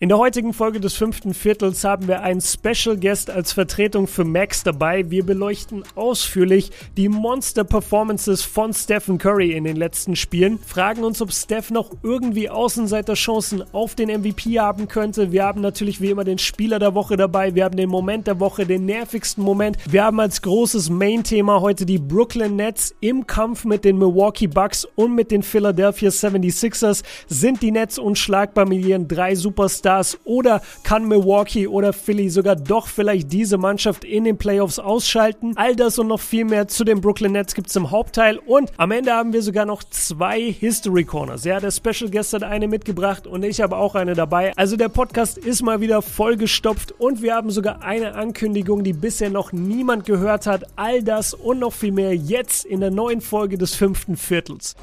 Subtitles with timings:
[0.00, 4.22] In der heutigen Folge des fünften Viertels haben wir einen Special Guest als Vertretung für
[4.22, 5.10] Max dabei.
[5.10, 11.32] Wir beleuchten ausführlich die Monster-Performances von Stephen Curry in den letzten Spielen, fragen uns, ob
[11.32, 15.32] Steph noch irgendwie Außenseiterchancen auf den MVP haben könnte.
[15.32, 18.38] Wir haben natürlich wie immer den Spieler der Woche dabei, wir haben den Moment der
[18.38, 19.78] Woche, den nervigsten Moment.
[19.90, 24.86] Wir haben als großes Main-Thema heute die Brooklyn Nets im Kampf mit den Milwaukee Bucks
[24.94, 27.02] und mit den Philadelphia 76ers.
[27.26, 29.87] Sind die Nets unschlagbar mit ihren drei Superstars?
[29.88, 35.54] Stars oder kann Milwaukee oder Philly sogar doch vielleicht diese Mannschaft in den Playoffs ausschalten?
[35.56, 38.70] All das und noch viel mehr zu den Brooklyn Nets gibt es im Hauptteil und
[38.76, 41.44] am Ende haben wir sogar noch zwei History Corners.
[41.44, 44.52] Ja, der Special Guest hat eine mitgebracht und ich habe auch eine dabei.
[44.56, 49.30] Also der Podcast ist mal wieder vollgestopft und wir haben sogar eine Ankündigung, die bisher
[49.30, 50.64] noch niemand gehört hat.
[50.76, 54.74] All das und noch viel mehr jetzt in der neuen Folge des fünften Viertels.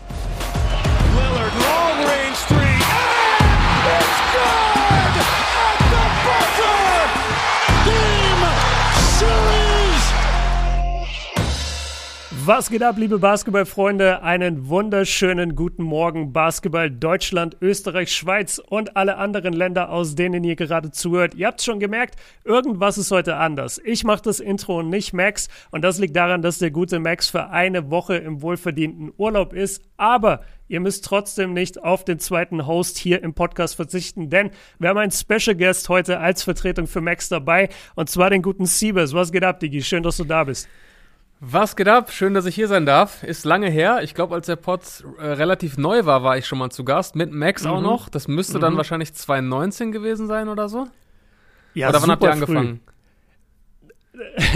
[1.13, 2.64] Lillard, long range three.
[12.47, 14.21] Was geht ab, liebe Basketballfreunde?
[14.21, 20.55] Einen wunderschönen guten Morgen, Basketball Deutschland, Österreich, Schweiz und alle anderen Länder, aus denen ihr
[20.55, 21.33] gerade zuhört.
[21.33, 23.81] Ihr habt schon gemerkt, irgendwas ist heute anders.
[23.83, 27.29] Ich mache das Intro und nicht Max und das liegt daran, dass der gute Max
[27.29, 29.81] für eine Woche im wohlverdienten Urlaub ist.
[29.97, 34.49] Aber Ihr müsst trotzdem nicht auf den zweiten Host hier im Podcast verzichten, denn
[34.79, 38.65] wir haben einen Special Guest heute als Vertretung für Max dabei und zwar den guten
[38.65, 39.13] Siebes.
[39.13, 39.83] Was geht ab, Digi?
[39.83, 40.67] Schön, dass du da bist.
[41.47, 42.11] Was geht ab?
[42.11, 43.21] Schön, dass ich hier sein darf.
[43.21, 43.99] Ist lange her.
[44.01, 44.81] Ich glaube, als der Pod
[45.19, 47.15] äh, relativ neu war, war ich schon mal zu Gast.
[47.15, 47.69] Mit Max mhm.
[47.69, 48.09] auch noch.
[48.09, 48.61] Das müsste mhm.
[48.61, 50.87] dann wahrscheinlich 2019 gewesen sein oder so.
[51.75, 52.81] Ja, oder wann habt ihr angefangen?
[52.83, 52.91] Früh.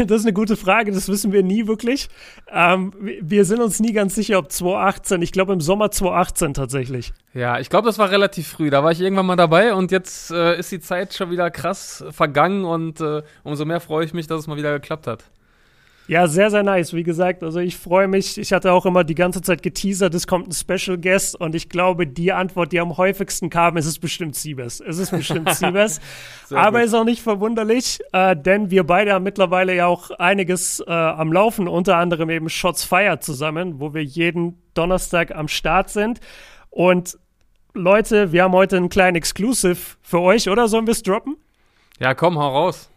[0.06, 2.08] Das ist eine gute Frage, das wissen wir nie wirklich.
[2.50, 5.22] Ähm, wir sind uns nie ganz sicher, ob 2018.
[5.22, 7.12] Ich glaube im Sommer 2018 tatsächlich.
[7.34, 8.70] Ja, ich glaube, das war relativ früh.
[8.70, 12.06] Da war ich irgendwann mal dabei und jetzt äh, ist die Zeit schon wieder krass
[12.10, 15.26] vergangen und äh, umso mehr freue ich mich, dass es mal wieder geklappt hat.
[16.10, 16.94] Ja, sehr, sehr nice.
[16.94, 18.40] Wie gesagt, also ich freue mich.
[18.40, 21.70] Ich hatte auch immer die ganze Zeit geteasert, es kommt ein Special Guest und ich
[21.70, 24.80] glaube, die Antwort, die am häufigsten kam, ist es bestimmt Siebes.
[24.80, 26.02] Es ist bestimmt Siebes.
[26.50, 26.88] Aber gut.
[26.88, 31.32] ist auch nicht verwunderlich, äh, denn wir beide haben mittlerweile ja auch einiges äh, am
[31.32, 36.22] Laufen, unter anderem eben Shots Fire zusammen, wo wir jeden Donnerstag am Start sind.
[36.72, 37.20] Und
[37.76, 40.68] Leute, wir haben heute einen kleinen Exclusive für euch, oder?
[40.70, 41.38] Sollen wir es droppen?
[42.00, 42.90] Ja, komm, hau raus.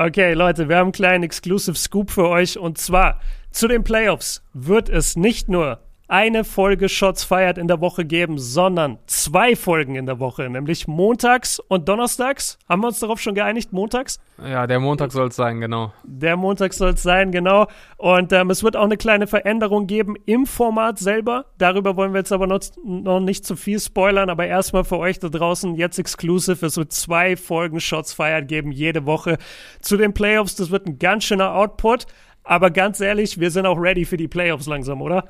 [0.00, 2.56] Okay, Leute, wir haben einen kleinen Exclusive Scoop für euch.
[2.56, 3.20] Und zwar
[3.50, 8.38] zu den Playoffs wird es nicht nur eine Folge Shots feiert in der Woche geben,
[8.38, 12.58] sondern zwei Folgen in der Woche, nämlich montags und donnerstags.
[12.66, 13.74] Haben wir uns darauf schon geeinigt?
[13.74, 14.18] Montags?
[14.42, 15.92] Ja, der Montag soll es sein, genau.
[16.04, 17.66] Der Montag soll es sein, genau.
[17.98, 21.44] Und ähm, es wird auch eine kleine Veränderung geben im Format selber.
[21.58, 25.18] Darüber wollen wir jetzt aber noch, noch nicht zu viel spoilern, aber erstmal für euch
[25.18, 26.64] da draußen jetzt exclusive.
[26.64, 29.36] Es wird zwei Folgen Shots feiert geben, jede Woche
[29.82, 30.56] zu den Playoffs.
[30.56, 32.06] Das wird ein ganz schöner Output.
[32.44, 35.28] Aber ganz ehrlich, wir sind auch ready für die Playoffs langsam, oder?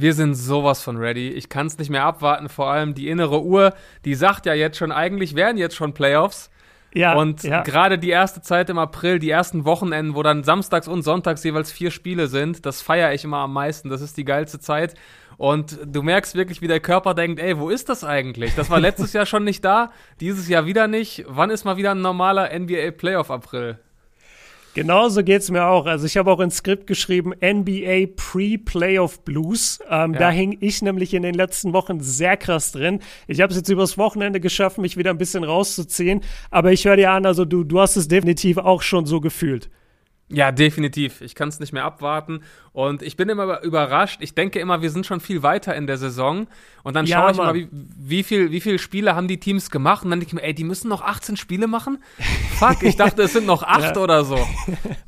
[0.00, 1.28] Wir sind sowas von ready.
[1.30, 2.48] Ich kann es nicht mehr abwarten.
[2.48, 6.50] Vor allem die innere Uhr, die sagt ja jetzt schon, eigentlich wären jetzt schon Playoffs.
[6.94, 7.62] Ja, und ja.
[7.62, 11.70] gerade die erste Zeit im April, die ersten Wochenenden, wo dann samstags und sonntags jeweils
[11.70, 13.90] vier Spiele sind, das feiere ich immer am meisten.
[13.90, 14.94] Das ist die geilste Zeit.
[15.36, 18.54] Und du merkst wirklich, wie der Körper denkt, ey, wo ist das eigentlich?
[18.54, 21.24] Das war letztes Jahr schon nicht da, dieses Jahr wieder nicht.
[21.28, 23.78] Wann ist mal wieder ein normaler NBA Playoff April?
[24.78, 25.86] Genauso geht's mir auch.
[25.86, 29.80] Also ich habe auch ins Skript geschrieben NBA Pre-Playoff Blues.
[29.90, 30.20] Ähm, ja.
[30.20, 33.00] Da hing ich nämlich in den letzten Wochen sehr krass drin.
[33.26, 36.20] Ich habe es jetzt übers Wochenende geschafft, mich wieder ein bisschen rauszuziehen.
[36.52, 39.68] Aber ich höre dir an, also du, du hast es definitiv auch schon so gefühlt.
[40.30, 41.22] Ja, definitiv.
[41.22, 42.42] Ich kann es nicht mehr abwarten.
[42.72, 44.20] Und ich bin immer überrascht.
[44.20, 46.48] Ich denke immer, wir sind schon viel weiter in der Saison.
[46.82, 47.46] Und dann ja, schaue ich Mann.
[47.46, 50.04] mal, wie, wie, viel, wie viele Spiele haben die Teams gemacht.
[50.04, 52.02] Und dann denke ich mir, ey, die müssen noch 18 Spiele machen?
[52.58, 54.02] Fuck, ich dachte, es sind noch acht ja.
[54.02, 54.38] oder so.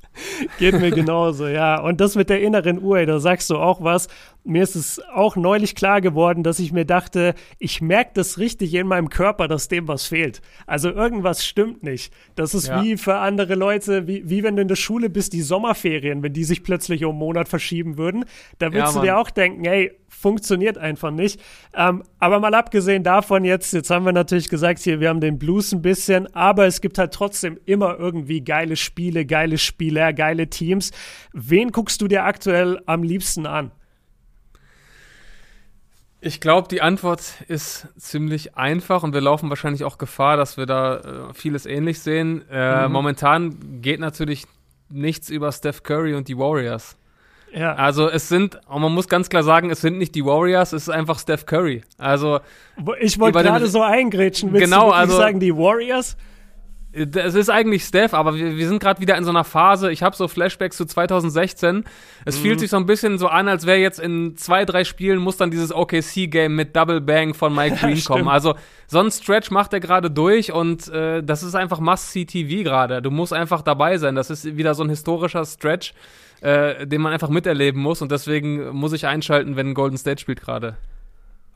[0.58, 1.80] Geht mir genauso, ja.
[1.80, 4.08] Und das mit der inneren Uhr, da sagst du auch was.
[4.44, 8.74] Mir ist es auch neulich klar geworden, dass ich mir dachte, ich merke das richtig
[8.74, 10.40] in meinem Körper, dass dem was fehlt.
[10.66, 12.12] Also irgendwas stimmt nicht.
[12.36, 12.82] Das ist ja.
[12.82, 16.32] wie für andere Leute, wie, wie wenn du in der Schule bist, die Sommerferien, wenn
[16.32, 18.24] die sich plötzlich um einen Monat verschieben würden.
[18.58, 21.40] Da würdest ja, du dir auch denken, hey, funktioniert einfach nicht.
[21.74, 25.38] Ähm, aber mal abgesehen davon jetzt, jetzt haben wir natürlich gesagt, hier, wir haben den
[25.38, 30.48] Blues ein bisschen, aber es gibt halt trotzdem immer irgendwie geile Spiele, geile Spieler, geile
[30.48, 30.90] Teams.
[31.32, 33.70] Wen guckst du dir aktuell am liebsten an?
[36.22, 40.66] Ich glaube, die Antwort ist ziemlich einfach und wir laufen wahrscheinlich auch Gefahr, dass wir
[40.66, 42.44] da äh, vieles ähnlich sehen.
[42.50, 42.92] Äh, mhm.
[42.92, 44.44] Momentan geht natürlich
[44.90, 46.98] nichts über Steph Curry und die Warriors.
[47.52, 47.74] Ja.
[47.74, 50.82] Also es sind, und man muss ganz klar sagen, es sind nicht die Warriors, es
[50.82, 51.82] ist einfach Steph Curry.
[51.98, 52.40] Also
[53.00, 54.52] ich wollte gerade so eingrätschen.
[54.52, 56.16] Willst genau, du also sagen die Warriors?
[56.92, 59.92] Es ist eigentlich Steph, aber wir, wir sind gerade wieder in so einer Phase.
[59.92, 61.84] Ich habe so Flashbacks zu 2016.
[62.24, 62.42] Es mhm.
[62.42, 65.36] fühlt sich so ein bisschen so an, als wäre jetzt in zwei, drei Spielen muss
[65.36, 68.26] dann dieses OKC-Game mit Double Bang von Mike Green kommen.
[68.26, 68.56] Also
[68.88, 73.00] so ein Stretch macht er gerade durch und äh, das ist einfach Must-See-TV gerade.
[73.02, 74.16] Du musst einfach dabei sein.
[74.16, 75.94] Das ist wieder so ein historischer Stretch,
[76.40, 80.40] äh, den man einfach miterleben muss und deswegen muss ich einschalten, wenn Golden State spielt
[80.40, 80.76] gerade.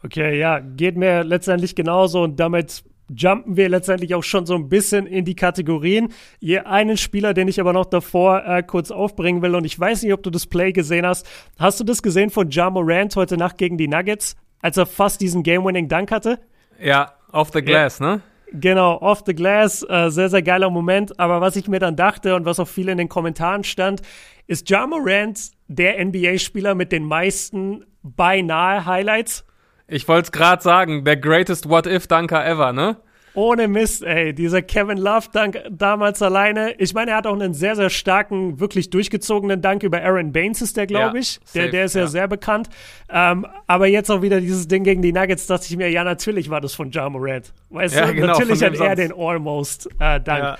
[0.05, 4.69] Okay, ja, geht mir letztendlich genauso und damit jumpen wir letztendlich auch schon so ein
[4.69, 6.13] bisschen in die Kategorien.
[6.41, 10.03] Hier einen Spieler, den ich aber noch davor äh, kurz aufbringen will und ich weiß
[10.03, 11.27] nicht, ob du das Play gesehen hast.
[11.59, 15.21] Hast du das gesehen von Ja Morant heute Nacht gegen die Nuggets, als er fast
[15.21, 16.39] diesen Game-Winning-Dunk hatte?
[16.83, 18.17] Ja, off the glass, ja.
[18.17, 18.21] ne?
[18.53, 21.19] Genau, off the glass, äh, sehr, sehr geiler Moment.
[21.19, 24.01] Aber was ich mir dann dachte und was auch viel in den Kommentaren stand,
[24.47, 29.45] ist Ja Morant der NBA-Spieler mit den meisten beinahe Highlights?
[29.87, 32.97] Ich wollte es gerade sagen, der greatest What-If-Dunker ever, ne?
[33.35, 34.33] Ohne Mist, ey.
[34.33, 36.75] Dieser Kevin Love Dank damals alleine.
[36.79, 40.63] Ich meine, er hat auch einen sehr, sehr starken, wirklich durchgezogenen Dank über Aaron Baines
[40.63, 41.41] ist der, glaube ich.
[41.53, 42.69] Ja, der, der ist ja, ja sehr bekannt.
[43.11, 46.49] Ähm, aber jetzt auch wieder dieses Ding gegen die Nuggets, dachte ich mir, ja, natürlich
[46.49, 47.53] war das von Ja Morant.
[47.71, 50.59] Weißt ja, du, genau, natürlich hat er den Almost äh, Dank.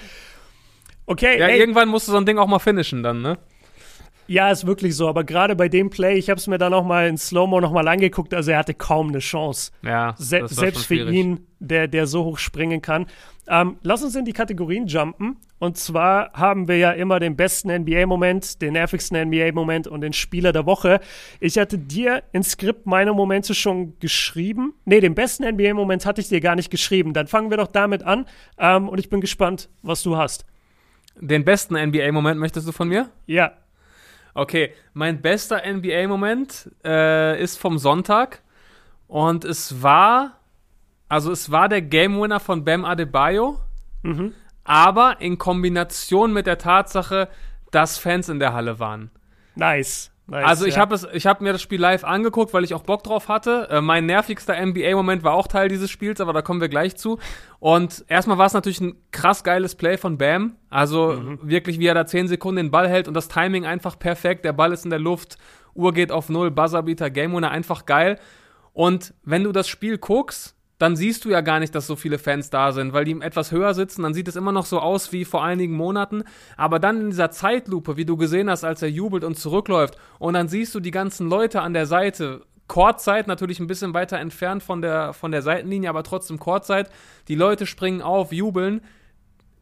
[1.07, 1.39] Okay.
[1.39, 1.61] Ja, ey.
[1.61, 3.39] irgendwann musst du so ein Ding auch mal finishen dann, ne?
[4.27, 5.09] Ja, ist wirklich so.
[5.09, 7.73] Aber gerade bei dem Play, ich habe es mir dann noch mal in Slow-Mo noch
[7.73, 9.73] mal angeguckt, also er hatte kaum eine Chance.
[9.83, 13.07] Ja, Se selbst für ihn, der, der so hoch springen kann.
[13.47, 15.37] Ähm, lass uns in die Kategorien jumpen.
[15.59, 20.53] Und zwar haben wir ja immer den besten NBA-Moment, den nervigsten NBA-Moment und den Spieler
[20.53, 21.01] der Woche.
[21.41, 24.75] Ich hatte dir ins Skript meine Momente schon geschrieben.
[24.85, 27.13] Nee, den besten NBA-Moment hatte ich dir gar nicht geschrieben.
[27.13, 28.27] Dann fangen wir doch damit an.
[28.59, 30.47] Ähm, und ich bin gespannt, was du hast.
[31.21, 33.11] Den besten NBA-Moment möchtest du von mir?
[33.27, 33.53] Ja.
[34.35, 38.43] Okay, mein bester NBA-Moment äh, ist vom Sonntag
[39.07, 40.41] und es war,
[41.09, 43.61] also es war der Game Winner von Bam Adebayo,
[44.03, 44.33] mhm.
[44.65, 47.29] aber in Kombination mit der Tatsache,
[47.71, 49.11] dass Fans in der Halle waren.
[49.55, 50.11] Nice.
[50.27, 50.81] Nice, also ich ja.
[50.81, 53.69] habe hab mir das Spiel live angeguckt, weil ich auch Bock drauf hatte.
[53.71, 57.19] Äh, mein nervigster NBA-Moment war auch Teil dieses Spiels, aber da kommen wir gleich zu.
[57.59, 60.57] Und erstmal war es natürlich ein krass geiles Play von Bam.
[60.71, 61.41] Also mhm.
[61.43, 64.47] wirklich, wie er da 10 Sekunden den Ball hält und das Timing einfach perfekt.
[64.47, 65.37] Der Ball ist in der Luft,
[65.75, 68.19] Uhr geht auf Null, Buzzerbeater, Game Winner, einfach geil.
[68.73, 72.19] Und wenn du das Spiel guckst, dann siehst du ja gar nicht, dass so viele
[72.19, 75.13] Fans da sind, weil die etwas höher sitzen, dann sieht es immer noch so aus
[75.13, 76.25] wie vor einigen Monaten,
[76.57, 80.35] aber dann in dieser Zeitlupe, wie du gesehen hast, als er jubelt und zurückläuft und
[80.35, 84.63] dann siehst du die ganzen Leute an der Seite, Kurzzeit natürlich ein bisschen weiter entfernt
[84.63, 86.91] von der, von der Seitenlinie, aber trotzdem Kurzzeit,
[87.29, 88.81] die Leute springen auf, jubeln,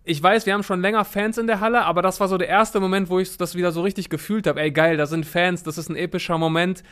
[0.05, 2.49] ich weiß, wir haben schon länger Fans in der Halle, aber das war so der
[2.49, 4.61] erste Moment, wo ich das wieder so richtig gefühlt habe.
[4.61, 6.83] Ey, geil, da sind Fans, das ist ein epischer Moment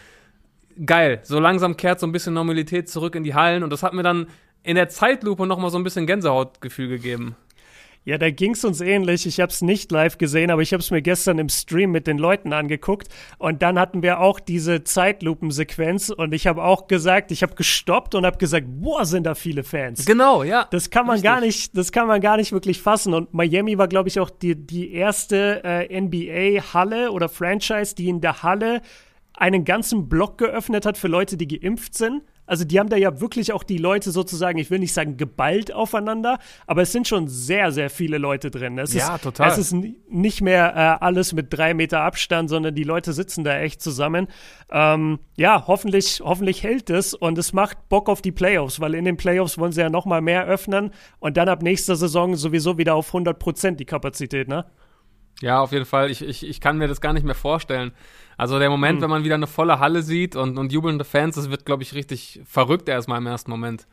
[0.85, 1.21] geil.
[1.23, 4.03] So langsam kehrt so ein bisschen Normalität zurück in die Hallen und das hat mir
[4.03, 4.27] dann
[4.62, 7.37] in der Zeitlupe nochmal so ein bisschen Gänsehautgefühl gegeben.
[8.05, 9.27] Ja, da ging es uns ähnlich.
[9.27, 12.06] Ich habe es nicht live gesehen, aber ich habe es mir gestern im Stream mit
[12.06, 13.09] den Leuten angeguckt.
[13.37, 16.09] Und dann hatten wir auch diese Zeitlupensequenz.
[16.09, 19.65] Und ich habe auch gesagt, ich habe gestoppt und habe gesagt, boah, sind da viele
[19.65, 20.06] Fans.
[20.06, 20.67] Genau, ja.
[20.71, 21.31] Das kann man Richtig.
[21.31, 23.12] gar nicht, das kann man gar nicht wirklich fassen.
[23.12, 28.23] Und Miami war, glaube ich, auch die, die erste äh, NBA-Halle oder Franchise, die in
[28.23, 28.81] der Halle
[29.40, 32.22] einen ganzen Block geöffnet hat für Leute, die geimpft sind.
[32.44, 35.72] Also die haben da ja wirklich auch die Leute sozusagen, ich will nicht sagen geballt
[35.72, 38.76] aufeinander, aber es sind schon sehr, sehr viele Leute drin.
[38.76, 39.48] Es ja, ist, total.
[39.48, 43.56] Es ist nicht mehr äh, alles mit drei Meter Abstand, sondern die Leute sitzen da
[43.58, 44.26] echt zusammen.
[44.70, 49.05] Ähm, ja, hoffentlich, hoffentlich hält es und es macht Bock auf die Playoffs, weil in
[49.05, 52.76] den Playoffs wollen sie ja noch mal mehr öffnen und dann ab nächster Saison sowieso
[52.76, 54.67] wieder auf 100 Prozent die Kapazität, ne?
[55.41, 56.10] Ja, auf jeden Fall.
[56.10, 57.93] Ich, ich, ich kann mir das gar nicht mehr vorstellen.
[58.41, 59.03] Also der Moment, mhm.
[59.03, 61.93] wenn man wieder eine volle Halle sieht und, und jubelnde Fans, das wird, glaube ich,
[61.93, 63.87] richtig verrückt erstmal im ersten Moment.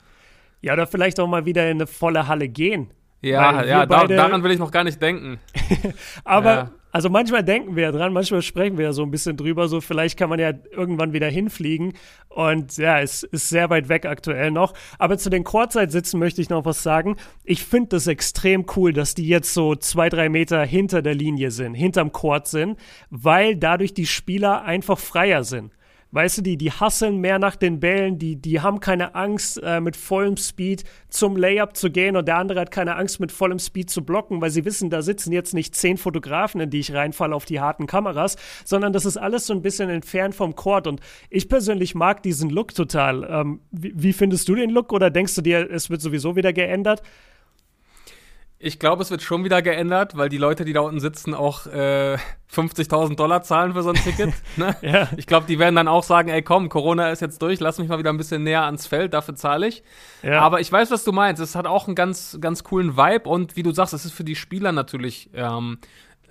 [0.61, 2.89] Ja, oder vielleicht auch mal wieder in eine volle Halle gehen.
[3.19, 5.41] Ja, ja, da, daran will ich noch gar nicht denken.
[6.23, 6.71] Aber ja.
[6.91, 9.81] Also manchmal denken wir ja dran, manchmal sprechen wir ja so ein bisschen drüber, so
[9.81, 11.93] vielleicht kann man ja irgendwann wieder hinfliegen.
[12.29, 14.73] Und ja, es ist sehr weit weg aktuell noch.
[14.97, 17.17] Aber zu den Kurzzeitsitzen möchte ich noch was sagen.
[17.43, 21.51] Ich finde das extrem cool, dass die jetzt so zwei, drei Meter hinter der Linie
[21.51, 22.77] sind, hinterm Court sind,
[23.09, 25.71] weil dadurch die Spieler einfach freier sind.
[26.17, 29.79] Weißt du, die, die hasseln mehr nach den Bällen, die, die haben keine Angst, äh,
[29.79, 33.59] mit vollem Speed zum Layup zu gehen und der andere hat keine Angst, mit vollem
[33.59, 36.91] Speed zu blocken, weil sie wissen, da sitzen jetzt nicht zehn Fotografen, in die ich
[36.91, 40.87] reinfalle auf die harten Kameras, sondern das ist alles so ein bisschen entfernt vom Court
[40.87, 43.23] und ich persönlich mag diesen Look total.
[43.29, 46.51] Ähm, wie, wie findest du den Look oder denkst du dir, es wird sowieso wieder
[46.51, 47.03] geändert?
[48.59, 51.67] Ich glaube, es wird schon wieder geändert, weil die Leute, die da unten sitzen, auch
[51.67, 52.17] äh,
[52.51, 54.33] 50.000 Dollar zahlen für so ein Ticket.
[54.57, 54.75] ne?
[54.81, 55.09] ja.
[55.15, 57.87] Ich glaube, die werden dann auch sagen, ey komm, Corona ist jetzt durch, lass mich
[57.87, 59.83] mal wieder ein bisschen näher ans Feld, dafür zahle ich.
[60.23, 60.41] Ja.
[60.41, 61.39] Aber ich weiß, was du meinst.
[61.39, 64.23] Es hat auch einen ganz, ganz coolen Vibe und wie du sagst, es ist für
[64.23, 65.77] die Spieler natürlich ähm,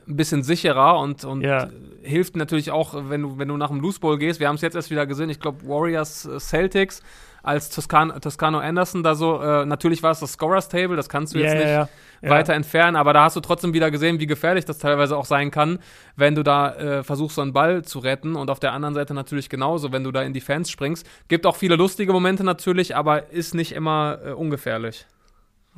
[0.08, 1.68] ein bisschen sicherer und, und ja.
[2.02, 4.40] hilft natürlich auch, wenn du, wenn du nach dem Loose Bowl gehst.
[4.40, 7.02] Wir haben es jetzt erst wieder gesehen, ich glaube, Warriors äh, Celtics
[7.44, 11.32] als Toscan Toscano Anderson da so, äh, natürlich war es das Scorers Table, das kannst
[11.32, 11.88] du jetzt nicht
[12.22, 12.30] ja.
[12.30, 15.50] weiter entfernen, aber da hast du trotzdem wieder gesehen, wie gefährlich das teilweise auch sein
[15.50, 15.78] kann,
[16.16, 19.14] wenn du da äh, versuchst, so einen Ball zu retten und auf der anderen Seite
[19.14, 21.06] natürlich genauso, wenn du da in die Fans springst.
[21.28, 25.06] Gibt auch viele lustige Momente natürlich, aber ist nicht immer äh, ungefährlich.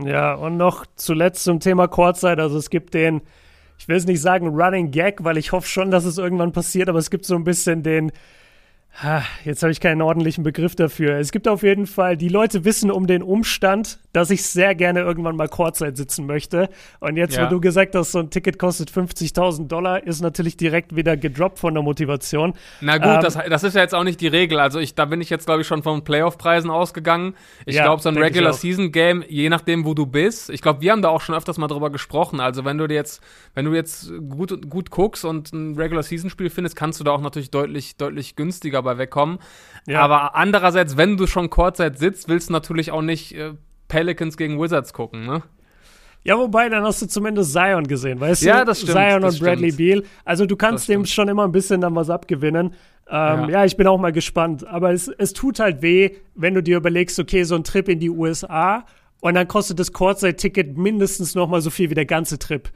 [0.05, 3.23] Ja, und noch zuletzt zum Thema Kurzzeit, also es gibt den,
[3.79, 6.89] ich will es nicht sagen Running Gag, weil ich hoffe schon, dass es irgendwann passiert,
[6.89, 8.13] aber es gibt so ein bisschen den
[9.45, 11.19] Jetzt habe ich keinen ordentlichen Begriff dafür.
[11.19, 15.01] Es gibt auf jeden Fall, die Leute wissen um den Umstand, dass ich sehr gerne
[15.01, 16.69] irgendwann mal Kurzzeit sitzen möchte.
[17.01, 17.47] Und jetzt, ja.
[17.47, 21.59] wo du gesagt hast, so ein Ticket kostet 50.000 Dollar, ist natürlich direkt wieder gedroppt
[21.59, 22.55] von der Motivation.
[22.81, 24.61] Na gut, ähm, das, das, ist ja jetzt auch nicht die Regel.
[24.61, 27.35] Also ich, da bin ich jetzt, glaube ich, schon von Playoff-Preisen ausgegangen.
[27.67, 31.03] Ich ja, glaube, so ein Regular-Season-Game, je nachdem, wo du bist, ich glaube, wir haben
[31.03, 32.41] da auch schon öfters mal drüber gesprochen.
[32.41, 33.23] Also wenn du dir jetzt,
[33.55, 37.51] wenn du jetzt gut, gut guckst und ein Regular-Season-Spiel findest, kannst du da auch natürlich
[37.51, 39.39] deutlich, deutlich günstiger bei wegkommen.
[39.87, 40.01] Ja.
[40.01, 43.53] Aber andererseits, wenn du schon Kurzzeit sitzt, willst du natürlich auch nicht äh,
[43.89, 45.43] Pelicans gegen Wizards gucken, ne?
[46.25, 48.67] Ja, wobei, dann hast du zumindest Zion gesehen, weißt ja, du?
[48.67, 49.77] Das stimmt, Zion und Bradley stimmt.
[49.77, 50.03] Beal.
[50.25, 52.75] Also du kannst dem schon immer ein bisschen dann was abgewinnen.
[53.09, 53.15] Ähm,
[53.45, 53.49] ja.
[53.49, 53.65] ja.
[53.65, 54.67] ich bin auch mal gespannt.
[54.67, 58.01] Aber es, es tut halt weh, wenn du dir überlegst, okay, so ein Trip in
[58.01, 58.85] die USA
[59.21, 62.69] und dann kostet das Kurzzeit-Ticket mindestens noch mal so viel wie der ganze Trip.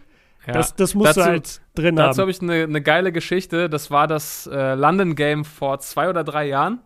[0.47, 0.55] Ja.
[0.55, 2.11] Das, das musst dazu, du halt drin dazu haben.
[2.11, 3.69] Dazu habe ich eine, eine geile Geschichte.
[3.69, 6.81] Das war das äh, London Game vor zwei oder drei Jahren.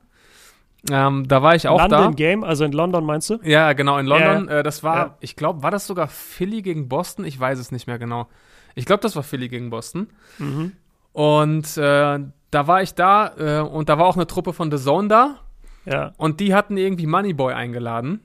[0.91, 1.99] Ähm, da war ich auch London da.
[1.99, 3.39] London Game, also in London meinst du?
[3.43, 4.49] Ja, genau, in London.
[4.49, 5.17] Äh, das war, ja.
[5.21, 7.25] ich glaube, war das sogar Philly gegen Boston?
[7.25, 8.29] Ich weiß es nicht mehr genau.
[8.75, 10.09] Ich glaube, das war Philly gegen Boston.
[10.39, 10.73] Mhm.
[11.13, 12.19] Und äh,
[12.51, 15.41] da war ich da äh, und da war auch eine Truppe von The Zone da.
[15.87, 16.13] Ja.
[16.17, 18.21] Und die hatten irgendwie Moneyboy eingeladen.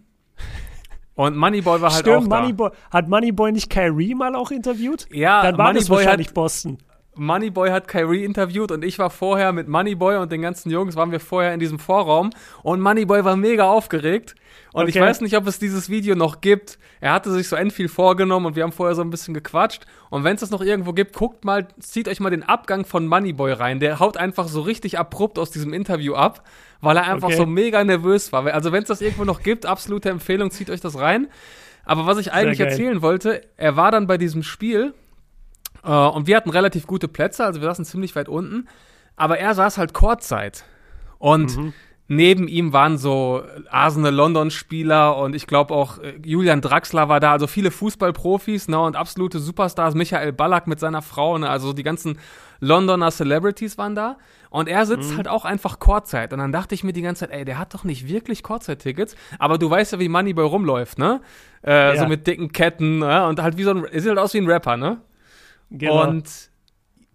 [1.16, 2.98] Und Moneyboy war halt Stimmt, auch Moneyboy, da.
[2.98, 5.08] Hat Moneyboy nicht Kyrie mal auch interviewt?
[5.12, 6.78] Ja, Dann war Moneyboy das wahrscheinlich hat, Boston.
[7.16, 11.12] Moneyboy hat Kyrie interviewt und ich war vorher mit Moneyboy und den ganzen Jungs, waren
[11.12, 12.30] wir vorher in diesem Vorraum
[12.64, 14.36] und Moneyboy war mega aufgeregt.
[14.74, 14.92] Und okay.
[14.92, 16.80] ich weiß nicht, ob es dieses Video noch gibt.
[17.02, 19.86] Er hatte sich so end viel vorgenommen und wir haben vorher so ein bisschen gequatscht.
[20.10, 23.06] Und wenn es das noch irgendwo gibt, guckt mal, zieht euch mal den Abgang von
[23.06, 23.82] Moneyboy rein.
[23.82, 26.48] Der haut einfach so richtig abrupt aus diesem Interview ab,
[26.80, 27.38] weil er einfach okay.
[27.38, 28.46] so mega nervös war.
[28.46, 31.28] Also wenn es das irgendwo noch gibt, absolute Empfehlung, zieht euch das rein.
[31.84, 34.94] Aber was ich eigentlich erzählen wollte, er war dann bei diesem Spiel
[35.90, 38.68] und wir hatten relativ gute Plätze, also wir saßen ziemlich weit unten.
[39.16, 40.64] Aber er saß halt Kurzzeit.
[41.20, 41.74] Und mhm.
[42.08, 47.32] neben ihm waren so Arsenal London-Spieler und ich glaube auch äh, Julian Draxler war da,
[47.32, 49.94] also viele Fußballprofis ne, und absolute Superstars.
[49.94, 52.18] Michael Ballack mit seiner Frau, ne, also die ganzen
[52.60, 54.18] Londoner Celebrities waren da.
[54.50, 55.18] Und er sitzt mhm.
[55.18, 56.34] halt auch einfach Kurzzeit.
[56.34, 59.16] Und dann dachte ich mir die ganze Zeit, ey, der hat doch nicht wirklich Kurzzeit-Tickets.
[59.40, 61.22] Aber du weißt ja, wie Moneyboy rumläuft, ne?
[61.64, 62.02] Äh, ja.
[62.02, 63.28] So mit dicken Ketten, ne?
[63.28, 64.98] Und halt wie so ein, sieht halt aus wie ein Rapper, ne?
[65.72, 66.08] Genau.
[66.08, 66.52] Und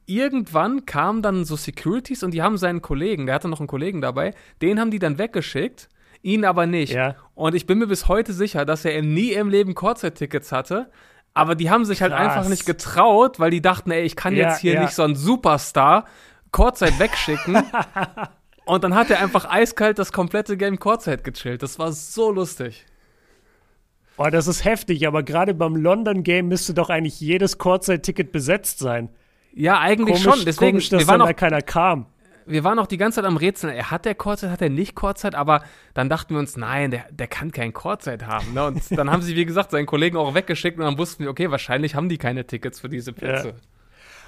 [0.06, 4.00] irgendwann kamen dann so Securities und die haben seinen Kollegen, der hatte noch einen Kollegen
[4.00, 5.88] dabei, den haben die dann weggeschickt,
[6.22, 6.92] ihn aber nicht.
[6.92, 7.16] Ja.
[7.34, 10.90] Und ich bin mir bis heute sicher, dass er nie im Leben Kurzzeit-Tickets hatte.
[11.34, 12.34] Aber die haben sich halt Krass.
[12.34, 14.82] einfach nicht getraut, weil die dachten, ey, ich kann ja, jetzt hier ja.
[14.82, 16.06] nicht so einen Superstar
[16.50, 17.62] Kurzzeit wegschicken.
[18.64, 21.62] und dann hat er einfach eiskalt das komplette Game Kurzzeit gechillt.
[21.62, 22.86] Das war so lustig.
[24.18, 28.78] Oh, das ist heftig, aber gerade beim London Game müsste doch eigentlich jedes Kurzzeit-Ticket besetzt
[28.78, 29.10] sein.
[29.52, 30.44] Ja, eigentlich komisch, schon.
[30.44, 32.06] Deswegen, komisch, dass wir waren dann noch, da keiner kam.
[32.46, 33.74] Wir waren auch die ganze Zeit am Rätseln.
[33.74, 35.62] Er hat der Kurzzeit, hat er nicht Kurzzeit, aber
[35.94, 38.54] dann dachten wir uns, nein, der, der kann kein Kurzzeit haben.
[38.54, 38.66] Ne?
[38.66, 41.50] Und dann haben sie, wie gesagt, seinen Kollegen auch weggeschickt und dann wussten wir, okay,
[41.50, 43.48] wahrscheinlich haben die keine Tickets für diese Plätze.
[43.48, 43.54] Ja.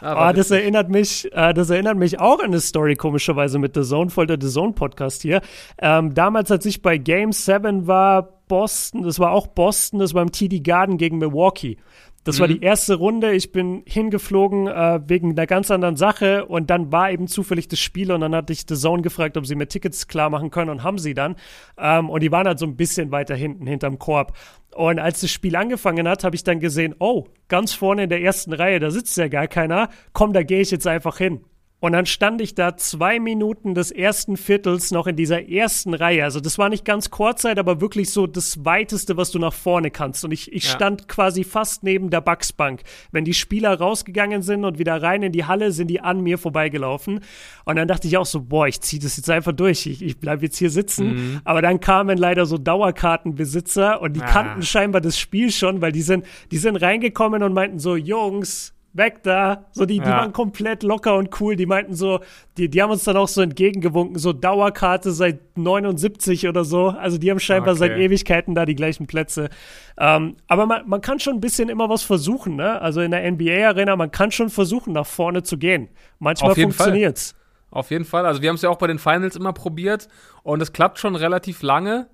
[0.01, 3.83] Ah, das erinnert mich, äh, das erinnert mich auch an eine Story komischerweise mit The
[3.83, 5.41] Zone, voll der The Zone Podcast hier.
[5.79, 10.23] Ähm, damals, als ich bei Game 7 war, Boston, das war auch Boston, das war
[10.23, 11.77] im TD Garden gegen Milwaukee.
[12.25, 12.41] Das mhm.
[12.41, 13.33] war die erste Runde.
[13.33, 17.79] Ich bin hingeflogen äh, wegen einer ganz anderen Sache und dann war eben zufällig das
[17.79, 20.71] Spiel und dann hatte ich The Zone gefragt, ob sie mir Tickets klar machen können
[20.71, 21.37] und haben sie dann.
[21.79, 24.37] Ähm, und die waren halt so ein bisschen weiter hinten, hinterm Korb.
[24.75, 28.21] Und als das Spiel angefangen hat, habe ich dann gesehen, oh, ganz vorne in der
[28.21, 29.89] ersten Reihe, da sitzt ja gar keiner.
[30.13, 31.41] Komm, da gehe ich jetzt einfach hin.
[31.81, 36.25] Und dann stand ich da zwei Minuten des ersten Viertels noch in dieser ersten Reihe.
[36.25, 39.93] Also das war nicht ganz Kurzzeit, aber wirklich so das Weiteste, was du nach vorne
[39.93, 40.25] kannst.
[40.25, 40.71] Und ich, ich ja.
[40.71, 42.83] stand quasi fast neben der Bugsbank.
[43.13, 46.37] Wenn die Spieler rausgegangen sind und wieder rein in die Halle, sind die an mir
[46.37, 47.21] vorbeigelaufen.
[47.65, 49.87] Und dann dachte ich auch so, boah, ich ziehe das jetzt einfach durch.
[49.87, 51.15] Ich, ich bleibe jetzt hier sitzen.
[51.15, 51.41] Mhm.
[51.45, 54.27] Aber dann kamen leider so Dauerkartenbesitzer und die ah.
[54.27, 58.75] kannten scheinbar das Spiel schon, weil die sind, die sind reingekommen und meinten so, Jungs,
[58.93, 59.67] weg da.
[59.73, 60.05] So, die, ja.
[60.05, 61.57] die waren komplett locker und cool.
[61.57, 62.21] Die meinten so,
[62.57, 66.89] die, die haben uns dann auch so entgegengewunken, so Dauerkarte seit 79 oder so.
[66.89, 67.79] Also die haben scheinbar okay.
[67.79, 69.51] seit Ewigkeiten da die gleichen Plätze.
[69.99, 72.81] Ähm, aber man, man kann schon ein bisschen immer was versuchen, ne?
[72.81, 75.89] Also in der NBA-Arena, man kann schon versuchen, nach vorne zu gehen.
[76.19, 77.35] Manchmal funktioniert's.
[77.71, 78.25] Auf jeden Fall.
[78.25, 80.09] Also wir haben es ja auch bei den Finals immer probiert
[80.43, 82.09] und es klappt schon relativ lange.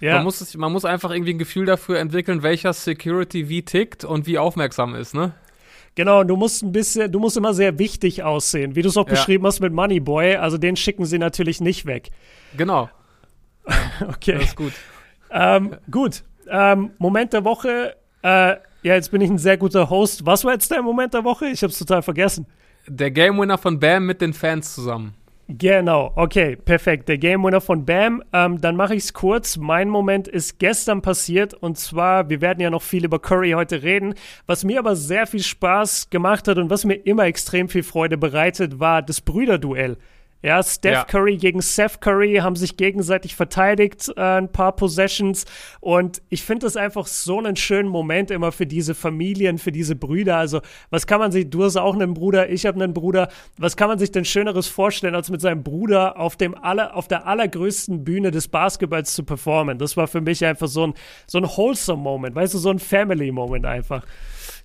[0.00, 0.14] Ja.
[0.14, 4.26] Man, muss, man muss einfach irgendwie ein Gefühl dafür entwickeln, welcher Security wie tickt und
[4.26, 5.32] wie aufmerksam ist, ne?
[5.94, 9.06] Genau, du musst ein bisschen, du musst immer sehr wichtig aussehen, wie du es auch
[9.06, 9.12] ja.
[9.12, 10.36] beschrieben hast mit Moneyboy.
[10.36, 12.10] Also den schicken sie natürlich nicht weg.
[12.56, 12.88] Genau.
[14.08, 14.34] okay.
[14.34, 14.72] Das ist gut.
[15.30, 16.22] Ähm, gut.
[16.48, 17.96] Ähm, Moment der Woche.
[18.22, 20.24] Äh, ja, jetzt bin ich ein sehr guter Host.
[20.26, 21.46] Was war jetzt dein Moment der Woche?
[21.46, 22.46] Ich habe es total vergessen.
[22.86, 25.14] Der Game Winner von Bam mit den Fans zusammen.
[25.58, 27.08] Genau, okay, perfekt.
[27.08, 28.22] Der Game Winner von Bam.
[28.32, 29.56] Ähm, dann mache ich es kurz.
[29.56, 33.82] Mein Moment ist gestern passiert und zwar, wir werden ja noch viel über Curry heute
[33.82, 34.14] reden.
[34.46, 38.16] Was mir aber sehr viel Spaß gemacht hat und was mir immer extrem viel Freude
[38.16, 39.96] bereitet, war das Brüderduell.
[40.42, 41.04] Ja, Steph ja.
[41.04, 45.44] Curry gegen Seth Curry haben sich gegenseitig verteidigt, äh, ein paar Possessions.
[45.80, 49.96] Und ich finde das einfach so einen schönen Moment immer für diese Familien, für diese
[49.96, 50.38] Brüder.
[50.38, 53.28] Also, was kann man sich, du hast auch einen Bruder, ich habe einen Bruder.
[53.58, 57.06] Was kann man sich denn Schöneres vorstellen, als mit seinem Bruder auf dem aller, auf
[57.06, 59.76] der allergrößten Bühne des Basketballs zu performen?
[59.76, 60.94] Das war für mich einfach so ein,
[61.26, 64.04] so ein wholesome Moment, weißt du, so ein Family Moment einfach.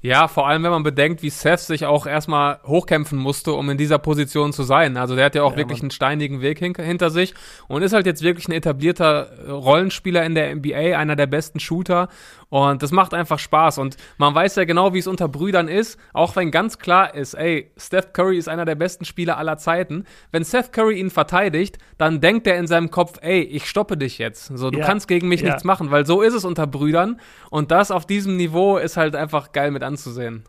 [0.01, 3.77] Ja, vor allem, wenn man bedenkt, wie Seth sich auch erstmal hochkämpfen musste, um in
[3.77, 4.97] dieser Position zu sein.
[4.97, 5.85] Also der hat ja auch ja, wirklich Mann.
[5.85, 7.33] einen steinigen Weg hin hinter sich
[7.67, 12.09] und ist halt jetzt wirklich ein etablierter Rollenspieler in der NBA, einer der besten Shooter
[12.49, 13.79] und das macht einfach Spaß.
[13.79, 15.99] Und man weiß ja genau, wie es unter Brüdern ist.
[16.13, 20.05] Auch wenn ganz klar ist, ey, Steph Curry ist einer der besten Spieler aller Zeiten.
[20.31, 24.17] Wenn Steph Curry ihn verteidigt, dann denkt er in seinem Kopf, ey, ich stoppe dich
[24.17, 24.45] jetzt.
[24.55, 24.85] So, du ja.
[24.85, 25.47] kannst gegen mich ja.
[25.47, 27.19] nichts machen, weil so ist es unter Brüdern.
[27.49, 30.43] Und das auf diesem Niveau ist halt einfach geil mit anzusehen.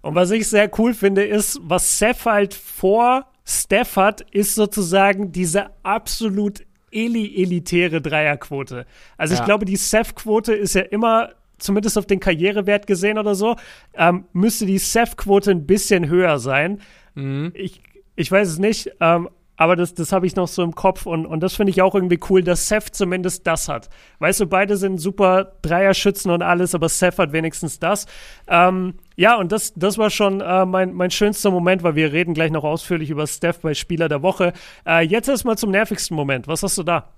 [0.00, 5.32] Und was ich sehr cool finde, ist, was Seth halt vor Steph hat, ist sozusagen
[5.32, 8.86] diese absolut eli-elitäre Dreierquote.
[9.16, 9.40] Also ja.
[9.40, 13.56] ich glaube, die Seth-Quote ist ja immer zumindest auf den Karrierewert gesehen oder so,
[13.94, 16.80] ähm, müsste die Seth-Quote ein bisschen höher sein.
[17.14, 17.52] Mhm.
[17.54, 17.80] Ich,
[18.16, 19.28] ich weiß es nicht, ähm,
[19.62, 21.94] aber das, das habe ich noch so im Kopf und, und das finde ich auch
[21.94, 23.88] irgendwie cool, dass Seth zumindest das hat.
[24.18, 28.06] Weißt du, beide sind super Dreierschützen und alles, aber Seth hat wenigstens das.
[28.48, 32.34] Ähm, ja, und das, das war schon äh, mein, mein schönster Moment, weil wir reden
[32.34, 34.52] gleich noch ausführlich über Steph bei Spieler der Woche.
[34.84, 36.48] Äh, jetzt erstmal zum nervigsten Moment.
[36.48, 37.10] Was hast du da?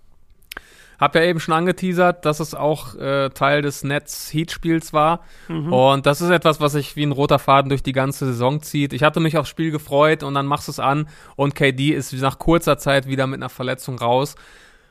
[0.99, 5.21] Hab ja eben schon angeteasert, dass es auch äh, Teil des Netz-Heat-Spiels war.
[5.49, 5.73] Mhm.
[5.73, 8.93] Und das ist etwas, was sich wie ein roter Faden durch die ganze Saison zieht.
[8.93, 12.13] Ich hatte mich aufs Spiel gefreut und dann machst du es an und KD ist
[12.15, 14.37] nach kurzer Zeit wieder mit einer Verletzung raus.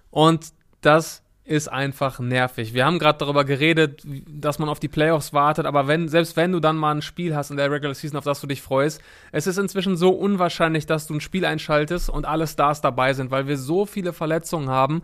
[0.09, 2.73] Und das ist einfach nervig.
[2.73, 6.53] Wir haben gerade darüber geredet, dass man auf die Playoffs wartet, aber wenn, selbst wenn
[6.53, 9.01] du dann mal ein Spiel hast in der Regular Season, auf das du dich freust,
[9.33, 13.29] es ist inzwischen so unwahrscheinlich, dass du ein Spiel einschaltest und alle Stars dabei sind,
[13.29, 15.03] weil wir so viele Verletzungen haben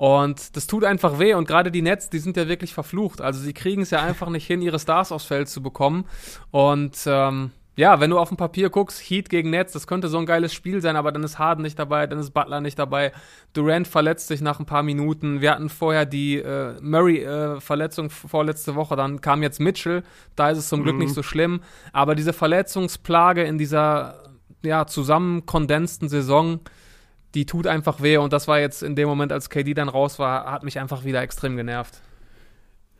[0.00, 1.34] und das tut einfach weh.
[1.34, 3.20] Und gerade die Nets, die sind ja wirklich verflucht.
[3.20, 6.06] Also sie kriegen es ja einfach nicht hin, ihre Stars aufs Feld zu bekommen.
[6.50, 10.16] Und ähm, ja, wenn du auf dem Papier guckst, Heat gegen Nets, das könnte so
[10.16, 13.12] ein geiles Spiel sein, aber dann ist Harden nicht dabei, dann ist Butler nicht dabei.
[13.52, 15.42] Durant verletzt sich nach ein paar Minuten.
[15.42, 20.02] Wir hatten vorher die äh, Murray-Verletzung äh, vorletzte Woche, dann kam jetzt Mitchell.
[20.34, 20.84] Da ist es zum mhm.
[20.84, 21.60] Glück nicht so schlimm.
[21.92, 24.30] Aber diese Verletzungsplage in dieser
[24.62, 26.60] ja, zusammenkondensten Saison,
[27.34, 30.18] die tut einfach weh und das war jetzt in dem Moment, als KD dann raus
[30.18, 32.00] war, hat mich einfach wieder extrem genervt.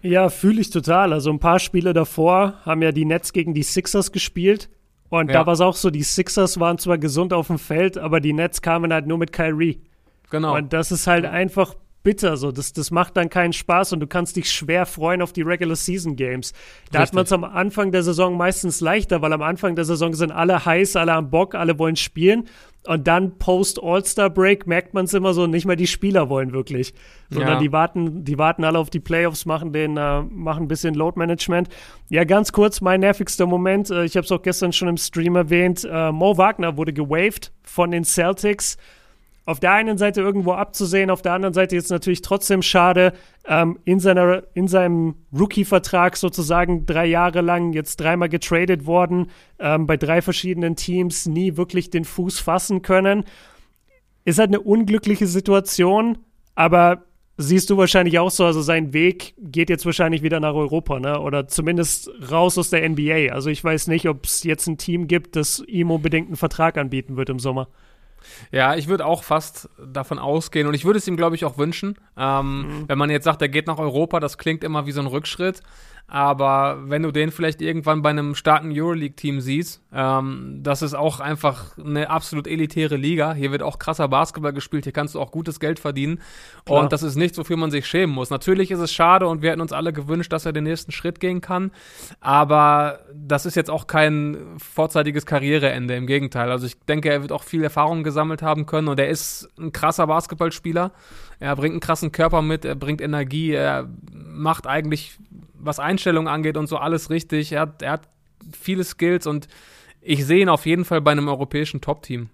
[0.02, 1.12] Ja, fühle ich total.
[1.12, 4.70] Also ein paar Spiele davor haben ja die Nets gegen die Sixers gespielt.
[5.10, 5.40] Und ja.
[5.40, 8.32] da war es auch so, die Sixers waren zwar gesund auf dem Feld, aber die
[8.32, 9.82] Nets kamen halt nur mit Kyrie.
[10.30, 10.56] Genau.
[10.56, 12.52] Und das ist halt einfach bitter so.
[12.52, 15.76] Das, das macht dann keinen Spaß und du kannst dich schwer freuen auf die Regular
[15.76, 16.52] Season Games.
[16.90, 17.00] Da Richtig.
[17.00, 20.32] hat man es am Anfang der Saison meistens leichter, weil am Anfang der Saison sind
[20.32, 22.48] alle heiß, alle am Bock, alle wollen spielen.
[22.86, 26.54] Und dann post All-Star Break merkt man es immer so, nicht mal die Spieler wollen
[26.54, 26.94] wirklich,
[27.28, 27.58] sondern ja.
[27.58, 31.18] die warten, die warten alle auf die Playoffs, machen den, äh, machen ein bisschen Load
[31.18, 31.68] Management.
[32.08, 35.36] Ja, ganz kurz, mein nervigster Moment, äh, ich habe es auch gestern schon im Stream
[35.36, 38.78] erwähnt, äh, Mo Wagner wurde gewaved von den Celtics
[39.46, 43.12] auf der einen Seite irgendwo abzusehen, auf der anderen Seite jetzt natürlich trotzdem schade,
[43.46, 49.86] ähm, in, seiner, in seinem Rookie-Vertrag sozusagen drei Jahre lang jetzt dreimal getradet worden, ähm,
[49.86, 53.24] bei drei verschiedenen Teams nie wirklich den Fuß fassen können.
[54.24, 56.18] Ist halt eine unglückliche Situation,
[56.54, 57.04] aber
[57.40, 61.18] siehst du wahrscheinlich auch so, also sein Weg geht jetzt wahrscheinlich wieder nach Europa, ne?
[61.20, 63.32] Oder zumindest raus aus der NBA.
[63.32, 66.76] Also ich weiß nicht, ob es jetzt ein Team gibt, das ihm unbedingt einen Vertrag
[66.76, 67.68] anbieten wird im Sommer.
[68.52, 71.58] Ja, ich würde auch fast davon ausgehen und ich würde es ihm, glaube ich, auch
[71.58, 71.96] wünschen.
[72.16, 72.88] Ähm, mhm.
[72.88, 75.62] Wenn man jetzt sagt, er geht nach Europa, das klingt immer wie so ein Rückschritt.
[76.06, 81.20] Aber wenn du den vielleicht irgendwann bei einem starken Euroleague-Team siehst, ähm, das ist auch
[81.20, 83.32] einfach eine absolut elitäre Liga.
[83.32, 86.20] Hier wird auch krasser Basketball gespielt, hier kannst du auch gutes Geld verdienen.
[86.64, 86.80] Klar.
[86.80, 88.30] Und das ist nichts, wofür man sich schämen muss.
[88.30, 91.20] Natürlich ist es schade und wir hätten uns alle gewünscht, dass er den nächsten Schritt
[91.20, 91.70] gehen kann.
[92.20, 96.50] Aber das ist jetzt auch kein vorzeitiges Karriereende, im Gegenteil.
[96.50, 99.72] Also ich denke, er wird auch viel Erfahrung gesammelt haben können und er ist ein
[99.72, 100.92] krasser Basketballspieler.
[101.38, 105.18] Er bringt einen krassen Körper mit, er bringt Energie, er macht eigentlich
[105.60, 107.52] was Einstellungen angeht und so alles richtig.
[107.52, 108.08] Er hat, er hat
[108.58, 109.48] viele Skills und
[110.00, 112.30] ich sehe ihn auf jeden Fall bei einem europäischen Top-Team.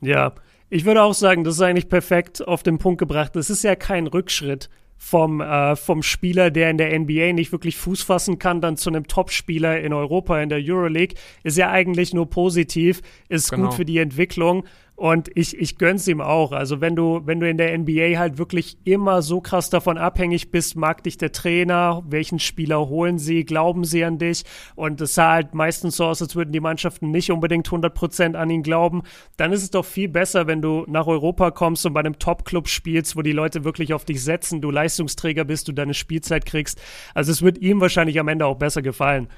[0.00, 0.32] Ja,
[0.68, 3.36] ich würde auch sagen, das ist eigentlich perfekt auf den Punkt gebracht.
[3.36, 7.76] Das ist ja kein Rückschritt vom, äh, vom Spieler, der in der NBA nicht wirklich
[7.76, 12.14] Fuß fassen kann, dann zu einem Top-Spieler in Europa, in der Euroleague, ist ja eigentlich
[12.14, 13.66] nur positiv, ist genau.
[13.66, 14.64] gut für die Entwicklung.
[14.96, 16.52] Und ich, ich gönn's ihm auch.
[16.52, 20.50] Also wenn du, wenn du in der NBA halt wirklich immer so krass davon abhängig
[20.50, 24.44] bist, mag dich der Trainer, welchen Spieler holen sie, glauben sie an dich.
[24.74, 28.48] Und es sah halt meistens so aus, als würden die Mannschaften nicht unbedingt 100% an
[28.48, 29.02] ihn glauben.
[29.36, 32.66] Dann ist es doch viel besser, wenn du nach Europa kommst und bei einem Top-Club
[32.66, 36.80] spielst, wo die Leute wirklich auf dich setzen, du Leistungsträger bist, du deine Spielzeit kriegst.
[37.14, 39.28] Also es wird ihm wahrscheinlich am Ende auch besser gefallen.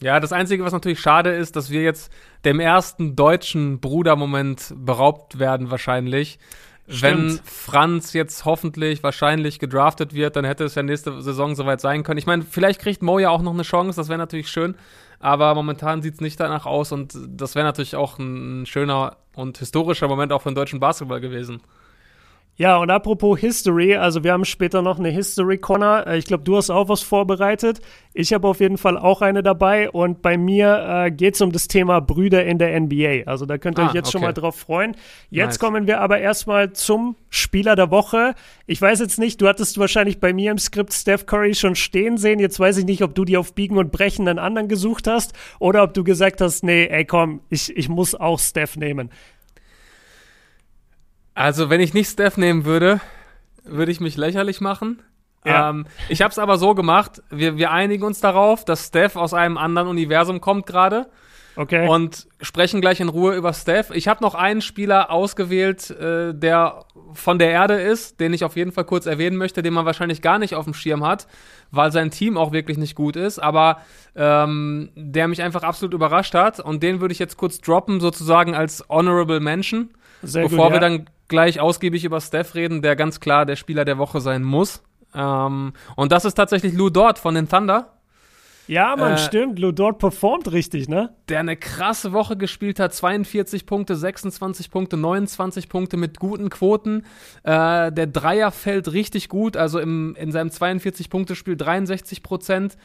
[0.00, 2.12] Ja, das Einzige, was natürlich schade ist, dass wir jetzt
[2.44, 6.38] dem ersten deutschen Brudermoment beraubt werden, wahrscheinlich.
[6.86, 7.02] Stimmt.
[7.02, 12.02] Wenn Franz jetzt hoffentlich wahrscheinlich gedraftet wird, dann hätte es ja nächste Saison soweit sein
[12.02, 12.18] können.
[12.18, 14.74] Ich meine, vielleicht kriegt Mo ja auch noch eine Chance, das wäre natürlich schön,
[15.18, 19.56] aber momentan sieht es nicht danach aus und das wäre natürlich auch ein schöner und
[19.56, 21.62] historischer Moment auch für den deutschen Basketball gewesen.
[22.56, 26.06] Ja, und apropos History, also wir haben später noch eine History Corner.
[26.06, 27.80] Äh, ich glaube, du hast auch was vorbereitet.
[28.12, 31.50] Ich habe auf jeden Fall auch eine dabei und bei mir äh, geht es um
[31.50, 33.24] das Thema Brüder in der NBA.
[33.26, 34.12] Also da könnt ihr ah, euch jetzt okay.
[34.12, 34.96] schon mal drauf freuen.
[35.30, 35.58] Jetzt nice.
[35.58, 38.36] kommen wir aber erstmal zum Spieler der Woche.
[38.68, 42.18] Ich weiß jetzt nicht, du hattest wahrscheinlich bei mir im Skript Steph Curry schon stehen
[42.18, 42.38] sehen.
[42.38, 45.32] Jetzt weiß ich nicht, ob du die auf Biegen und Brechen einen anderen gesucht hast
[45.58, 49.10] oder ob du gesagt hast, nee, ey komm, ich, ich muss auch Steph nehmen.
[51.34, 53.00] Also, wenn ich nicht Steph nehmen würde,
[53.64, 55.02] würde ich mich lächerlich machen.
[55.44, 55.70] Ja.
[55.70, 59.34] Ähm, ich habe es aber so gemacht, wir, wir einigen uns darauf, dass Steph aus
[59.34, 61.06] einem anderen Universum kommt gerade.
[61.56, 61.86] Okay.
[61.86, 63.90] Und sprechen gleich in Ruhe über Steph.
[63.92, 68.56] Ich habe noch einen Spieler ausgewählt, äh, der von der Erde ist, den ich auf
[68.56, 71.28] jeden Fall kurz erwähnen möchte, den man wahrscheinlich gar nicht auf dem Schirm hat,
[71.70, 73.78] weil sein Team auch wirklich nicht gut ist, aber
[74.16, 76.58] ähm, der mich einfach absolut überrascht hat.
[76.58, 79.90] Und den würde ich jetzt kurz droppen, sozusagen als Honorable Mention.
[80.22, 80.72] Sehr bevor gut, ja.
[80.72, 84.42] wir dann gleich ausgiebig über Steph reden, der ganz klar der Spieler der Woche sein
[84.42, 84.82] muss.
[85.14, 87.90] Ähm, und das ist tatsächlich Lou Dort von den Thunder.
[88.66, 89.58] Ja, man, äh, stimmt.
[89.58, 91.14] Lou Dort performt richtig, ne?
[91.28, 92.94] Der eine krasse Woche gespielt hat.
[92.94, 97.04] 42 Punkte, 26 Punkte, 29 Punkte mit guten Quoten.
[97.42, 99.56] Äh, der Dreier fällt richtig gut.
[99.56, 102.76] Also im, in seinem 42-Punkte-Spiel 63 Prozent.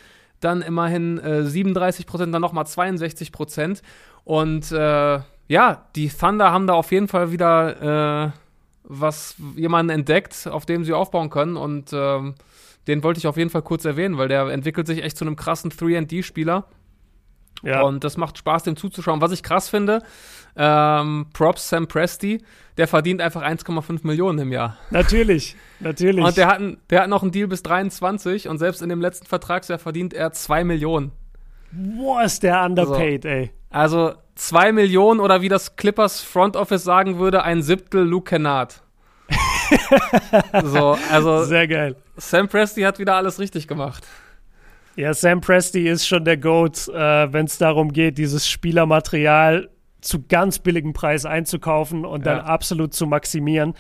[0.41, 3.82] Dann immerhin äh, 37 Prozent, dann nochmal 62 Prozent.
[4.25, 5.19] Und äh,
[5.50, 8.32] ja, die Thunder haben da auf jeden Fall wieder äh,
[8.84, 12.36] was jemanden entdeckt, auf dem sie aufbauen können und ähm,
[12.88, 15.36] den wollte ich auf jeden Fall kurz erwähnen, weil der entwickelt sich echt zu einem
[15.36, 16.66] krassen 3D-Spieler.
[17.62, 17.82] Ja.
[17.82, 19.22] Und das macht Spaß, dem zuzuschauen.
[19.22, 20.02] Was ich krass finde,
[20.56, 22.42] ähm, Props Sam Presti,
[22.78, 24.78] der verdient einfach 1,5 Millionen im Jahr.
[24.92, 26.24] Natürlich, natürlich.
[26.24, 29.26] Und der hat, der hat noch einen Deal bis 23 und selbst in dem letzten
[29.26, 31.12] Vertragsjahr verdient er 2 Millionen.
[31.71, 33.51] Boah, ist der underpaid, also, ey.
[33.69, 38.82] Also 2 Millionen oder wie das Clippers Front Office sagen würde, ein Siebtel Luke Kennard.
[40.63, 41.95] so, also sehr geil.
[42.17, 44.05] Sam Presti hat wieder alles richtig gemacht.
[44.95, 49.69] Ja, Sam Presti ist schon der Goat, äh, wenn es darum geht, dieses Spielermaterial
[50.01, 53.75] zu ganz billigem Preis einzukaufen und dann absolut zu maximieren.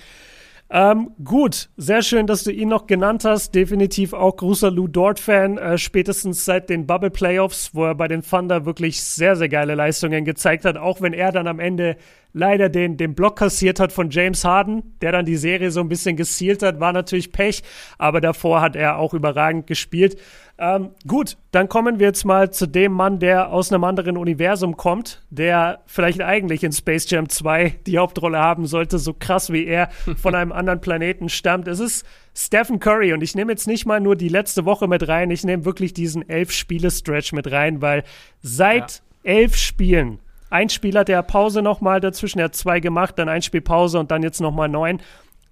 [0.71, 3.55] Ähm, gut, sehr schön, dass du ihn noch genannt hast.
[3.55, 8.21] Definitiv auch großer Lou Dort-Fan, äh, spätestens seit den Bubble Playoffs, wo er bei den
[8.21, 11.97] Thunder wirklich sehr, sehr geile Leistungen gezeigt hat, auch wenn er dann am Ende
[12.33, 15.89] leider den, den Block kassiert hat von James Harden, der dann die Serie so ein
[15.89, 17.63] bisschen gezielt hat, war natürlich Pech,
[17.97, 20.17] aber davor hat er auch überragend gespielt.
[20.61, 24.75] Ähm, gut, dann kommen wir jetzt mal zu dem Mann, der aus einem anderen Universum
[24.75, 29.65] kommt, der vielleicht eigentlich in Space Jam 2 die Hauptrolle haben sollte, so krass wie
[29.65, 31.69] er von einem anderen Planeten stammt.
[31.69, 35.07] Es ist Stephen Curry und ich nehme jetzt nicht mal nur die letzte Woche mit
[35.07, 38.03] rein, ich nehme wirklich diesen elf-Spiele-Stretch mit rein, weil
[38.41, 39.31] seit ja.
[39.31, 40.19] elf Spielen
[40.49, 44.11] ein Spieler der Pause nochmal dazwischen, er hat zwei gemacht, dann ein Spiel Pause und
[44.11, 44.99] dann jetzt nochmal neun.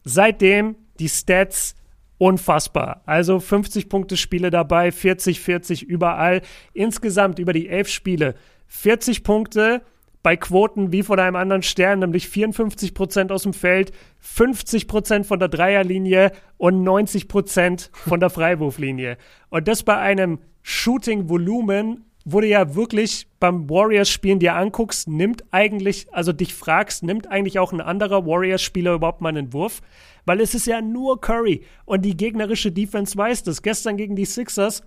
[0.03, 1.76] Seitdem die Stats
[2.17, 3.01] unfassbar.
[3.05, 6.41] Also 50 Punkte Spiele dabei, 40, 40 überall.
[6.73, 8.35] Insgesamt über die elf Spiele
[8.67, 9.81] 40 Punkte
[10.23, 15.25] bei Quoten wie von einem anderen Stern, nämlich 54 Prozent aus dem Feld, 50 Prozent
[15.25, 19.17] von der Dreierlinie und 90 Prozent von der Freiwurflinie.
[19.49, 26.13] Und das bei einem Shooting-Volumen wo du ja wirklich beim Warriors-Spielen dir anguckst, nimmt eigentlich,
[26.13, 29.79] also dich fragst, nimmt eigentlich auch ein anderer Warriors-Spieler überhaupt mal einen Wurf?
[30.25, 33.61] Weil es ist ja nur Curry und die gegnerische Defense weiß das.
[33.61, 34.83] Gestern gegen die Sixers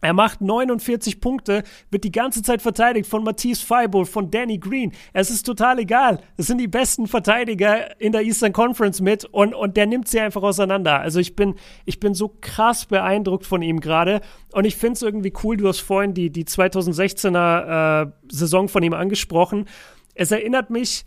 [0.00, 4.92] er macht 49 Punkte, wird die ganze Zeit verteidigt von Matisse Feibold, von Danny Green.
[5.12, 6.20] Es ist total egal.
[6.36, 10.20] Es sind die besten Verteidiger in der Eastern Conference mit und, und der nimmt sie
[10.20, 11.00] einfach auseinander.
[11.00, 14.20] Also ich bin, ich bin so krass beeindruckt von ihm gerade
[14.52, 15.56] und ich finde es irgendwie cool.
[15.56, 19.66] Du hast vorhin die, die 2016er äh, Saison von ihm angesprochen.
[20.14, 21.04] Es erinnert mich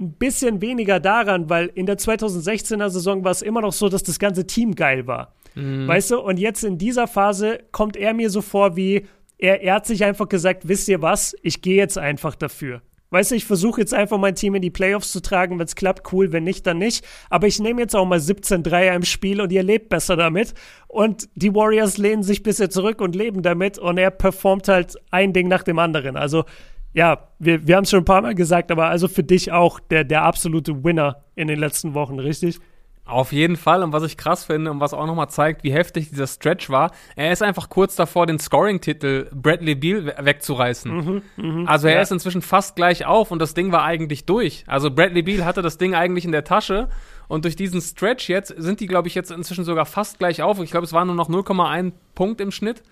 [0.00, 4.02] ein bisschen weniger daran, weil in der 2016er Saison war es immer noch so, dass
[4.02, 5.32] das ganze Team geil war.
[5.54, 5.86] Mhm.
[5.86, 9.06] Weißt du, und jetzt in dieser Phase kommt er mir so vor wie,
[9.38, 12.82] er, er hat sich einfach gesagt, wisst ihr was, ich gehe jetzt einfach dafür.
[13.12, 15.58] Weißt du, ich versuche jetzt einfach mein Team in die Playoffs zu tragen.
[15.58, 16.32] Wenn es klappt, cool.
[16.32, 17.04] Wenn nicht, dann nicht.
[17.28, 20.54] Aber ich nehme jetzt auch mal 17 Dreier im Spiel und ihr lebt besser damit.
[20.88, 23.78] Und die Warriors lehnen sich bisher zurück und leben damit.
[23.78, 26.16] Und er performt halt ein Ding nach dem anderen.
[26.16, 26.44] Also,
[26.94, 29.78] ja, wir, wir haben es schon ein paar Mal gesagt, aber also für dich auch
[29.78, 32.60] der, der absolute Winner in den letzten Wochen, richtig?
[33.04, 33.82] Auf jeden Fall.
[33.82, 36.92] Und was ich krass finde und was auch nochmal zeigt, wie heftig dieser Stretch war,
[37.16, 40.92] er ist einfach kurz davor, den Scoring-Titel Bradley Beal wegzureißen.
[40.92, 42.00] Mhm, mh, also er ja.
[42.02, 44.64] ist inzwischen fast gleich auf und das Ding war eigentlich durch.
[44.68, 46.88] Also Bradley Beal hatte das Ding eigentlich in der Tasche
[47.26, 50.60] und durch diesen Stretch jetzt sind die, glaube ich, jetzt inzwischen sogar fast gleich auf.
[50.60, 52.82] Ich glaube, es war nur noch 0,1 Punkt im Schnitt.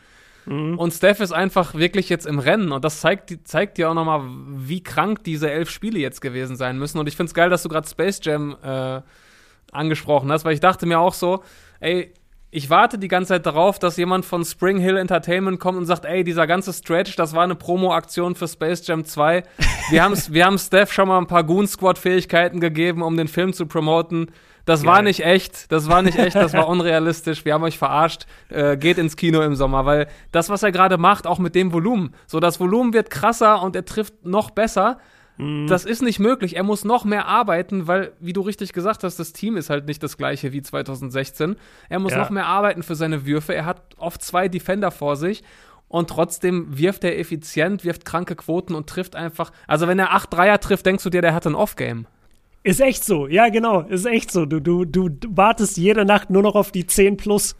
[0.46, 0.78] Mhm.
[0.78, 2.72] Und Steph ist einfach wirklich jetzt im Rennen.
[2.72, 6.78] Und das zeigt, zeigt dir auch nochmal, wie krank diese elf Spiele jetzt gewesen sein
[6.78, 6.98] müssen.
[6.98, 9.02] Und ich finde es geil, dass du gerade Space Jam äh,
[9.72, 11.42] angesprochen hast, weil ich dachte mir auch so,
[11.80, 12.12] ey,
[12.52, 16.04] ich warte die ganze Zeit darauf, dass jemand von Spring Hill Entertainment kommt und sagt,
[16.04, 19.44] ey, dieser ganze Stretch, das war eine Promo-Aktion für Space Jam 2.
[19.90, 23.52] Wir, haben's, wir haben Steph schon mal ein paar Goon Squad-Fähigkeiten gegeben, um den Film
[23.52, 24.33] zu promoten.
[24.64, 24.92] Das Geil.
[24.92, 27.44] war nicht echt, das war nicht echt, das war unrealistisch.
[27.44, 28.26] Wir haben euch verarscht.
[28.48, 31.72] Äh, geht ins Kino im Sommer, weil das, was er gerade macht, auch mit dem
[31.72, 34.98] Volumen, so das Volumen wird krasser und er trifft noch besser.
[35.40, 35.66] Mhm.
[35.66, 36.57] Das ist nicht möglich.
[36.57, 39.87] Er muss noch mehr arbeiten, weil, wie du richtig gesagt hast, das Team ist halt
[39.87, 41.57] nicht das gleiche wie 2016.
[41.88, 42.18] Er muss ja.
[42.18, 43.55] noch mehr arbeiten für seine Würfe.
[43.55, 45.42] Er hat oft zwei Defender vor sich
[45.88, 49.50] und trotzdem wirft er effizient, wirft kranke Quoten und trifft einfach.
[49.66, 52.07] Also, wenn er acht Dreier trifft, denkst du dir, der hat ein Off-Game.
[52.62, 54.44] Ist echt so, ja, genau, ist echt so.
[54.44, 57.57] Du, du, du wartest jede Nacht nur noch auf die 10 plus.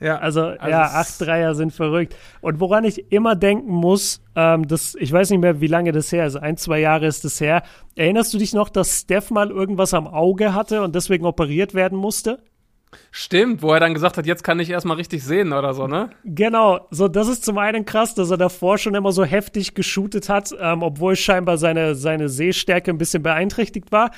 [0.00, 2.14] Ja, also, also ja, acht Dreier sind verrückt.
[2.40, 6.12] Und woran ich immer denken muss, ähm, das, ich weiß nicht mehr, wie lange das
[6.12, 7.62] her ist, ein, zwei Jahre ist das her.
[7.96, 11.98] Erinnerst du dich noch, dass Steph mal irgendwas am Auge hatte und deswegen operiert werden
[11.98, 12.38] musste?
[13.10, 16.10] Stimmt, wo er dann gesagt hat, jetzt kann ich erstmal richtig sehen oder so, ne?
[16.24, 20.28] Genau, so das ist zum einen krass, dass er davor schon immer so heftig geshootet
[20.28, 24.10] hat, ähm, obwohl scheinbar seine, seine Sehstärke ein bisschen beeinträchtigt war.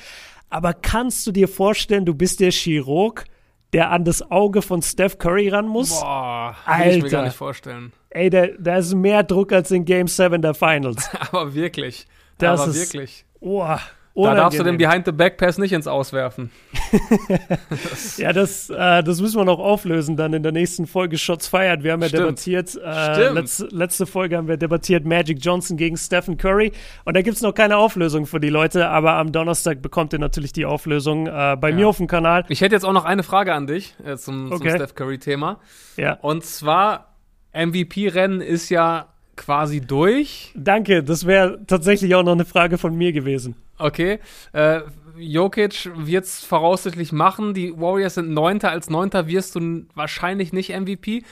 [0.49, 3.25] Aber kannst du dir vorstellen, du bist der Chirurg
[3.73, 6.01] der an das Auge von Steph Curry ran muss.
[6.01, 7.93] Boah, kann ich mir gar nicht vorstellen.
[8.09, 11.09] Ey, da ist mehr Druck als in Game 7 der Finals.
[11.31, 12.07] Aber wirklich.
[12.37, 13.25] Das Aber ist, wirklich.
[13.39, 13.79] Boah.
[14.13, 16.51] Da darfst du den Behind-the-Back-Pass nicht ins Auswerfen.
[18.17, 21.83] ja, das, äh, das müssen wir noch auflösen dann in der nächsten Folge Shots feiert.
[21.83, 22.23] Wir haben ja Stimmt.
[22.23, 26.73] debattiert, äh, letz, letzte Folge haben wir debattiert Magic Johnson gegen Stephen Curry.
[27.05, 30.19] Und da gibt es noch keine Auflösung für die Leute, aber am Donnerstag bekommt ihr
[30.19, 31.75] natürlich die Auflösung äh, bei ja.
[31.75, 32.43] mir auf dem Kanal.
[32.49, 34.69] Ich hätte jetzt auch noch eine Frage an dich äh, zum, okay.
[34.69, 35.59] zum Steph Curry-Thema.
[35.95, 36.17] Ja.
[36.21, 37.15] Und zwar,
[37.53, 40.51] MVP-Rennen ist ja quasi durch.
[40.55, 43.55] Danke, das wäre tatsächlich auch noch eine Frage von mir gewesen.
[43.77, 44.19] Okay.
[44.53, 44.81] Äh,
[45.17, 47.53] Jokic wird es voraussichtlich machen.
[47.53, 48.71] Die Warriors sind Neunter.
[48.71, 51.23] Als Neunter wirst du wahrscheinlich nicht MVP.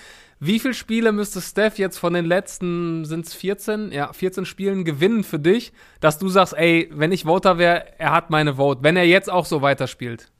[0.42, 3.92] Wie viele Spiele müsste Steph jetzt von den letzten, sind es 14?
[3.92, 8.14] Ja, 14 Spielen gewinnen für dich, dass du sagst, ey, wenn ich Voter wäre, er
[8.14, 10.32] hat meine Vote, wenn er jetzt auch so weiterspielt?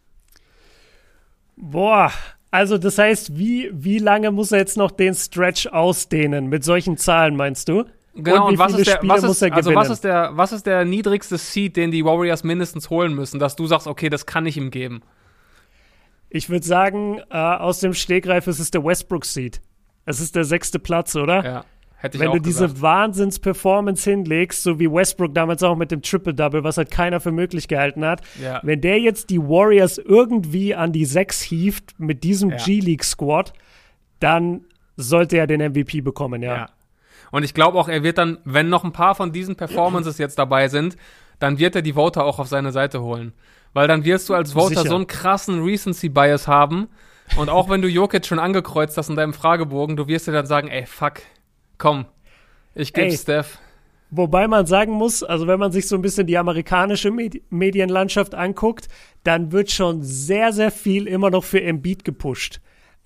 [1.58, 2.14] Boah,
[2.52, 6.48] also das heißt, wie, wie lange muss er jetzt noch den Stretch ausdehnen?
[6.48, 7.86] Mit solchen Zahlen meinst du?
[8.16, 10.84] Genau, und, und was, ist der, was, ist, also was, ist der, was ist der
[10.84, 14.58] niedrigste Seed, den die Warriors mindestens holen müssen, dass du sagst, okay, das kann ich
[14.58, 15.02] ihm geben?
[16.30, 19.62] Ich würde sagen, äh, aus dem Stegreif ist es der Westbrook Seed.
[20.06, 21.44] Es ist der sechste Platz, oder?
[21.44, 21.66] Ja.
[22.02, 22.82] Hätte ich Wenn auch du diese gesagt.
[22.82, 27.68] Wahnsinns-Performance hinlegst, so wie Westbrook damals auch mit dem Triple-Double, was halt keiner für möglich
[27.68, 28.62] gehalten hat, Ja.
[28.64, 32.58] wenn der jetzt die Warriors irgendwie an die sechs hieft mit diesem Ja.
[32.58, 33.52] G-League-Squad,
[34.20, 34.62] dann
[34.96, 36.56] sollte er den MVP bekommen, ja.
[36.56, 36.70] Ja.
[37.32, 40.40] Und ich glaube auch, er wird dann, wenn noch ein paar von diesen Performances jetzt
[40.40, 40.96] dabei sind,
[41.40, 43.34] dann wird er die Voter auch auf seine Seite holen.
[43.74, 44.90] Weil dann wirst du als Voter Sicher.
[44.90, 46.88] so einen krassen Recency-Bias haben.
[47.38, 50.48] Und auch wenn du Jokic schon angekreuzt hast in deinem Fragebogen, du wirst dir dann
[50.48, 51.22] sagen, ey, fuck,
[51.80, 52.06] komm,
[52.76, 53.10] ich Ey.
[53.10, 53.58] geb's Steph.
[54.12, 58.34] Wobei man sagen muss, also wenn man sich so ein bisschen die amerikanische Medi Medienlandschaft
[58.34, 58.88] anguckt,
[59.24, 62.60] dann wird schon sehr, sehr viel immer noch für Embiid gepusht.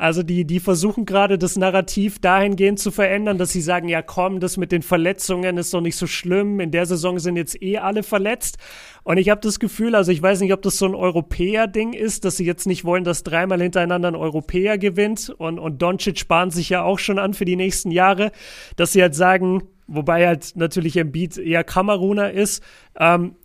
[0.04, 4.42] Also die, die versuchen gerade das Narrativ dahingehend zu verändern, dass sie sagen, ja komm,
[4.42, 6.60] das mit den Verletzungen ist doch nicht so schlimm.
[6.60, 8.58] In der Saison sind jetzt eh alle verletzt.
[9.04, 12.26] Und ich habe das Gefühl, also ich weiß nicht, ob das so ein Europäer-Ding ist,
[12.26, 15.34] dass sie jetzt nicht wollen, dass dreimal hintereinander ein Europäer gewinnt.
[15.38, 18.34] Und, und Doncic sparen sich ja auch schon an für die nächsten Jahre,
[18.76, 22.62] dass sie halt sagen, wobei halt natürlich Embiid eher Kameruner ist.
[23.00, 23.38] Ähm,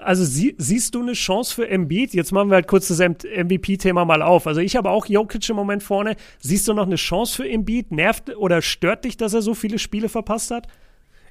[0.00, 2.14] also sie, siehst du eine Chance für Embiid?
[2.14, 4.46] Jetzt machen wir halt kurz das MVP-Thema mal auf.
[4.46, 6.16] Also ich habe auch Jokic im Moment vorne.
[6.38, 7.92] Siehst du noch eine Chance für Embiid?
[7.92, 10.68] Nervt oder stört dich, dass er so viele Spiele verpasst hat?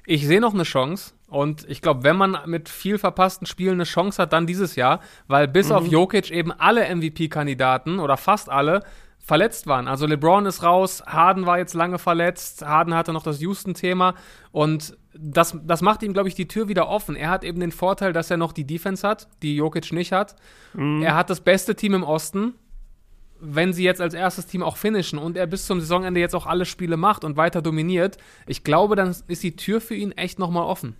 [0.06, 1.14] Ich sehe noch eine Chance.
[1.28, 5.00] Und ich glaube, wenn man mit viel verpassten Spielen eine Chance hat, dann dieses Jahr,
[5.28, 8.82] weil bis auf Jokic eben alle MVP-Kandidaten oder fast alle
[9.22, 9.86] verletzt waren.
[9.86, 14.14] Also LeBron ist raus, Harden war jetzt lange verletzt, Harden hatte noch das Houston-Thema
[14.50, 17.14] und das, das macht ihm, glaube ich, die Tür wieder offen.
[17.14, 20.34] Er hat eben den Vorteil, dass er noch die Defense hat, die Jokic nicht hat.
[21.02, 22.54] Er hat das beste Team im Osten.
[23.38, 26.46] Wenn sie jetzt als erstes Team auch finishen und er bis zum Saisonende jetzt auch
[26.46, 30.38] alle Spiele macht und weiter dominiert, ich glaube, dann ist die Tür für ihn echt
[30.38, 30.96] nochmal offen.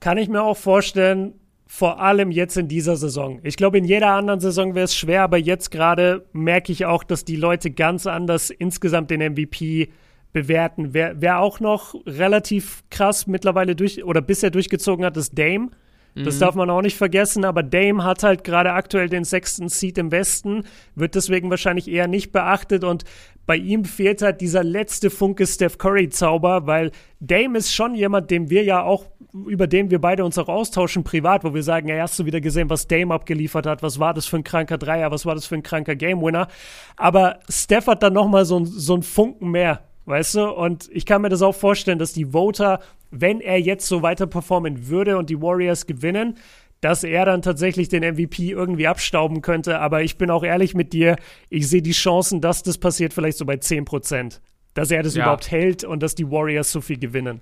[0.00, 1.34] Kann ich mir auch vorstellen,
[1.66, 3.40] vor allem jetzt in dieser Saison.
[3.42, 7.04] Ich glaube, in jeder anderen Saison wäre es schwer, aber jetzt gerade merke ich auch,
[7.04, 9.88] dass die Leute ganz anders insgesamt den MVP
[10.32, 10.92] bewerten.
[10.92, 15.70] Wer, wer auch noch relativ krass mittlerweile durch oder bisher durchgezogen hat, ist Dame.
[16.16, 19.98] Das darf man auch nicht vergessen, aber Dame hat halt gerade aktuell den sechsten Seed
[19.98, 20.62] im Westen,
[20.94, 23.02] wird deswegen wahrscheinlich eher nicht beachtet und
[23.46, 28.30] bei ihm fehlt halt dieser letzte Funke Steph Curry Zauber, weil Dame ist schon jemand,
[28.30, 29.06] den wir ja auch,
[29.46, 32.40] über den wir beide uns auch austauschen privat, wo wir sagen, ja, hast du wieder
[32.40, 35.46] gesehen, was Dame abgeliefert hat, was war das für ein kranker Dreier, was war das
[35.46, 36.48] für ein kranker Game Winner,
[36.96, 41.04] aber Steph hat dann nochmal so, ein- so einen Funken mehr, weißt du, und ich
[41.06, 42.80] kann mir das auch vorstellen, dass die Voter,
[43.10, 46.36] wenn er jetzt so weiter performen würde und die Warriors gewinnen,
[46.84, 49.80] dass er dann tatsächlich den MVP irgendwie abstauben könnte.
[49.80, 51.16] Aber ich bin auch ehrlich mit dir,
[51.48, 54.40] ich sehe die Chancen, dass das passiert, vielleicht so bei 10 Prozent.
[54.74, 55.22] Dass er das Ja.
[55.24, 57.40] überhaupt hält und dass die Warriors so viel gewinnen.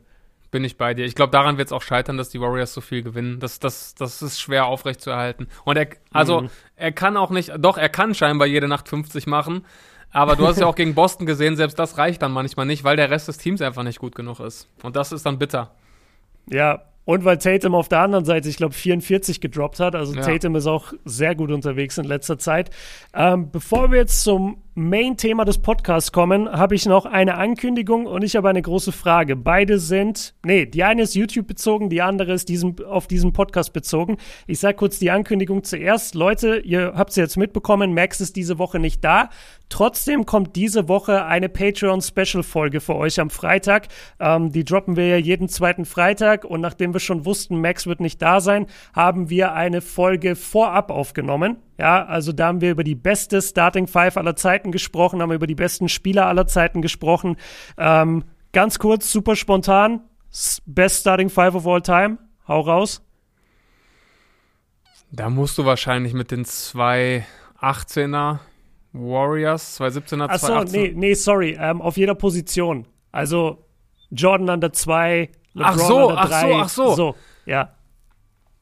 [0.50, 1.06] Bin ich bei dir.
[1.06, 3.40] Ich glaube, daran wird es auch scheitern, dass die Warriors so viel gewinnen.
[3.40, 5.48] Das, das, das ist schwer aufrechtzuerhalten.
[5.64, 6.50] Und er, also, Mhm.
[6.76, 9.64] er kann auch nicht, doch, er kann scheinbar jede Nacht 50 machen.
[10.10, 12.96] Aber du hast ja auch gegen Boston gesehen, selbst das reicht dann manchmal nicht, weil
[12.96, 14.68] der Rest des Teams einfach nicht gut genug ist.
[14.82, 15.74] Und das ist dann bitter.
[16.50, 19.94] Ja, und weil Tatum auf der anderen Seite, ich glaube, 44 gedroppt hat.
[19.94, 20.22] Also Ja.
[20.22, 22.70] Tatum ist auch sehr gut unterwegs in letzter Zeit.
[23.14, 28.24] Ähm, bevor wir jetzt zum Main-Thema des Podcasts kommen, habe ich noch eine Ankündigung und
[28.24, 29.36] ich habe eine große Frage.
[29.36, 33.74] Beide sind, nee, die eine ist YouTube bezogen, die andere ist diesem, auf diesen Podcast
[33.74, 34.16] bezogen.
[34.46, 36.14] Ich sage kurz die Ankündigung zuerst.
[36.14, 39.28] Leute, ihr habt es jetzt mitbekommen, Max ist diese Woche nicht da.
[39.68, 43.88] Trotzdem kommt diese Woche eine Patreon-Special-Folge für euch am Freitag.
[44.20, 48.00] Ähm, die droppen wir ja jeden zweiten Freitag und nachdem wir schon wussten, Max wird
[48.00, 51.58] nicht da sein, haben wir eine Folge vorab aufgenommen.
[51.82, 55.48] Ja, also da haben wir über die beste Starting Five aller Zeiten gesprochen, haben über
[55.48, 57.36] die besten Spieler aller Zeiten gesprochen.
[57.76, 60.00] Ähm, ganz kurz, super spontan.
[60.64, 62.18] Best Starting Five of all time.
[62.46, 63.04] Hau raus.
[65.10, 67.26] Da musst du wahrscheinlich mit den zwei
[67.60, 68.38] 18er
[68.92, 70.70] Warriors, zwei 17er, Ach zwei so, 18er.
[70.70, 71.58] nee, nee, sorry.
[71.60, 72.86] Ähm, auf jeder Position.
[73.10, 73.66] Also
[74.12, 76.40] Jordan an der 2, LeBron Ach so, an der ach 3.
[76.40, 76.94] so, ach so.
[76.94, 77.14] So,
[77.44, 77.74] ja.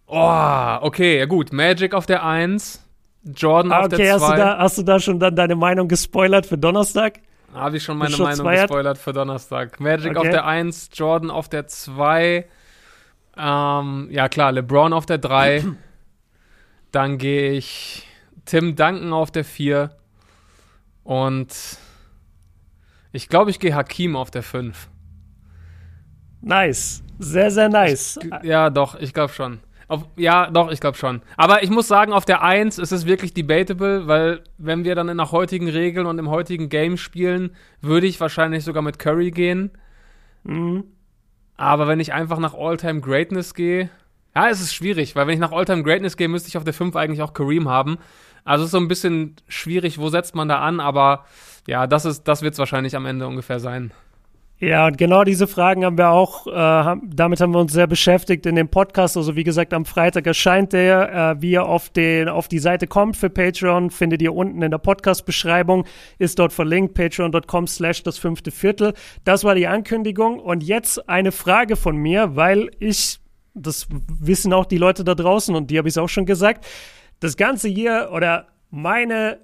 [0.07, 1.53] Oh, okay, ja gut.
[1.53, 2.83] Magic auf der 1,
[3.25, 4.37] Jordan Ah, auf okay, der hast du, 2.
[4.37, 7.21] da, hast du da schon dann deine Meinung gespoilert für Donnerstag?
[7.53, 9.79] Habe ich schon meine schon Meinung gespoilert für Donnerstag.
[9.81, 10.19] Magic Okay.
[10.19, 12.47] auf der 1, Jordan auf der 2.
[13.37, 15.65] Ähm, ja klar, LeBron auf der 3.
[16.93, 18.07] Dann gehe ich
[18.47, 19.91] Tim Duncan auf der 4.
[21.05, 21.49] Und
[23.13, 24.89] ich glaube, ich gehe Hakim auf der 5.
[26.41, 27.03] Nice.
[27.19, 28.19] Sehr, sehr nice.
[28.43, 29.61] Ja, doch, ich glaube schon.
[29.91, 31.21] Auf, ja, doch, ich glaube schon.
[31.37, 35.17] Aber ich muss sagen, auf der 1 ist es wirklich debatable, weil wenn wir dann
[35.17, 39.73] nach heutigen Regeln und im heutigen Game spielen, würde ich wahrscheinlich sogar mit Curry gehen.
[40.45, 40.85] Mhm.
[41.57, 43.91] Aber wenn ich einfach nach All-Time Greatness gehe,
[44.35, 46.75] Ja, es ist schwierig, weil wenn ich nach All-Time Greatness gehe, müsste ich auf der
[46.75, 47.99] 5 eigentlich auch Kareem haben.
[48.45, 51.25] Also es ist so ein bisschen schwierig, wo setzt man da an, aber
[51.67, 53.93] ja, das ist, das wird es wahrscheinlich am Ende ungefähr sein.
[54.63, 57.87] Ja, und genau diese Fragen haben wir auch, äh, haben, damit haben wir uns sehr
[57.87, 59.17] beschäftigt in dem Podcast.
[59.17, 61.39] Also wie gesagt, am Freitag erscheint der.
[61.39, 64.71] Äh, wie ihr auf, den, auf die Seite kommt für Patreon, findet ihr unten in
[64.71, 65.87] der Podcast-Beschreibung,
[66.19, 68.93] ist dort verlinkt, patreon.com slash das fünfte Viertel.
[69.25, 70.41] Das war die Ankündigung.
[70.41, 73.19] Und jetzt eine Frage von mir, weil ich,
[73.55, 76.67] das wissen auch die Leute da draußen und die habe ich auch schon gesagt,
[77.19, 79.39] das Ganze hier oder meine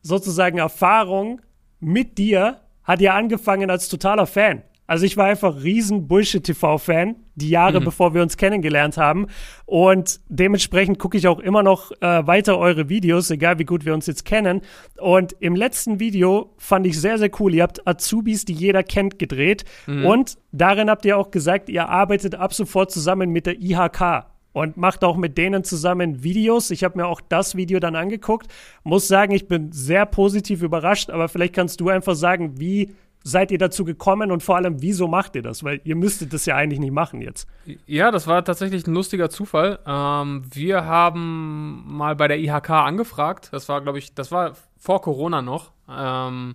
[0.00, 1.42] sozusagen Erfahrung
[1.80, 4.62] mit dir hat ja angefangen als totaler Fan.
[4.86, 7.84] Also ich war einfach riesen Bullshit-TV-Fan, die Jahre mhm.
[7.84, 9.28] bevor wir uns kennengelernt haben.
[9.64, 13.94] Und dementsprechend gucke ich auch immer noch äh, weiter eure Videos, egal wie gut wir
[13.94, 14.60] uns jetzt kennen.
[14.98, 17.54] Und im letzten Video fand ich sehr, sehr cool.
[17.54, 19.64] Ihr habt Azubis, die jeder kennt, gedreht.
[19.86, 20.04] Mhm.
[20.04, 24.78] Und darin habt ihr auch gesagt, ihr arbeitet ab sofort zusammen mit der IHK und
[24.78, 26.70] macht auch mit denen zusammen Videos.
[26.70, 28.46] Ich habe mir auch das Video dann angeguckt.
[28.84, 32.94] Muss sagen, ich bin sehr positiv überrascht, aber vielleicht kannst du einfach sagen, wie
[33.24, 35.64] seid ihr dazu gekommen und vor allem, wieso macht ihr das?
[35.64, 37.48] Weil ihr müsstet das ja eigentlich nicht machen jetzt.
[37.86, 39.80] Ja, das war tatsächlich ein lustiger Zufall.
[39.86, 43.48] Ähm, wir haben mal bei der IHK angefragt.
[43.50, 45.72] Das war, glaube ich, das war vor Corona noch.
[45.90, 46.54] Ähm,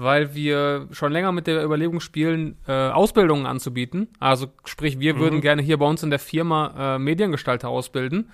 [0.00, 4.08] weil wir schon länger mit der Überlegung spielen, äh, Ausbildungen anzubieten.
[4.18, 5.18] Also sprich, wir mhm.
[5.18, 8.30] würden gerne hier bei uns in der Firma äh, Mediengestalter ausbilden.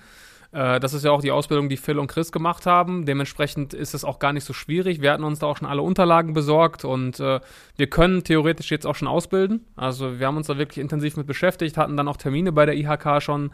[0.53, 3.05] Äh, das ist ja auch die Ausbildung, die Phil und Chris gemacht haben.
[3.05, 5.01] Dementsprechend ist es auch gar nicht so schwierig.
[5.01, 7.41] Wir hatten uns da auch schon alle Unterlagen besorgt und äh,
[7.75, 9.65] wir können theoretisch jetzt auch schon ausbilden.
[9.75, 12.75] Also wir haben uns da wirklich intensiv mit beschäftigt, hatten dann auch Termine bei der
[12.75, 13.51] IHK schon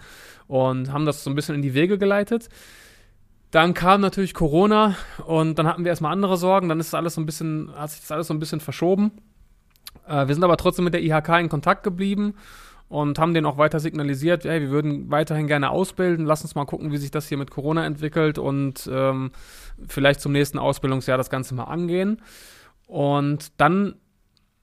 [0.47, 2.49] und haben das so ein bisschen in die Wege geleitet.
[3.53, 4.95] Dann kam natürlich Corona
[5.27, 6.69] und dann hatten wir erstmal andere Sorgen.
[6.69, 9.11] Dann ist alles so ein bisschen, hat sich das alles so ein bisschen verschoben.
[10.07, 12.33] Äh, wir sind aber trotzdem mit der IHK in Kontakt geblieben
[12.89, 16.25] und haben denen auch weiter signalisiert, hey, wir würden weiterhin gerne ausbilden.
[16.25, 19.29] Lass uns mal gucken, wie sich das hier mit Corona entwickelt und ähm,
[19.87, 22.23] vielleicht zum nächsten Ausbildungsjahr das Ganze mal angehen.
[22.87, 23.93] Und dann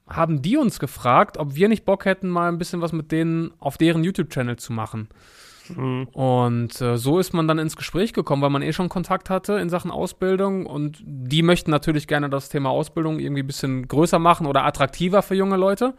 [0.09, 3.53] haben die uns gefragt, ob wir nicht Bock hätten, mal ein bisschen was mit denen
[3.61, 5.09] auf deren YouTube-Channel zu machen.
[5.77, 6.09] Mhm.
[6.13, 9.55] Und äh, so ist man dann ins Gespräch gekommen, weil man eh schon Kontakt hatte
[9.55, 14.19] in Sachen Ausbildung und die möchten natürlich gerne das Thema Ausbildung irgendwie ein bisschen größer
[14.19, 15.95] machen oder attraktiver für junge Leute.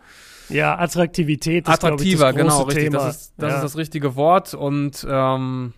[0.49, 2.83] Ja, Attraktivität ist Attraktiver, ich, das genau, richtig.
[2.85, 2.97] Thema.
[2.97, 3.55] Das, ist, das ja.
[3.57, 5.73] ist das richtige Wort und ähm,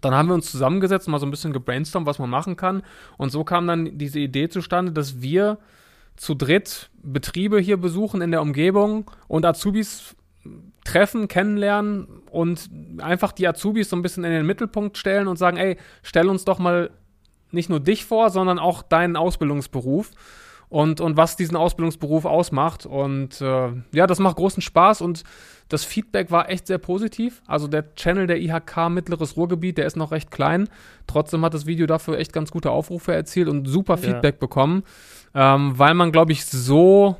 [0.00, 2.82] dann haben wir uns zusammengesetzt, mal so ein bisschen gebrainstormt, was man machen kann.
[3.16, 5.58] Und so kam dann diese Idee zustande, dass wir
[6.16, 10.15] zu dritt Betriebe hier besuchen in der Umgebung und Azubis
[10.84, 15.56] treffen, kennenlernen und einfach die Azubis so ein bisschen in den Mittelpunkt stellen und sagen,
[15.56, 16.90] ey, stell uns doch mal
[17.50, 20.10] nicht nur dich vor, sondern auch deinen Ausbildungsberuf
[20.68, 22.86] und, und was diesen Ausbildungsberuf ausmacht.
[22.86, 25.24] Und äh, ja, das macht großen Spaß und
[25.68, 27.42] das Feedback war echt sehr positiv.
[27.46, 30.68] Also der Channel der IHK Mittleres Ruhrgebiet, der ist noch recht klein.
[31.06, 34.40] Trotzdem hat das Video dafür echt ganz gute Aufrufe erzielt und super Feedback ja.
[34.40, 34.84] bekommen,
[35.34, 37.16] ähm, weil man, glaube ich, so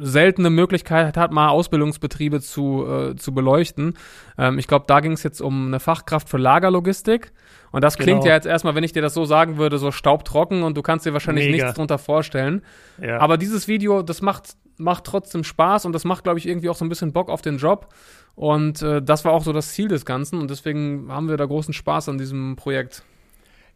[0.00, 3.94] seltene Möglichkeit hat, mal Ausbildungsbetriebe zu, äh, zu beleuchten.
[4.38, 7.32] Ähm, ich glaube, da ging es jetzt um eine Fachkraft für Lagerlogistik.
[7.72, 8.26] Und das klingt genau.
[8.26, 11.06] ja jetzt erstmal, wenn ich dir das so sagen würde, so staubtrocken und du kannst
[11.06, 11.64] dir wahrscheinlich Mega.
[11.64, 12.62] nichts drunter vorstellen.
[13.00, 13.18] Ja.
[13.18, 16.74] Aber dieses Video, das macht, macht trotzdem Spaß und das macht, glaube ich, irgendwie auch
[16.74, 17.88] so ein bisschen Bock auf den Job.
[18.34, 21.44] Und äh, das war auch so das Ziel des Ganzen und deswegen haben wir da
[21.44, 23.04] großen Spaß an diesem Projekt.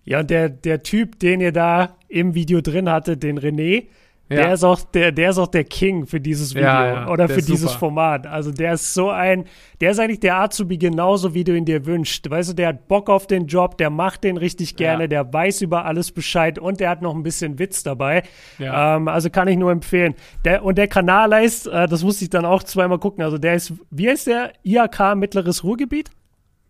[0.05, 3.87] Ja, der, der Typ, den ihr da im Video drin hattet, den René,
[4.31, 4.37] ja.
[4.37, 7.09] Der, ist auch, der, der ist auch der King für dieses Video ja, ja.
[7.09, 7.79] oder für dieses super.
[7.79, 8.27] Format.
[8.27, 9.45] Also der ist so ein,
[9.83, 12.31] der ist eigentlich der Azubi genauso, wie du ihn dir wünschst.
[12.31, 15.61] Weißt du, der hat Bock auf den Job, der macht den richtig gerne, der weiß
[15.61, 18.22] über alles Bescheid und der hat noch ein bisschen Witz dabei.
[18.59, 20.14] Ähm, also kann ich nur empfehlen.
[20.47, 23.55] Der, und der Kanal heißt, äh, das musste ich dann auch zweimal gucken, also der
[23.55, 24.53] ist, wie heißt der?
[24.62, 26.11] IHK Mittleres Ruhrgebiet?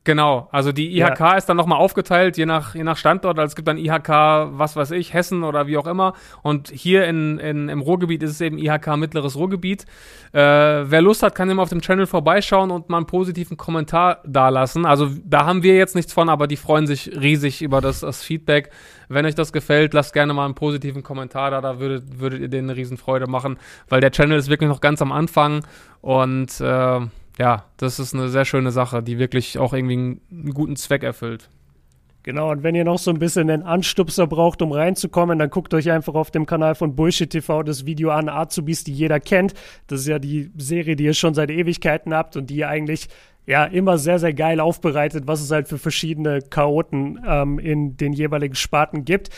[0.04, 1.32] Genau, also die IHK ja.
[1.32, 3.38] ist dann nochmal aufgeteilt, je nach, je nach Standort.
[3.38, 4.08] Also es gibt dann IHK,
[4.52, 6.12] was weiß ich, Hessen oder wie auch immer.
[6.42, 9.86] Und hier in, in, im Ruhrgebiet ist es eben IHK Mittleres Ruhrgebiet.
[10.32, 14.18] Äh, wer Lust hat, kann immer auf dem Channel vorbeischauen und mal einen positiven Kommentar
[14.26, 14.84] dalassen.
[14.84, 18.22] Also da haben wir jetzt nichts von, aber die freuen sich riesig über das, das
[18.22, 18.70] Feedback.
[19.08, 22.48] Wenn euch das gefällt, lasst gerne mal einen positiven Kommentar da, da würdet, würdet ihr
[22.48, 25.64] denen eine Riesenfreude machen, weil der Channel ist wirklich noch ganz am Anfang
[26.02, 27.00] und äh,
[27.38, 31.48] ja, das ist eine sehr schöne Sache, die wirklich auch irgendwie einen guten Zweck erfüllt.
[32.24, 35.74] Genau, und wenn ihr noch so ein bisschen einen Anstupser braucht, um reinzukommen, dann guckt
[35.74, 39.52] euch einfach auf dem Kanal von Bullshit TV das Video an, Azubis, die jeder kennt.
[39.88, 43.08] Das ist ja die Serie, die ihr schon seit Ewigkeiten habt und die ihr eigentlich
[43.44, 48.14] ja immer sehr, sehr geil aufbereitet, was es halt für verschiedene Chaoten ähm, in den
[48.14, 49.28] jeweiligen Sparten gibt.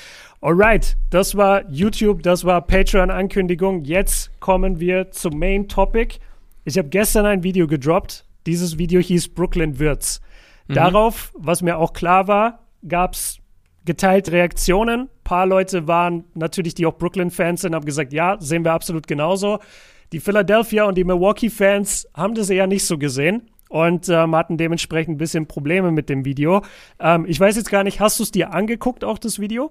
[0.40, 3.82] Alright, das war YouTube, das war Patreon-Ankündigung.
[3.82, 6.18] Jetzt kommen wir zum Main Topic.
[6.66, 8.24] Ich habe gestern ein Video gedroppt.
[8.44, 10.20] Dieses Video hieß Brooklyn wird's.
[10.66, 10.74] Mhm.
[10.74, 13.38] Darauf, was mir auch klar war, gab es
[13.84, 15.02] geteilte Reaktionen.
[15.02, 19.06] Ein paar Leute waren natürlich, die auch Brooklyn-Fans sind, haben gesagt, ja, sehen wir absolut
[19.06, 19.60] genauso.
[20.10, 25.14] Die Philadelphia und die Milwaukee-Fans haben das eher nicht so gesehen und ähm, hatten dementsprechend
[25.14, 26.62] ein bisschen Probleme mit dem Video.
[26.98, 29.70] Ähm, ich weiß jetzt gar nicht, hast du es dir angeguckt, auch das Video?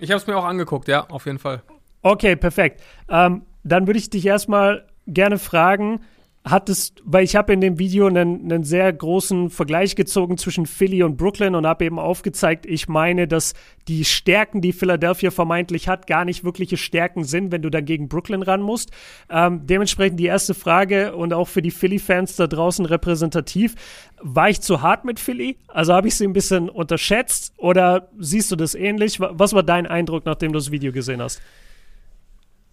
[0.00, 1.62] Ich habe es mir auch angeguckt, ja, auf jeden Fall.
[2.02, 2.82] Okay, perfekt.
[3.08, 6.00] Ähm, dann würde ich dich erstmal gerne fragen,
[6.42, 11.02] hattest, weil ich habe in dem Video einen, einen sehr großen Vergleich gezogen zwischen Philly
[11.02, 13.52] und Brooklyn und habe eben aufgezeigt, ich meine, dass
[13.88, 18.08] die Stärken, die Philadelphia vermeintlich hat, gar nicht wirkliche Stärken sind, wenn du dann gegen
[18.08, 18.90] Brooklyn ran musst.
[19.28, 23.74] Ähm, dementsprechend die erste Frage und auch für die Philly-Fans da draußen repräsentativ.
[24.22, 25.58] War ich zu hart mit Philly?
[25.68, 29.20] Also habe ich sie ein bisschen unterschätzt oder siehst du das ähnlich?
[29.20, 31.42] Was war dein Eindruck, nachdem du das Video gesehen hast?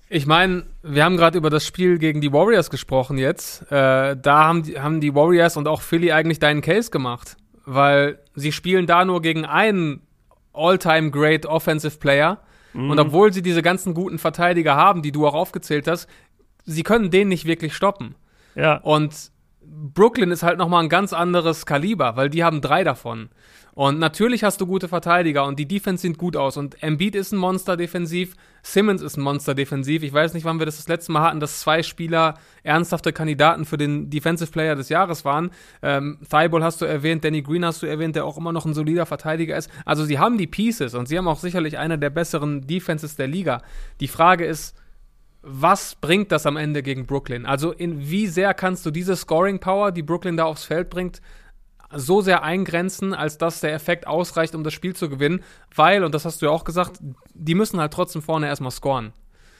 [0.09, 3.69] Ich meine, wir haben gerade über das Spiel gegen die Warriors gesprochen jetzt.
[3.71, 7.35] Äh, da haben die, haben die Warriors und auch Philly eigentlich deinen Case gemacht,
[7.65, 10.01] weil sie spielen da nur gegen einen
[10.53, 12.39] All-Time Great Offensive Player.
[12.73, 12.91] Mhm.
[12.91, 16.07] Und obwohl sie diese ganzen guten Verteidiger haben, die du auch aufgezählt hast,
[16.65, 18.15] sie können den nicht wirklich stoppen.
[18.55, 18.77] Ja.
[18.77, 19.31] Und
[19.61, 23.29] Brooklyn ist halt nochmal ein ganz anderes Kaliber, weil die haben drei davon.
[23.77, 26.57] Und natürlich hast du gute Verteidiger und die Defense sieht gut aus.
[26.57, 30.01] Und Embiid ist ein Monster defensiv, Simmons ist ein Monster defensiv.
[30.01, 33.65] Ich weiß nicht, wann wir das das letzte Mal hatten, dass zwei Spieler ernsthafte Kandidaten
[33.65, 35.51] für den Defensive Player des Jahres waren.
[35.83, 38.73] Ähm, Thibault hast du erwähnt, Danny Green hast du erwähnt, der auch immer noch ein
[38.73, 39.69] solider Verteidiger ist.
[39.85, 43.27] Also sie haben die Pieces und sie haben auch sicherlich eine der besseren Defenses der
[43.27, 43.61] Liga.
[43.99, 44.75] Die Frage ist,
[45.43, 47.45] was bringt das am Ende gegen Brooklyn?
[47.45, 51.21] Also in wie sehr kannst du diese Scoring Power, die Brooklyn da aufs Feld bringt,
[51.93, 55.41] so sehr eingrenzen, als dass der Effekt ausreicht, um das Spiel zu gewinnen,
[55.75, 56.99] weil, und das hast du ja auch gesagt,
[57.33, 59.13] die müssen halt trotzdem vorne erstmal scoren.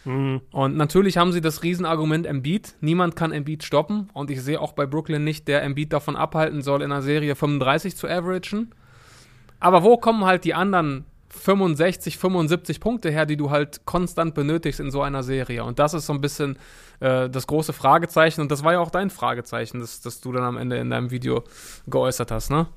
[0.08, 0.42] Mhm.
[0.52, 2.76] Und natürlich haben sie das Riesenargument Embiid.
[2.80, 4.10] Niemand kann Embiid stoppen.
[4.14, 7.36] Und ich sehe auch bei Brooklyn nicht, der Embiid davon abhalten soll, in einer Serie
[7.36, 8.72] 35 zu averagen.
[9.60, 14.80] Aber wo kommen halt die anderen 65, 75 Punkte her, die du halt konstant benötigst
[14.80, 15.64] in so einer Serie.
[15.64, 16.58] Und das ist so ein bisschen
[17.00, 18.42] äh, das große Fragezeichen.
[18.42, 21.12] Und das war ja auch dein Fragezeichen, das, das du dann am Ende in deinem
[21.12, 21.44] Video
[21.88, 22.68] geäußert hast, ne?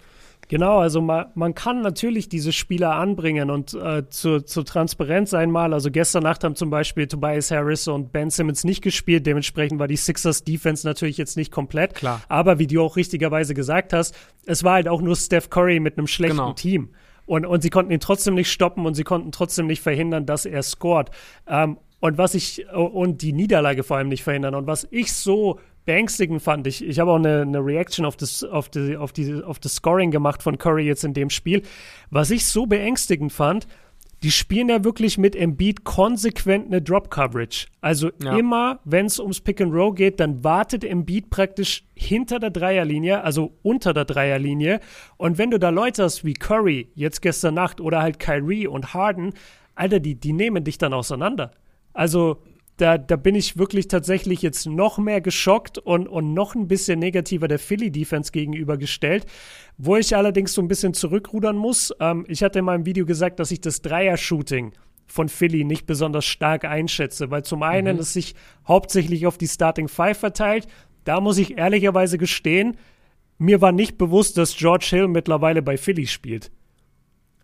[0.51, 5.73] Genau, also man, man kann natürlich diese Spieler anbringen und äh, zur, zur Transparenz einmal.
[5.73, 9.27] Also gestern Nacht haben zum Beispiel Tobias Harris und Ben Simmons nicht gespielt.
[9.27, 11.95] Dementsprechend war die Sixers Defense natürlich jetzt nicht komplett.
[11.95, 12.21] Klar.
[12.29, 14.13] Aber wie du auch richtigerweise gesagt hast,
[14.45, 16.53] es war halt auch nur Steph Curry mit einem schlechten genau.
[16.55, 16.91] Team.
[17.31, 20.47] Und, und sie konnten ihn trotzdem nicht stoppen und sie konnten trotzdem nicht verhindern, dass
[20.47, 21.13] er scored.
[21.47, 24.57] Ähm, und was ich, und die Niederlage vor allem nicht verhindern.
[24.57, 28.43] Und was ich so beängstigend fand, ich, ich habe auch eine, eine Reaction auf das,
[28.43, 31.63] auf, die, auf, die, auf das Scoring gemacht von Curry jetzt in dem Spiel.
[32.11, 33.69] Was ich so beängstigend fand,
[34.23, 37.69] die spielen ja wirklich mit Embiid konsequent eine Drop-Coverage.
[37.81, 38.37] Also ja.
[38.37, 43.23] immer, wenn es ums Pick and Roll geht, dann wartet Embiid praktisch hinter der Dreierlinie,
[43.23, 44.81] also unter der Dreierlinie.
[45.17, 48.93] Und wenn du da Leute hast wie Curry, jetzt gestern Nacht, oder halt Kyrie und
[48.93, 49.33] Harden,
[49.75, 51.53] Alter, die, die nehmen dich dann auseinander.
[51.95, 52.43] Also
[52.81, 56.99] da, da bin ich wirklich tatsächlich jetzt noch mehr geschockt und, und noch ein bisschen
[56.99, 59.27] negativer der Philly-Defense gegenübergestellt.
[59.77, 61.93] Wo ich allerdings so ein bisschen zurückrudern muss.
[62.01, 64.73] Ähm, ich hatte in meinem Video gesagt, dass ich das Dreier-Shooting
[65.07, 68.03] von Philly nicht besonders stark einschätze, weil zum einen mhm.
[68.03, 68.35] es sich
[68.67, 70.67] hauptsächlich auf die Starting Five verteilt.
[71.05, 72.77] Da muss ich ehrlicherweise gestehen,
[73.39, 76.51] mir war nicht bewusst, dass George Hill mittlerweile bei Philly spielt.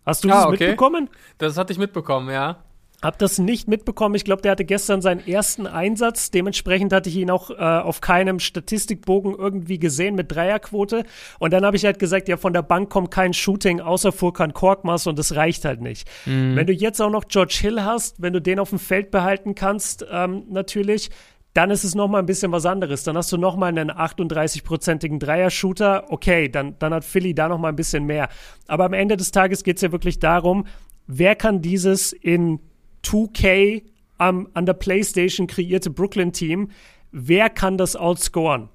[0.05, 0.67] Hast du ah, das okay.
[0.67, 1.09] mitbekommen?
[1.37, 2.63] Das hatte ich mitbekommen, ja.
[3.03, 4.15] Hab das nicht mitbekommen.
[4.15, 6.31] Ich glaube, der hatte gestern seinen ersten Einsatz.
[6.31, 11.03] Dementsprechend hatte ich ihn auch äh, auf keinem Statistikbogen irgendwie gesehen mit Dreierquote.
[11.37, 14.51] Und dann habe ich halt gesagt, ja, von der Bank kommt kein Shooting außer Furkan
[14.51, 16.09] Korkmaz und das reicht halt nicht.
[16.25, 16.55] Mhm.
[16.55, 19.53] Wenn du jetzt auch noch George Hill hast, wenn du den auf dem Feld behalten
[19.53, 21.11] kannst, ähm, natürlich,
[21.53, 23.03] dann ist es nochmal ein bisschen was anderes.
[23.03, 26.05] Dann hast du nochmal einen 38-prozentigen Dreier-Shooter.
[26.09, 28.29] Okay, dann, dann hat Philly da nochmal ein bisschen mehr.
[28.67, 30.65] Aber am Ende des Tages geht es ja wirklich darum,
[31.05, 32.59] wer kann dieses in
[33.07, 33.83] 2K
[34.17, 36.71] am, an der PlayStation kreierte Brooklyn-Team,
[37.11, 38.69] wer kann das outscoren?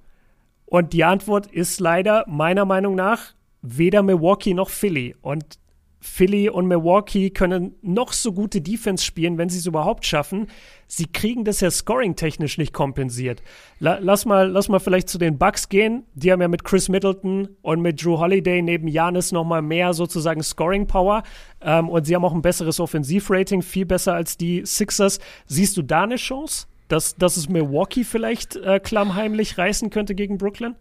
[0.66, 5.14] Und die Antwort ist leider meiner Meinung nach weder Milwaukee noch Philly.
[5.20, 5.58] Und
[6.04, 10.48] Philly und Milwaukee können noch so gute Defense spielen, wenn sie es überhaupt schaffen.
[10.88, 13.40] Sie kriegen das ja scoring-technisch nicht kompensiert.
[13.78, 16.02] La lass, mal, lass mal vielleicht zu den Bucks gehen.
[16.14, 19.94] Die haben ja mit Chris Middleton und mit Drew Holiday neben Janis noch mal mehr
[19.94, 21.22] sozusagen Scoring-Power.
[21.60, 25.20] Ähm, und sie haben auch ein besseres Offensivrating, viel besser als die Sixers.
[25.46, 30.36] Siehst du da eine Chance, dass, dass es Milwaukee vielleicht äh, klammheimlich reißen könnte gegen
[30.36, 30.74] Brooklyn?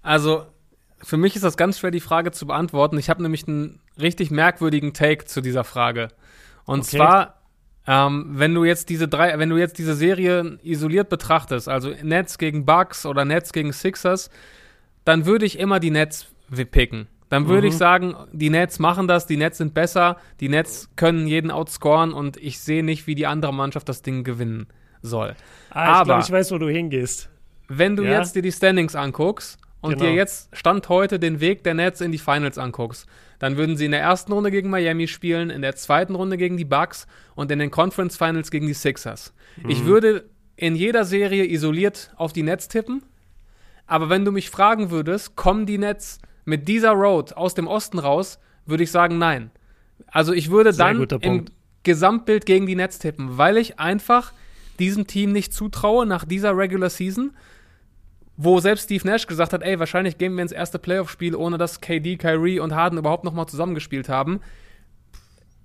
[0.00, 0.46] Also
[1.02, 2.98] für mich ist das ganz schwer, die Frage zu beantworten.
[2.98, 6.08] Ich habe nämlich einen richtig merkwürdigen Take zu dieser Frage.
[6.64, 6.96] Und okay.
[6.96, 7.34] zwar,
[7.86, 12.38] ähm, wenn du jetzt diese drei, wenn du jetzt diese Serie isoliert betrachtest, also Nets
[12.38, 14.30] gegen Bucks oder Nets gegen Sixers,
[15.04, 16.26] dann würde ich immer die Nets
[16.70, 17.06] picken.
[17.28, 17.72] Dann würde mhm.
[17.72, 22.12] ich sagen, die Nets machen das, die Nets sind besser, die Nets können jeden outscoren
[22.12, 24.66] und ich sehe nicht, wie die andere Mannschaft das Ding gewinnen
[25.02, 25.36] soll.
[25.70, 27.28] Ah, Aber ich glaube, ich weiß, wo du hingehst.
[27.68, 28.18] Wenn du ja?
[28.18, 30.04] jetzt dir die Standings anguckst und genau.
[30.04, 33.06] dir jetzt Stand heute den Weg der Nets in die Finals anguckst,
[33.38, 36.56] dann würden sie in der ersten Runde gegen Miami spielen, in der zweiten Runde gegen
[36.56, 39.32] die Bucks und in den Conference Finals gegen die Sixers.
[39.56, 39.70] Mhm.
[39.70, 43.02] Ich würde in jeder Serie isoliert auf die Nets tippen,
[43.86, 47.98] aber wenn du mich fragen würdest, kommen die Nets mit dieser Road aus dem Osten
[47.98, 49.50] raus, würde ich sagen, nein.
[50.06, 51.44] Also ich würde Sehr dann im
[51.84, 54.32] Gesamtbild gegen die Nets tippen, weil ich einfach
[54.78, 57.32] diesem Team nicht zutraue nach dieser Regular Season,
[58.40, 61.80] wo selbst Steve Nash gesagt hat, ey, wahrscheinlich gehen wir ins erste Playoff-Spiel, ohne dass
[61.80, 64.38] KD, Kyrie und Harden überhaupt nochmal zusammengespielt haben.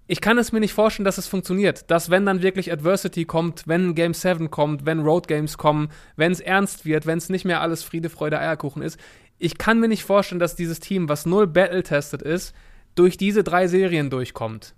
[0.07, 1.91] Ich kann es mir nicht vorstellen, dass es funktioniert.
[1.91, 6.31] Dass, wenn dann wirklich Adversity kommt, wenn Game 7 kommt, wenn Road Games kommen, wenn
[6.31, 8.99] es ernst wird, wenn es nicht mehr alles Friede, Freude, Eierkuchen ist,
[9.37, 12.55] ich kann mir nicht vorstellen, dass dieses Team, was null battle-tested ist,
[12.95, 14.73] durch diese drei Serien durchkommt.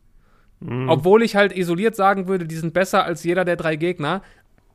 [0.60, 0.90] Mhm.
[0.90, 4.22] Obwohl ich halt isoliert sagen würde, die sind besser als jeder der drei Gegner.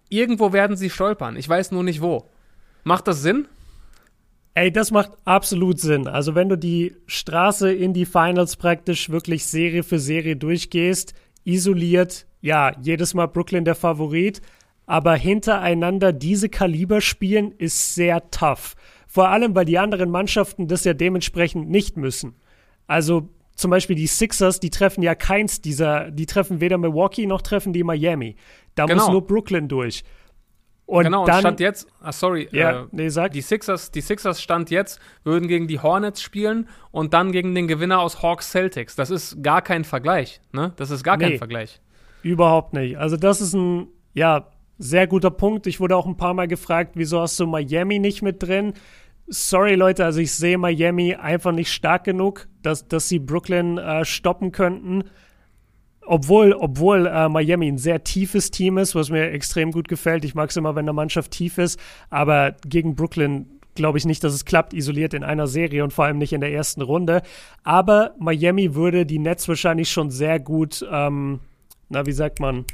[0.09, 1.37] Irgendwo werden sie stolpern.
[1.37, 2.31] Ich weiß nur nicht wo.
[2.85, 3.47] Macht das Sinn?
[4.55, 6.07] Ey, das macht absolut Sinn.
[6.09, 11.15] Also wenn du die Straße in die Finals praktisch wirklich Serie für Serie durchgehst,
[11.45, 14.41] isoliert, ja, jedes Mal Brooklyn der Favorit,
[14.87, 18.75] aber hintereinander diese Kaliber spielen ist sehr tough.
[19.07, 22.35] Vor allem, weil die anderen Mannschaften das ja dementsprechend nicht müssen.
[22.87, 27.43] Also zum Beispiel die Sixers, die treffen ja keins dieser, die treffen weder Milwaukee noch
[27.43, 28.37] treffen die Miami.
[28.75, 29.03] Da genau.
[29.03, 30.03] muss nur Brooklyn durch.
[30.91, 33.31] Und genau, dann, und Stand jetzt, ah, sorry, ja, äh, nee, sag.
[33.31, 37.69] Die Sixers, die Sixers Stand jetzt würden gegen die Hornets spielen und dann gegen den
[37.69, 38.97] Gewinner aus Hawks Celtics.
[38.97, 40.73] Das ist gar kein Vergleich, ne?
[40.75, 41.81] Das ist gar nee, kein Vergleich.
[42.25, 42.99] Überhaupt nicht.
[42.99, 45.69] Also das ist ein, ja, sehr guter Punkt.
[45.69, 48.73] Ich wurde auch ein paar Mal gefragt, wieso hast du Miami nicht mit drin?
[49.29, 54.05] Sorry, Leute, also ich sehe Miami einfach nicht stark genug, dass, dass sie Brooklyn äh,
[54.05, 55.05] stoppen könnten.
[56.13, 60.25] Obwohl, obwohl äh, Miami ein sehr tiefes Team ist, was mir extrem gut gefällt.
[60.25, 61.79] Ich mag es immer, wenn eine Mannschaft tief ist.
[62.11, 63.47] Aber gegen Brooklyn
[63.77, 66.41] glaube ich nicht, dass es klappt, isoliert in einer Serie und vor allem nicht in
[66.41, 67.23] der ersten Runde.
[67.63, 71.39] Aber Miami würde die Nets wahrscheinlich schon sehr gut, ähm,
[71.89, 72.65] na, wie sagt man?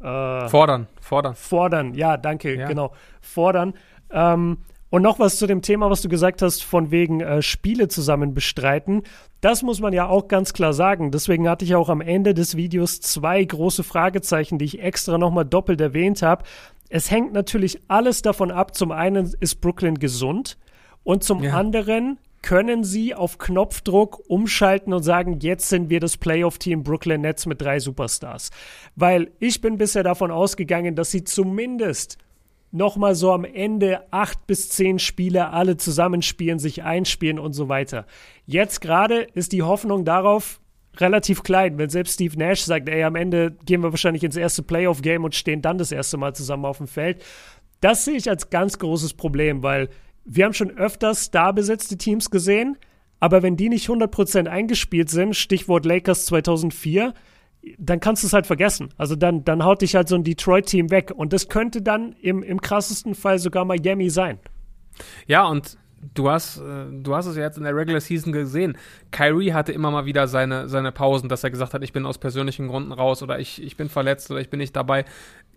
[0.00, 1.36] Äh, fordern, fordern.
[1.36, 2.66] Fordern, ja, danke, ja.
[2.66, 2.92] genau.
[3.20, 3.74] Fordern.
[4.10, 4.58] Ähm,
[4.90, 8.34] und noch was zu dem Thema, was du gesagt hast, von wegen äh, Spiele zusammen
[8.34, 9.02] bestreiten.
[9.40, 11.12] Das muss man ja auch ganz klar sagen.
[11.12, 15.44] Deswegen hatte ich auch am Ende des Videos zwei große Fragezeichen, die ich extra nochmal
[15.46, 16.44] doppelt erwähnt habe.
[16.88, 18.74] Es hängt natürlich alles davon ab.
[18.74, 20.58] Zum einen ist Brooklyn gesund
[21.04, 21.54] und zum ja.
[21.54, 27.46] anderen können sie auf Knopfdruck umschalten und sagen, jetzt sind wir das Playoff-Team Brooklyn Nets
[27.46, 28.50] mit drei Superstars.
[28.96, 32.18] Weil ich bin bisher davon ausgegangen, dass sie zumindest
[32.72, 38.06] nochmal so am Ende acht bis zehn Spiele alle zusammenspielen, sich einspielen und so weiter.
[38.46, 40.60] Jetzt gerade ist die Hoffnung darauf
[40.96, 44.62] relativ klein, wenn selbst Steve Nash sagt, ey, am Ende gehen wir wahrscheinlich ins erste
[44.62, 47.22] Playoff-Game und stehen dann das erste Mal zusammen auf dem Feld.
[47.80, 49.88] Das sehe ich als ganz großes Problem, weil
[50.24, 52.76] wir haben schon öfters starbesetzte Teams gesehen,
[53.20, 57.14] aber wenn die nicht 100% eingespielt sind, Stichwort Lakers 2004,
[57.78, 58.88] dann kannst du es halt vergessen.
[58.96, 61.12] Also dann, dann haut dich halt so ein Detroit-Team weg.
[61.14, 64.38] Und das könnte dann im, im krassesten Fall sogar Miami sein.
[65.26, 65.76] Ja, und
[66.14, 68.76] du hast, äh, du hast es ja jetzt in der Regular Season gesehen.
[69.10, 72.18] Kyrie hatte immer mal wieder seine, seine Pausen, dass er gesagt hat, ich bin aus
[72.18, 75.04] persönlichen Gründen raus oder ich, ich bin verletzt oder ich bin nicht dabei.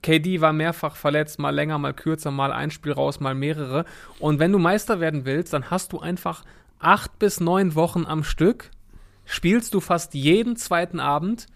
[0.01, 3.85] KD war mehrfach verletzt, mal länger, mal kürzer, mal ein Spiel raus, mal mehrere.
[4.19, 6.43] Und wenn du Meister werden willst, dann hast du einfach
[6.79, 8.71] acht bis neun Wochen am Stück,
[9.23, 11.47] spielst du fast jeden zweiten Abend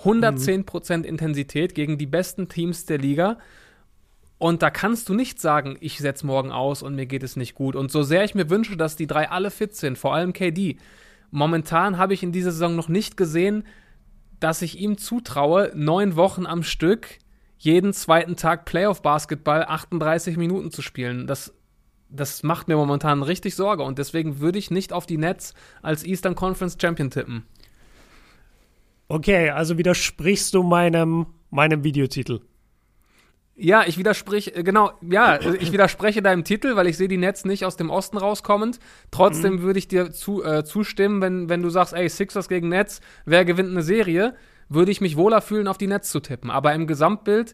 [0.00, 1.04] 110% mhm.
[1.04, 3.38] Intensität gegen die besten Teams der Liga.
[4.38, 7.54] Und da kannst du nicht sagen, ich setze morgen aus und mir geht es nicht
[7.54, 7.76] gut.
[7.76, 10.78] Und so sehr ich mir wünsche, dass die drei alle fit sind, vor allem KD,
[11.30, 13.64] momentan habe ich in dieser Saison noch nicht gesehen,
[14.40, 17.18] dass ich ihm zutraue, neun Wochen am Stück
[17.56, 21.28] jeden zweiten Tag Playoff-Basketball 38 Minuten zu spielen.
[21.28, 21.54] Das,
[22.08, 26.04] das macht mir momentan richtig Sorge und deswegen würde ich nicht auf die Nets als
[26.04, 27.44] Eastern Conference Champion tippen.
[29.12, 32.40] Okay, also widersprichst du meinem, meinem Videotitel.
[33.54, 37.44] Ja, ich widerspreche, äh, genau, ja, ich widerspreche deinem Titel, weil ich sehe die Nets
[37.44, 38.78] nicht aus dem Osten rauskommend.
[39.10, 39.60] Trotzdem mhm.
[39.60, 43.44] würde ich dir zu, äh, zustimmen, wenn, wenn du sagst, ey, Sixers gegen Nets, wer
[43.44, 44.34] gewinnt eine Serie,
[44.70, 46.50] würde ich mich wohler fühlen, auf die Nets zu tippen.
[46.50, 47.52] Aber im Gesamtbild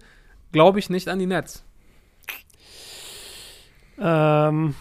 [0.52, 1.64] glaube ich nicht an die Nets.
[3.98, 4.76] Ähm,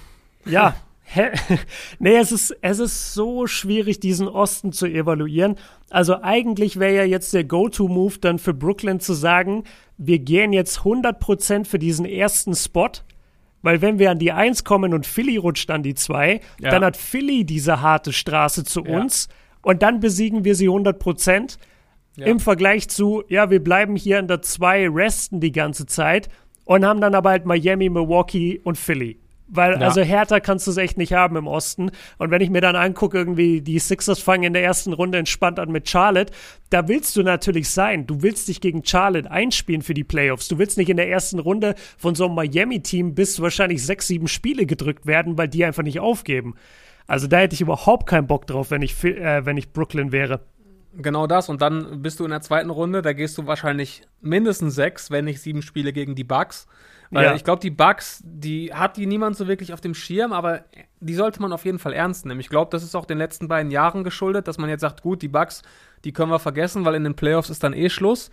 [0.45, 0.75] ja,
[1.99, 5.55] nee, es ist, es ist so schwierig, diesen Osten zu evaluieren.
[5.89, 9.63] Also eigentlich wäre ja jetzt der Go-To-Move dann für Brooklyn zu sagen,
[9.97, 12.91] wir gehen jetzt 100% für diesen ersten Spot,
[13.61, 16.69] Weil wenn wir an die 1 kommen und Philly rutscht an die 2, ja.
[16.69, 18.99] dann hat Philly diese harte Straße zu ja.
[18.99, 19.29] uns
[19.61, 21.57] und dann besiegen wir sie 100 Prozent.
[22.15, 22.25] Ja.
[22.27, 26.29] Im Vergleich zu, ja, wir bleiben hier in der 2, resten die ganze Zeit
[26.65, 29.19] und haben dann aber halt Miami, Milwaukee und Philly.
[29.49, 29.87] Weil, ja.
[29.87, 31.91] also härter kannst du es echt nicht haben im Osten.
[32.17, 35.57] Und wenn ich mir dann angucke, irgendwie die Sixers fangen in der ersten Runde entspannt
[35.59, 36.33] an mit Charlotte,
[36.69, 38.07] da willst du natürlich sein.
[38.07, 40.49] Du willst dich gegen Charlotte einspielen für die Playoffs.
[40.49, 44.27] Du willst nicht in der ersten Runde von so einem Miami-Team bis wahrscheinlich sechs, sieben
[44.27, 46.55] Spiele gedrückt werden, weil die einfach nicht aufgeben.
[47.07, 50.41] Also da hätte ich überhaupt keinen Bock drauf, wenn ich, äh, wenn ich Brooklyn wäre.
[50.93, 51.47] Genau das.
[51.47, 55.25] Und dann bist du in der zweiten Runde, da gehst du wahrscheinlich mindestens sechs, wenn
[55.25, 56.67] nicht sieben Spiele gegen die Bucks.
[57.09, 57.35] Weil ja.
[57.35, 60.65] ich glaube, die Bugs, die hat die niemand so wirklich auf dem Schirm, aber
[60.99, 62.39] die sollte man auf jeden Fall ernst nehmen.
[62.39, 65.21] Ich glaube, das ist auch den letzten beiden Jahren geschuldet, dass man jetzt sagt, gut,
[65.21, 65.61] die Bugs,
[66.03, 68.29] die können wir vergessen, weil in den Playoffs ist dann eh Schluss.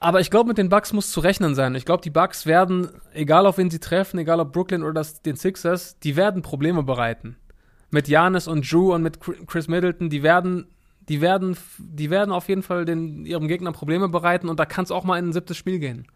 [0.00, 1.74] Aber ich glaube, mit den Bugs muss zu rechnen sein.
[1.74, 5.22] Ich glaube, die Bugs werden, egal auf wen sie treffen, egal ob Brooklyn oder das,
[5.22, 7.36] den Sixers, die werden Probleme bereiten.
[7.90, 10.68] Mit Janis und Drew und mit Chris Middleton, die werden,
[11.08, 14.84] die werden, die werden auf jeden Fall den, ihrem Gegner Probleme bereiten und da kann
[14.84, 16.06] es auch mal in ein siebtes Spiel gehen.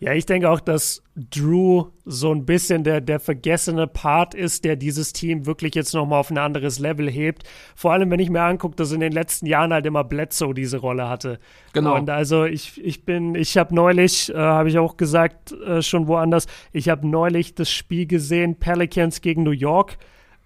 [0.00, 4.76] Ja, ich denke auch, dass Drew so ein bisschen der, der vergessene Part ist, der
[4.76, 7.42] dieses Team wirklich jetzt nochmal auf ein anderes Level hebt.
[7.74, 10.78] Vor allem, wenn ich mir angucke, dass in den letzten Jahren halt immer Bledsoe diese
[10.78, 11.40] Rolle hatte.
[11.72, 11.96] Genau.
[11.96, 16.06] Und also ich, ich bin, ich habe neulich, äh, habe ich auch gesagt, äh, schon
[16.06, 19.98] woanders, ich habe neulich das Spiel gesehen, Pelicans gegen New York.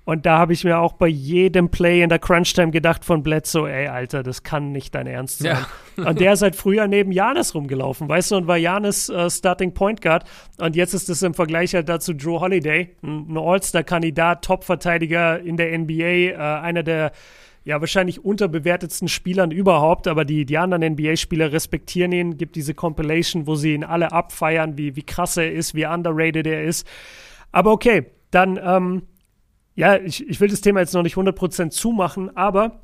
[0.04, 3.70] Und da habe ich mir auch bei jedem Play in der Crunch-Time gedacht von Bledsoe,
[3.70, 5.64] ey, Alter, das kann nicht dein Ernst sein.
[5.96, 6.04] Ja.
[6.04, 9.74] und der ist halt früher neben Janis rumgelaufen, weißt du, und war Janis äh, Starting
[9.74, 10.24] Point Guard.
[10.58, 15.78] Und jetzt ist es im Vergleich halt dazu Drew Holiday, ein All-Star-Kandidat, Top-Verteidiger in der
[15.78, 17.12] NBA, äh, einer der
[17.64, 23.46] ja, wahrscheinlich unterbewertetsten Spielern überhaupt, aber die, die anderen NBA-Spieler respektieren ihn, gibt diese Compilation,
[23.46, 26.86] wo sie ihn alle abfeiern, wie, wie krass er ist, wie underrated er ist.
[27.52, 29.02] Aber okay, dann, ähm,
[29.74, 32.82] ja, ich, ich will das Thema jetzt noch nicht 100% zumachen, aber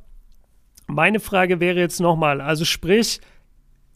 [0.87, 3.21] meine Frage wäre jetzt nochmal, also sprich,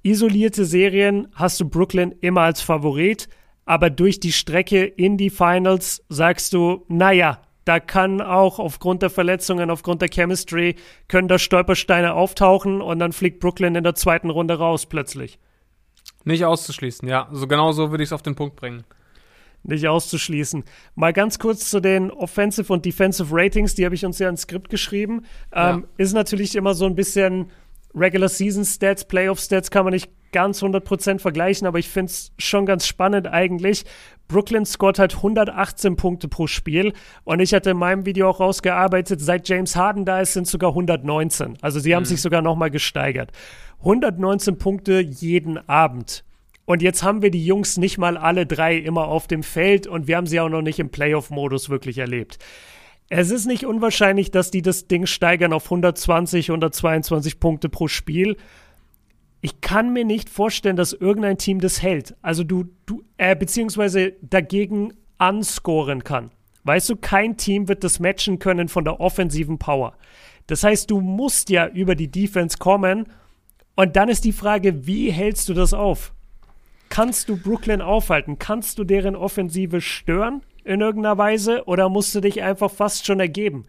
[0.02, 3.28] isolierte Serien hast du Brooklyn immer als Favorit,
[3.64, 9.10] aber durch die Strecke in die Finals sagst du, naja, da kann auch aufgrund der
[9.10, 10.74] Verletzungen, aufgrund der Chemistry,
[11.06, 15.38] können da Stolpersteine auftauchen und dann fliegt Brooklyn in der zweiten Runde raus plötzlich.
[16.24, 17.28] Nicht auszuschließen, ja.
[17.30, 18.84] So genau so würde ich es auf den Punkt bringen
[19.62, 20.64] nicht auszuschließen.
[20.94, 24.42] Mal ganz kurz zu den Offensive und Defensive Ratings, die habe ich uns ja ins
[24.42, 25.24] Skript geschrieben.
[25.52, 25.82] Ähm, ja.
[25.98, 27.50] Ist natürlich immer so ein bisschen
[27.94, 32.32] Regular Season Stats, Playoff Stats kann man nicht ganz 100% vergleichen, aber ich finde es
[32.38, 33.84] schon ganz spannend eigentlich.
[34.28, 36.94] Brooklyn scored halt 118 Punkte pro Spiel
[37.24, 40.70] und ich hatte in meinem Video auch rausgearbeitet, seit James Harden da ist, sind sogar
[40.70, 41.58] 119.
[41.60, 42.06] Also sie haben mhm.
[42.06, 43.30] sich sogar nochmal gesteigert.
[43.80, 46.24] 119 Punkte jeden Abend.
[46.64, 50.06] Und jetzt haben wir die Jungs nicht mal alle drei immer auf dem Feld und
[50.06, 52.38] wir haben sie auch noch nicht im Playoff-Modus wirklich erlebt.
[53.08, 58.36] Es ist nicht unwahrscheinlich, dass die das Ding steigern auf 120, 122 Punkte pro Spiel.
[59.40, 62.14] Ich kann mir nicht vorstellen, dass irgendein Team das hält.
[62.22, 66.30] Also du, du, äh, beziehungsweise dagegen anscoren kann.
[66.64, 69.94] Weißt du, kein Team wird das matchen können von der offensiven Power.
[70.46, 73.06] Das heißt, du musst ja über die Defense kommen.
[73.74, 76.14] Und dann ist die Frage, wie hältst du das auf?
[76.92, 78.38] Kannst du Brooklyn aufhalten?
[78.38, 83.18] Kannst du deren Offensive stören in irgendeiner Weise oder musst du dich einfach fast schon
[83.18, 83.64] ergeben?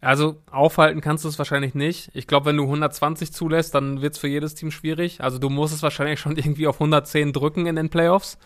[0.00, 2.10] Also aufhalten kannst du es wahrscheinlich nicht.
[2.14, 5.24] Ich glaube, wenn du 120 zulässt, dann wird es für jedes Team schwierig.
[5.24, 8.38] Also du musst es wahrscheinlich schon irgendwie auf 110 drücken in den Playoffs.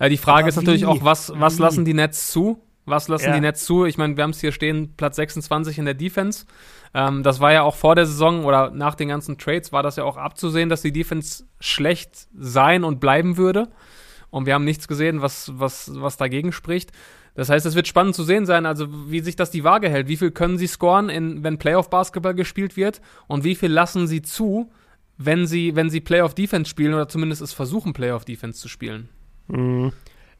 [0.00, 2.60] Äh, die Frage Aber ist natürlich auch, was, was lassen die Nets zu?
[2.86, 3.34] Was lassen ja.
[3.34, 3.84] die Nets zu?
[3.84, 6.46] Ich meine, wir haben es hier stehen, Platz 26 in der Defense.
[6.94, 9.96] Ähm, das war ja auch vor der Saison oder nach den ganzen Trades war das
[9.96, 13.68] ja auch abzusehen, dass die Defense schlecht sein und bleiben würde.
[14.30, 16.92] Und wir haben nichts gesehen, was, was, was dagegen spricht.
[17.34, 20.08] Das heißt, es wird spannend zu sehen sein, also wie sich das die Waage hält.
[20.08, 23.02] Wie viel können sie scoren, in, wenn Playoff-Basketball gespielt wird?
[23.26, 24.70] Und wie viel lassen sie zu,
[25.18, 29.08] wenn sie, wenn sie Playoff-Defense spielen oder zumindest es versuchen, Playoff-Defense zu spielen?
[29.48, 29.92] Mhm.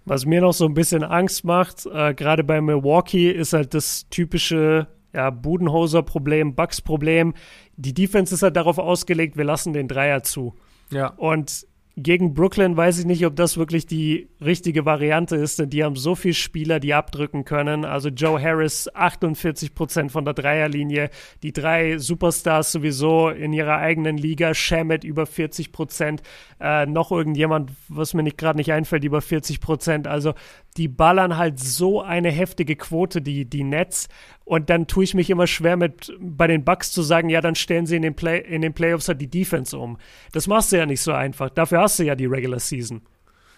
[0.07, 4.09] Was mir noch so ein bisschen Angst macht, äh, gerade bei Milwaukee, ist halt das
[4.09, 7.35] typische ja, Budenhoser-Problem, Bugs-Problem.
[7.77, 10.55] Die Defense ist halt darauf ausgelegt, wir lassen den Dreier zu.
[10.91, 11.09] Ja.
[11.09, 11.67] Und
[11.99, 15.97] gegen Brooklyn weiß ich nicht, ob das wirklich die richtige Variante ist, denn die haben
[15.97, 17.87] so viele Spieler, die abdrücken können.
[17.87, 21.09] Also Joe Harris 48 Prozent von der Dreierlinie,
[21.43, 26.23] die drei Superstars sowieso in ihrer eigenen Liga, Shamet über 40 Prozent,
[26.61, 30.07] äh, noch irgendjemand, was mir nicht gerade nicht einfällt, über 40 Prozent.
[30.07, 30.35] Also
[30.77, 34.09] die ballern halt so eine heftige Quote, die, die Nets.
[34.45, 37.55] Und dann tue ich mich immer schwer mit bei den Bucks zu sagen, ja, dann
[37.55, 39.99] stellen sie in den, Play, in den Playoffs halt die Defense um.
[40.33, 41.51] Das machst du ja nicht so einfach.
[41.51, 43.03] Dafür hast du ja die Regular Season.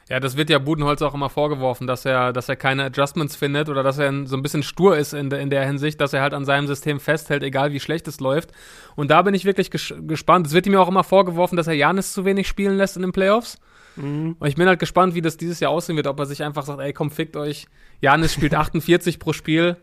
[0.09, 3.69] Ja, das wird ja Budenholz auch immer vorgeworfen, dass er, dass er keine Adjustments findet
[3.69, 6.33] oder dass er so ein bisschen stur ist in, in der Hinsicht, dass er halt
[6.33, 8.53] an seinem System festhält, egal wie schlecht es läuft.
[8.97, 10.47] Und da bin ich wirklich ges gespannt.
[10.47, 13.03] Es wird ihm ja auch immer vorgeworfen, dass er Janis zu wenig spielen lässt in
[13.03, 13.59] den Playoffs.
[13.99, 14.37] Mhm.
[14.39, 16.65] Und ich bin halt gespannt, wie das dieses Jahr aussehen wird, ob er sich einfach
[16.65, 17.67] sagt, ey, komm, fickt euch.
[18.01, 19.77] Janis spielt 48 pro Spiel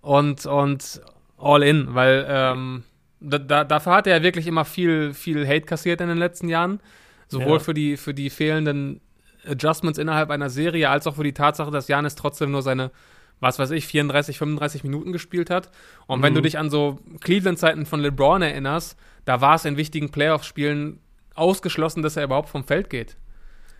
[0.00, 1.00] und, und
[1.36, 2.84] all in, weil ähm,
[3.20, 6.48] da, da, dafür hat er ja wirklich immer viel, viel Hate kassiert in den letzten
[6.48, 6.80] Jahren.
[7.28, 7.58] Sowohl ja.
[7.60, 9.00] für, die, für die fehlenden
[9.46, 12.90] Adjustments innerhalb einer Serie, als auch für die Tatsache, dass Janis trotzdem nur seine,
[13.38, 15.70] was weiß ich, 34, 35 Minuten gespielt hat.
[16.06, 16.22] Und mhm.
[16.24, 20.98] wenn du dich an so Cleveland-Zeiten von LeBron erinnerst, da war es in wichtigen Playoff-Spielen
[21.34, 23.16] ausgeschlossen, dass er überhaupt vom Feld geht.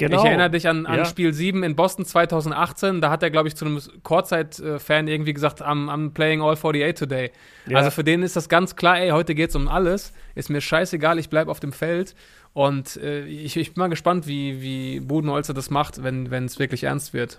[0.01, 0.21] Genau.
[0.21, 1.05] Ich erinnere dich an, an ja.
[1.05, 3.03] Spiel 7 in Boston 2018.
[3.03, 6.95] Da hat er, glaube ich, zu einem Kurzzeit-Fan irgendwie gesagt, I'm, I'm playing all 48
[6.95, 7.31] today.
[7.67, 7.77] Ja.
[7.79, 10.15] Also für den ist das ganz klar, ey, heute geht's um alles.
[10.35, 12.15] Ist mir scheißegal, ich bleibe auf dem Feld.
[12.55, 16.85] Und äh, ich, ich, bin mal gespannt, wie, wie Budenholzer das macht, wenn es wirklich
[16.85, 17.39] ernst wird.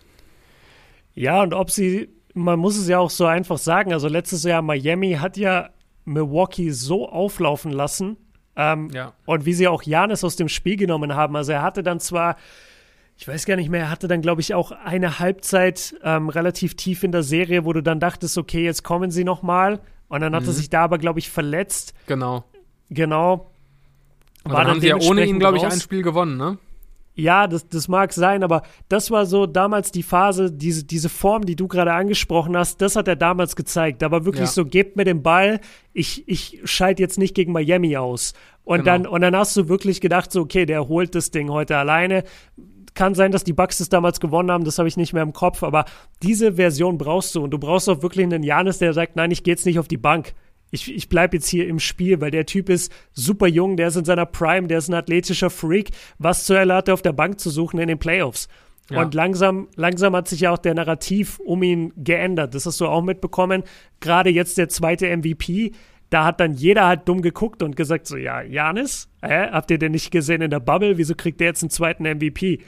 [1.15, 4.61] Ja, und ob sie, man muss es ja auch so einfach sagen, also letztes Jahr
[4.61, 5.71] Miami hat ja
[6.05, 8.17] Milwaukee so auflaufen lassen,
[8.61, 9.13] ähm, ja.
[9.25, 11.35] Und wie sie auch Janis aus dem Spiel genommen haben.
[11.35, 12.37] Also er hatte dann zwar,
[13.17, 16.75] ich weiß gar nicht mehr, er hatte dann, glaube ich, auch eine Halbzeit ähm, relativ
[16.75, 19.79] tief in der Serie, wo du dann dachtest, okay, jetzt kommen sie noch mal.
[20.09, 20.49] Und dann hat mhm.
[20.49, 21.93] er sich da aber, glaube ich, verletzt.
[22.05, 22.43] Genau.
[22.89, 23.51] Genau.
[24.43, 26.57] Und dann, dann haben sie ja ohne ihn, glaube ich, ein Spiel gewonnen, ne?
[27.13, 31.45] Ja, das, das mag sein, aber das war so damals die Phase, diese, diese Form,
[31.45, 34.01] die du gerade angesprochen hast, das hat er damals gezeigt.
[34.01, 34.51] Da war wirklich ja.
[34.51, 35.59] so, gebt mir den Ball,
[35.93, 38.33] ich, ich schalte jetzt nicht gegen Miami aus.
[38.63, 38.91] Und, genau.
[38.91, 42.23] dann, und dann hast du wirklich gedacht, so, okay, der holt das Ding heute alleine.
[42.93, 45.33] Kann sein, dass die Bucks das damals gewonnen haben, das habe ich nicht mehr im
[45.33, 45.85] Kopf, aber
[46.23, 49.43] diese Version brauchst du und du brauchst auch wirklich einen Janis, der sagt, nein, ich
[49.43, 50.33] gehe jetzt nicht auf die Bank
[50.71, 53.97] ich, ich bleibe jetzt hier im Spiel, weil der Typ ist super jung, der ist
[53.97, 55.89] in seiner Prime, der ist ein athletischer Freak.
[56.17, 58.47] Was zur Hölle hat er auf der Bank zu suchen in den Playoffs?
[58.89, 59.01] Ja.
[59.01, 62.55] Und langsam, langsam hat sich ja auch der Narrativ um ihn geändert.
[62.55, 63.63] Das hast du auch mitbekommen.
[63.99, 65.73] Gerade jetzt der zweite MVP.
[66.09, 69.77] Da hat dann jeder halt dumm geguckt und gesagt so, ja, Janis, äh, habt ihr
[69.77, 70.97] den nicht gesehen in der Bubble?
[70.97, 72.59] Wieso kriegt der jetzt einen zweiten MVP?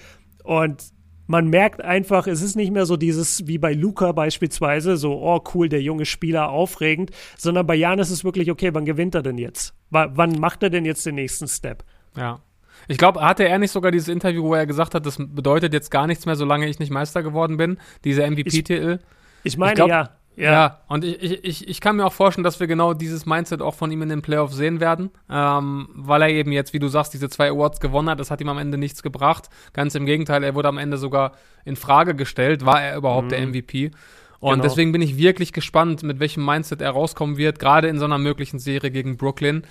[0.43, 0.92] Und
[1.28, 5.41] man merkt einfach, es ist nicht mehr so dieses wie bei Luca beispielsweise, so, oh
[5.53, 9.24] cool, der junge Spieler, aufregend, sondern bei Jan ist es wirklich, okay, wann gewinnt er
[9.24, 9.74] denn jetzt?
[9.89, 11.84] W wann macht er denn jetzt den nächsten Step?
[12.17, 12.39] Ja.
[12.88, 15.89] Ich glaube, hatte er nicht sogar dieses Interview, wo er gesagt hat, das bedeutet jetzt
[15.89, 18.99] gar nichts mehr, solange ich nicht Meister geworden bin, diese MVP-Titel?
[19.43, 20.09] Ich, ich, meine, ich glaub, ja.
[20.36, 20.51] Ja.
[20.51, 23.75] ja, und ich, ich, ich kann mir auch vorstellen, dass wir genau dieses Mindset auch
[23.75, 27.13] von ihm in den Playoffs sehen werden, ähm, weil er eben jetzt, wie du sagst,
[27.13, 28.19] diese zwei Awards gewonnen hat.
[28.19, 29.49] Das hat ihm am Ende nichts gebracht.
[29.73, 31.34] Ganz im Gegenteil, er wurde am Ende sogar
[31.65, 33.29] in Frage gestellt, war er überhaupt mhm.
[33.29, 33.91] der MVP?
[34.39, 34.63] Und genau.
[34.63, 38.17] deswegen bin ich wirklich gespannt, mit welchem Mindset er rauskommen wird, gerade in so einer
[38.17, 39.63] möglichen Serie gegen Brooklyn.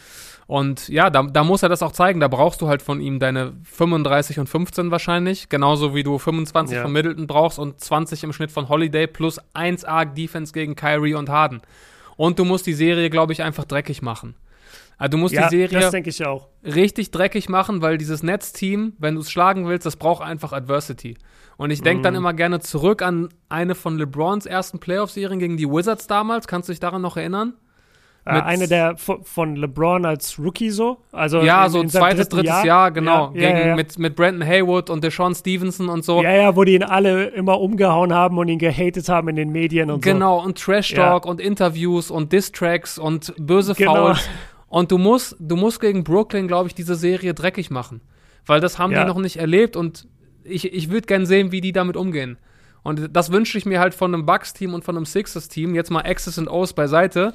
[0.47, 2.21] Und ja, da, da muss er das auch zeigen.
[2.21, 5.49] Da brauchst du halt von ihm deine 35 und 15 wahrscheinlich.
[5.49, 6.83] Genauso wie du 25 ja.
[6.83, 11.15] von Middleton brauchst und 20 im Schnitt von Holiday plus 1 A Defense gegen Kyrie
[11.15, 11.63] und Harden.
[12.17, 14.35] Und du musst die Serie, glaube ich, einfach dreckig machen.
[14.99, 15.91] Also du musst ja, die Serie
[16.65, 21.17] richtig dreckig machen, weil dieses Netzteam, wenn du es schlagen willst, das braucht einfach Adversity.
[21.57, 22.03] Und ich denke mm.
[22.05, 22.19] dann mhm.
[22.19, 26.47] immer gerne zurück an eine von LeBrons ersten Playoff-Serien gegen die Wizards damals.
[26.47, 27.55] Kannst du dich daran noch erinnern?
[28.25, 30.99] Äh, eine der von LeBron als Rookie so.
[31.11, 33.33] Also ja, in, so in zweites, drittes Jahr, Jahr genau.
[33.35, 36.23] Ja, gegen, ja, Mit, mit Brandon Haywood und Deshaun Stevenson und so.
[36.23, 39.51] Ja, ja, wo die ihn alle immer umgehauen haben und ihn gehatet haben in den
[39.51, 40.43] Medien und genau, so.
[40.43, 43.95] Genau, und Trash Talk und Interviews und Diss-Tracks und böse genau.
[43.95, 44.29] Fouls.
[44.69, 48.03] Und du musst, du musst gegen Brooklyn, glaube ich, diese Serie dreckig machen.
[48.47, 50.07] Weil das haben die noch nicht erlebt und
[50.45, 52.39] ich, ich würde gern sehen, wie die damit umgehen.
[52.85, 55.75] Und das wünsche ich mir halt von einem Bucks-Team und von einem Sixers-Team.
[55.75, 57.35] Jetzt mal X's und O's beiseite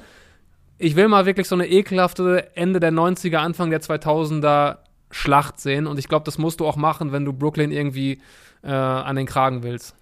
[0.78, 4.78] ich will mal wirklich so eine ekelhafte Ende der 90er, Anfang der 2000er
[5.10, 5.86] Schlacht sehen.
[5.86, 8.20] Und ich glaube, das musst du auch machen, wenn du Brooklyn irgendwie
[8.62, 9.96] äh, an den Kragen willst.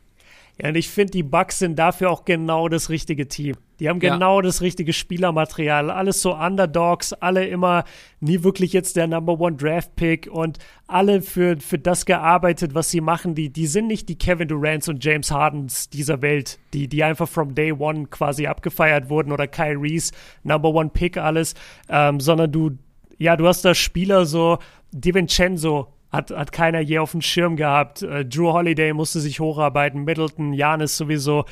[0.60, 3.56] Ja, und ich finde, die Bucks sind dafür auch genau das richtige Team.
[3.78, 4.42] Die haben genau ja.
[4.42, 5.90] das richtige Spielermaterial.
[5.90, 7.84] Alles so Underdogs, alle immer
[8.20, 12.90] nie wirklich jetzt der Number One Draft Pick und alle für, für das gearbeitet, was
[12.90, 13.34] sie machen.
[13.34, 17.28] Die, die sind nicht die Kevin Durants und James Hardens dieser Welt, die, die einfach
[17.28, 20.12] from day one quasi abgefeiert wurden oder Kyries
[20.42, 21.54] Number One Pick alles,
[21.88, 22.70] ähm, sondern du,
[23.18, 24.58] ja, du hast da Spieler so,
[24.92, 28.02] DiVincenzo, hat, hat keiner je auf dem Schirm gehabt.
[28.02, 31.44] Äh, Drew Holiday musste sich hocharbeiten, Middleton, Janis sowieso.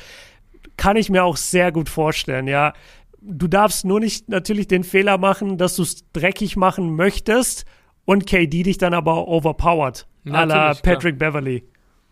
[0.77, 2.73] Kann ich mir auch sehr gut vorstellen, ja.
[3.21, 7.65] Du darfst nur nicht natürlich den Fehler machen, dass du es dreckig machen möchtest
[8.05, 10.05] und KD dich dann aber overpowered.
[10.27, 11.31] à la Patrick klar.
[11.31, 11.63] Beverly.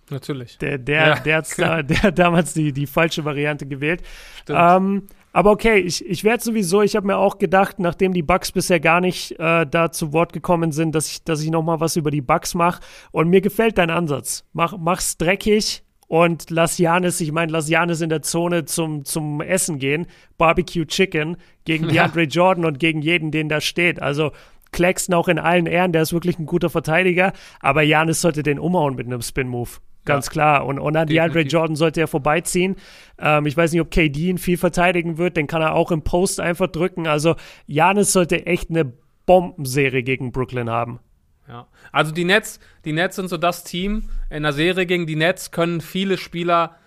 [0.09, 0.57] Natürlich.
[0.57, 1.15] Der, der, ja.
[1.19, 4.01] der, da, der hat damals die, die falsche Variante gewählt.
[4.49, 8.51] Ähm, Aber okay, ich, ich werde sowieso, ich habe mir auch gedacht, nachdem die Bugs
[8.51, 11.79] bisher gar nicht äh, da zu Wort gekommen sind, dass ich, dass ich noch mal
[11.79, 12.81] was über die Bugs mache.
[13.11, 14.45] Und mir gefällt dein Ansatz.
[14.53, 15.83] Mach, mach's dreckig
[16.13, 20.05] und lass Janis, ich meine, lass Janis in der Zone zum, zum Essen gehen.
[20.37, 22.27] Barbecue Chicken gegen DeAndre ja.
[22.27, 23.99] Jordan und gegen jeden, den da steht.
[23.99, 24.31] Also
[24.71, 28.59] Claxton auch in allen Ehren, der ist wirklich ein guter Verteidiger, aber Janis sollte den
[28.59, 29.71] umhauen mit einem Spin-Move.
[30.05, 30.31] Ganz ja.
[30.33, 30.65] klar.
[30.67, 32.75] Und, und an DeAndre Jordan sollte er vorbeiziehen.
[33.17, 35.35] Ähm, ich weiß nicht, ob KD ihn viel verteidigen wird.
[35.35, 37.07] Den kann er auch im Post einfach drücken.
[37.07, 37.33] Also
[37.65, 38.93] Janis sollte echt eine
[39.25, 40.99] Bombenserie gegen Brooklyn haben.
[41.47, 41.67] Ja.
[41.91, 44.09] Also die Nets, die Nets sind so das Team.
[44.29, 46.77] In der Serie gegen die Nets können viele Spieler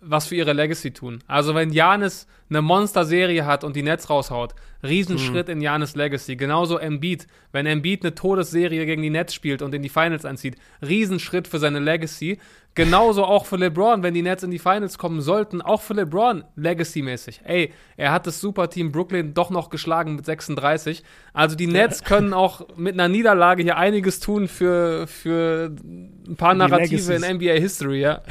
[0.00, 1.22] was für ihre Legacy tun.
[1.26, 5.54] Also wenn Janis eine Monster-Serie hat und die Nets raushaut, Riesenschritt mhm.
[5.54, 6.36] in Janis Legacy.
[6.36, 10.56] Genauso Embiid, wenn Embiid eine Todesserie gegen die Nets spielt und in die Finals einzieht,
[10.80, 12.38] Riesenschritt für seine Legacy.
[12.78, 16.44] Genauso auch für LeBron, wenn die Nets in die Finals kommen sollten, auch für LeBron
[16.54, 17.40] Legacy-mäßig.
[17.42, 21.02] Ey, er hat das Superteam Brooklyn doch noch geschlagen mit 36.
[21.32, 26.54] Also die Nets können auch mit einer Niederlage hier einiges tun für, für ein paar
[26.54, 28.22] Narrative in NBA History, ja.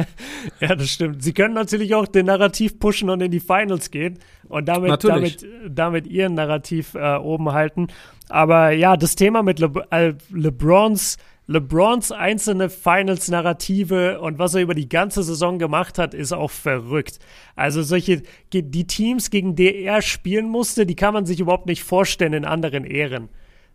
[0.60, 1.22] ja, das stimmt.
[1.22, 4.18] Sie können natürlich auch den Narrativ pushen und in die Finals gehen
[4.50, 7.86] und damit, damit, damit ihren Narrativ äh, oben halten.
[8.28, 11.16] Aber ja, das Thema mit Le äh, LeBrons
[11.48, 17.20] LeBrons einzelne Finals-Narrative und was er über die ganze Saison gemacht hat, ist auch verrückt.
[17.54, 18.22] Also solche,
[18.52, 22.44] die Teams, gegen die er spielen musste, die kann man sich überhaupt nicht vorstellen in
[22.44, 23.28] anderen Ehren.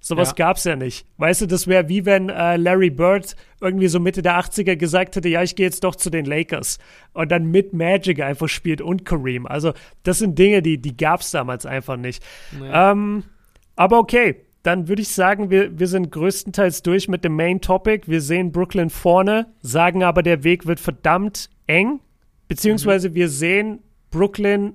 [0.03, 0.47] Sowas ja.
[0.47, 1.05] gab's ja nicht.
[1.17, 5.15] Weißt du, das wäre wie wenn äh, Larry Bird irgendwie so Mitte der 80er gesagt
[5.15, 6.79] hätte, ja, ich gehe jetzt doch zu den Lakers
[7.13, 9.45] und dann mit Magic einfach spielt und Kareem.
[9.45, 12.23] Also das sind Dinge, die, die gab's damals einfach nicht.
[12.59, 12.67] Nee.
[12.73, 13.23] Ähm,
[13.75, 18.03] aber okay, dann würde ich sagen, wir, wir sind größtenteils durch mit dem Main Topic.
[18.07, 21.99] Wir sehen Brooklyn vorne, sagen aber, der Weg wird verdammt eng.
[22.47, 23.15] Beziehungsweise mhm.
[23.15, 23.79] wir sehen
[24.11, 24.73] Brooklyn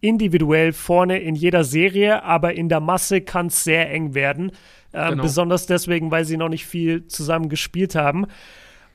[0.00, 4.52] individuell vorne in jeder Serie, aber in der Masse kann es sehr eng werden.
[4.92, 5.22] Äh, genau.
[5.22, 8.26] Besonders deswegen, weil sie noch nicht viel zusammen gespielt haben.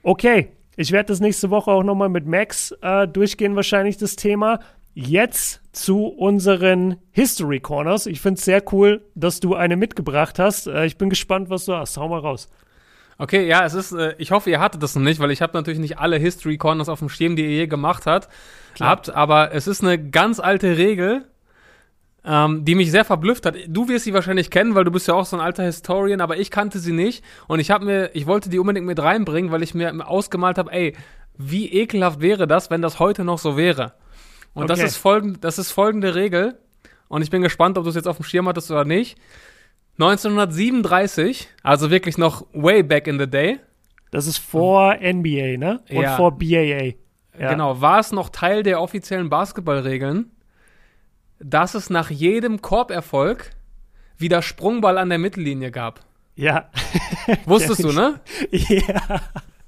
[0.03, 4.59] Okay, ich werde das nächste Woche auch nochmal mit Max äh, durchgehen, wahrscheinlich das Thema.
[4.93, 8.05] Jetzt zu unseren History Corners.
[8.05, 10.67] Ich finde es sehr cool, dass du eine mitgebracht hast.
[10.67, 11.97] Äh, ich bin gespannt, was du hast.
[11.97, 12.49] Hau mal raus.
[13.17, 15.51] Okay, ja, es ist, äh, ich hoffe, ihr hattet das noch nicht, weil ich habe
[15.53, 18.29] natürlich nicht alle History Corners auf dem Schirm, die ihr je gemacht hat,
[18.79, 21.25] habt, aber es ist eine ganz alte Regel,
[22.23, 23.55] ähm, die mich sehr verblüfft hat.
[23.67, 26.37] Du wirst sie wahrscheinlich kennen, weil du bist ja auch so ein alter Historian, aber
[26.37, 29.63] ich kannte sie nicht und ich habe mir, ich wollte die unbedingt mit reinbringen, weil
[29.63, 30.95] ich mir ausgemalt habe, ey,
[31.37, 33.93] wie ekelhaft wäre das, wenn das heute noch so wäre.
[34.53, 34.81] Und okay.
[34.81, 36.57] das ist folgend, das ist folgende Regel
[37.07, 39.17] und ich bin gespannt, ob du es jetzt auf dem Schirm hattest oder nicht.
[39.97, 43.59] 1937, also wirklich noch way back in the day.
[44.11, 45.81] Das ist vor NBA, ne?
[45.89, 46.15] Und ja.
[46.15, 46.93] vor BAA.
[47.37, 47.51] Ja.
[47.51, 50.31] Genau, war es noch Teil der offiziellen Basketballregeln,
[51.39, 53.51] dass es nach jedem Korberfolg
[54.17, 56.01] wieder Sprungball an der Mittellinie gab.
[56.35, 56.69] Ja.
[57.45, 58.19] Wusstest du, ne?
[58.51, 59.21] Ja.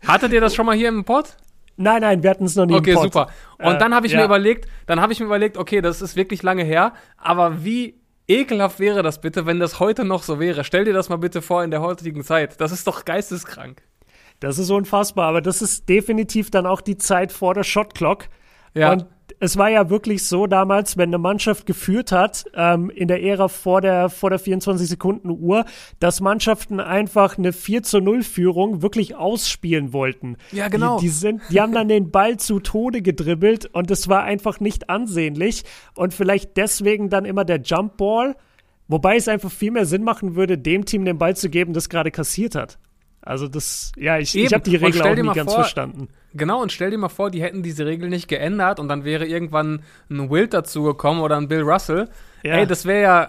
[0.05, 1.35] Hattet ihr das schon mal hier im Pod?
[1.81, 3.27] Nein, nein, wir hatten es noch nie okay, super.
[3.57, 4.19] Und äh, dann habe ich ja.
[4.19, 7.99] mir überlegt, dann habe ich mir überlegt, okay, das ist wirklich lange her, aber wie
[8.27, 10.63] ekelhaft wäre das bitte, wenn das heute noch so wäre?
[10.63, 12.61] Stell dir das mal bitte vor in der heutigen Zeit.
[12.61, 13.83] Das ist doch geisteskrank.
[14.39, 18.25] Das ist unfassbar, aber das ist definitiv dann auch die Zeit vor der Shotclock.
[18.73, 18.93] Ja.
[18.93, 19.05] Und
[19.39, 23.47] es war ja wirklich so damals, wenn eine Mannschaft geführt hat, ähm, in der Ära
[23.47, 25.65] vor der, vor der 24-Sekunden-Uhr,
[25.99, 30.37] dass Mannschaften einfach eine 4 zu 0 Führung wirklich ausspielen wollten.
[30.51, 30.99] Ja, genau.
[30.99, 34.59] Die, die, sind, die haben dann den Ball zu Tode gedribbelt und es war einfach
[34.59, 35.63] nicht ansehnlich
[35.95, 38.35] und vielleicht deswegen dann immer der Jump Ball,
[38.87, 41.89] wobei es einfach viel mehr Sinn machen würde, dem Team den Ball zu geben, das
[41.89, 42.77] gerade kassiert hat.
[43.21, 46.07] Also das, ja, ich, ich habe die Regel auch nie ganz vor, verstanden.
[46.33, 49.25] Genau, und stell dir mal vor, die hätten diese Regel nicht geändert und dann wäre
[49.25, 52.09] irgendwann ein Wild dazugekommen oder ein Bill Russell.
[52.43, 52.55] Ja.
[52.55, 53.27] Ey, das wäre ja,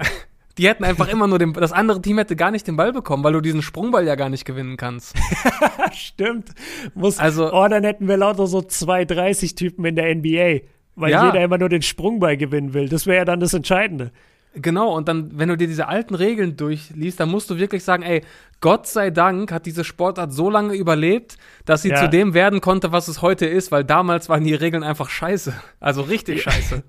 [0.57, 3.23] die hätten einfach immer nur den, das andere Team hätte gar nicht den Ball bekommen,
[3.23, 5.15] weil du diesen Sprungball ja gar nicht gewinnen kannst.
[5.93, 6.51] Stimmt.
[6.95, 11.27] Muss, also, oh, dann hätten wir lauter so 230 Typen in der NBA, weil ja.
[11.27, 12.89] jeder immer nur den Sprungball gewinnen will.
[12.89, 14.11] Das wäre ja dann das Entscheidende.
[14.55, 18.03] Genau, und dann, wenn du dir diese alten Regeln durchliest, dann musst du wirklich sagen,
[18.03, 18.23] ey,
[18.61, 21.97] Gott sei Dank hat diese Sportart so lange überlebt, dass sie ja.
[21.97, 25.55] zu dem werden konnte, was es heute ist, weil damals waren die Regeln einfach scheiße.
[25.81, 26.83] Also richtig scheiße.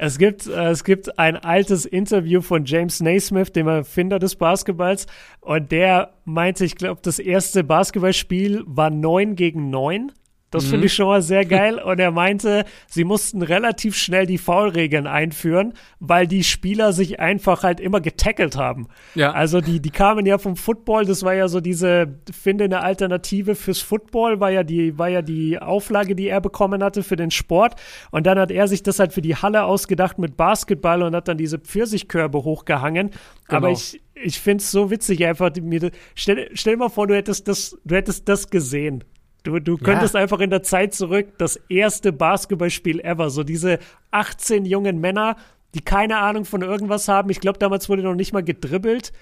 [0.00, 5.06] Es gibt, äh, es gibt ein altes Interview von James Naismith, dem Erfinder des Basketballs,
[5.40, 10.12] und der meinte, ich glaube, das erste Basketballspiel war neun gegen neun
[10.50, 10.70] Das mhm.
[10.70, 11.78] finde ich schon mal sehr geil.
[11.78, 17.62] Und er meinte, sie mussten relativ schnell die Foulregeln einführen, weil die Spieler sich einfach
[17.62, 18.88] halt immer getackelt haben.
[19.14, 19.32] Ja.
[19.32, 23.54] Also die, die kamen ja vom Football, das war ja so diese, finde eine Alternative
[23.54, 27.30] fürs Football, war ja die, war ja die Auflage, die er bekommen hatte für den
[27.30, 27.74] Sport.
[28.10, 31.28] Und dann hat er sich das halt für die Halle ausgedacht mit Basketball und hat
[31.28, 33.10] dann diese Pfirsichkörbe hochgehangen.
[33.48, 33.58] Genau.
[33.58, 35.50] Aber ich, ich finde es so witzig einfach.
[35.60, 39.04] Mir, stell, stell dir mal vor, du hättest das, du hättest das gesehen.
[39.48, 40.20] Du, du könntest ja.
[40.20, 43.78] einfach in der Zeit zurück, das erste Basketballspiel ever, so diese
[44.10, 45.36] 18 jungen Männer,
[45.74, 47.30] die keine Ahnung von irgendwas haben.
[47.30, 49.12] Ich glaube, damals wurde noch nicht mal gedribbelt.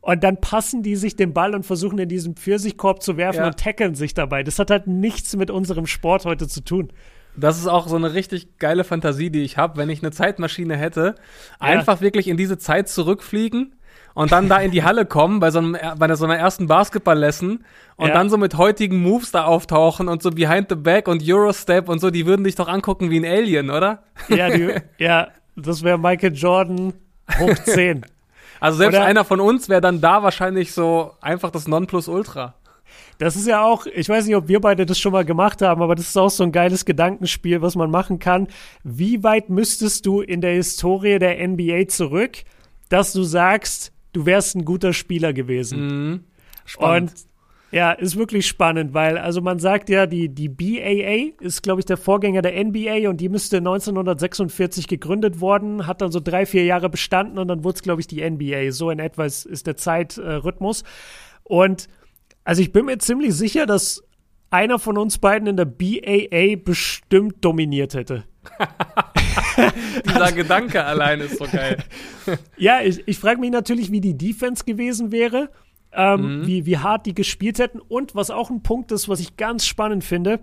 [0.00, 3.46] Und dann passen die sich den Ball und versuchen in diesen Pfirsichkorb zu werfen ja.
[3.46, 4.42] und tackeln sich dabei.
[4.42, 6.92] Das hat halt nichts mit unserem Sport heute zu tun.
[7.36, 10.76] Das ist auch so eine richtig geile Fantasie, die ich habe, wenn ich eine Zeitmaschine
[10.76, 11.14] hätte.
[11.60, 12.00] Einfach ja.
[12.02, 13.76] wirklich in diese Zeit zurückfliegen
[14.16, 17.64] und dann da in die Halle kommen bei so, einem, bei so einer ersten Basketball-Lesson
[17.96, 18.14] und ja.
[18.14, 22.00] dann so mit heutigen Moves da auftauchen und so Behind the Back und Eurostep und
[22.00, 24.04] so, die würden dich doch angucken wie ein Alien, oder?
[24.30, 26.94] Ja, die, ja das wäre Michael Jordan
[27.38, 28.06] hoch 10.
[28.58, 29.04] Also selbst oder?
[29.04, 32.54] einer von uns wäre dann da wahrscheinlich so einfach das Nonplusultra.
[33.18, 35.82] Das ist ja auch, ich weiß nicht, ob wir beide das schon mal gemacht haben,
[35.82, 38.48] aber das ist auch so ein geiles Gedankenspiel, was man machen kann.
[38.82, 42.44] Wie weit müsstest du in der Historie der NBA zurück,
[42.88, 45.80] dass du sagst, du wärst ein guter Spieler gewesen.
[45.86, 46.20] Mhm.
[46.64, 47.10] Spannend.
[47.10, 47.26] Und
[47.70, 51.84] ja, ist wirklich spannend, weil, also man sagt ja, die, die BAA ist, glaube ich,
[51.84, 56.64] der Vorgänger der NBA und die müsste 1946 gegründet worden, hat dann so drei, vier
[56.64, 58.70] Jahre bestanden und dann wurde es, glaube ich, die NBA.
[58.70, 60.84] So in etwa ist, ist der Zeitrhythmus.
[61.42, 61.88] und
[62.44, 64.04] also ich bin mir ziemlich sicher, dass
[64.50, 68.22] einer von uns beiden in der BAA bestimmt dominiert hätte.
[70.08, 71.78] Dieser Gedanke allein ist so geil.
[72.56, 75.50] ja, ich, ich frage mich natürlich, wie die Defense gewesen wäre,
[75.92, 76.46] ähm, mhm.
[76.46, 77.80] wie, wie hart die gespielt hätten.
[77.80, 80.40] Und was auch ein Punkt ist, was ich ganz spannend finde,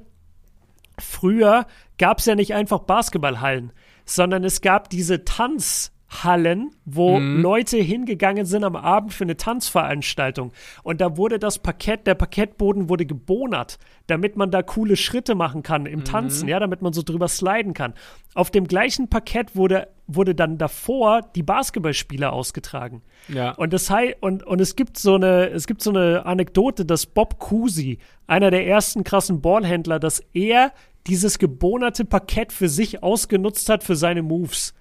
[1.00, 1.66] früher
[1.98, 3.72] gab es ja nicht einfach Basketballhallen,
[4.06, 7.42] sondern es gab diese Tanz- Hallen, wo mhm.
[7.42, 10.52] Leute hingegangen sind am Abend für eine Tanzveranstaltung.
[10.84, 15.64] Und da wurde das Parkett, der Parkettboden wurde gebonert, damit man da coole Schritte machen
[15.64, 16.06] kann im mhm.
[16.06, 17.94] Tanzen, ja, damit man so drüber sliden kann.
[18.36, 23.02] Auf dem gleichen Parkett wurde, wurde dann davor die Basketballspieler ausgetragen.
[23.28, 23.52] Ja.
[23.52, 23.92] Und das
[24.22, 28.52] und, und es gibt so eine, es gibt so eine Anekdote, dass Bob Cousy, einer
[28.52, 30.72] der ersten krassen Ballhändler, dass er
[31.08, 34.74] dieses gebonerte Parkett für sich ausgenutzt hat für seine Moves.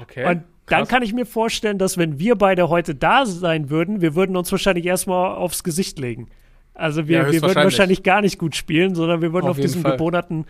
[0.00, 0.28] Okay.
[0.28, 4.14] Und dann kann ich mir vorstellen, dass wenn wir beide heute da sein würden, wir
[4.14, 6.28] würden uns wahrscheinlich erstmal aufs Gesicht legen.
[6.74, 9.60] Also wir, ja, wir würden wahrscheinlich gar nicht gut spielen, sondern wir würden auf, auf
[9.60, 9.92] diesem Fall.
[9.92, 10.44] gebonerten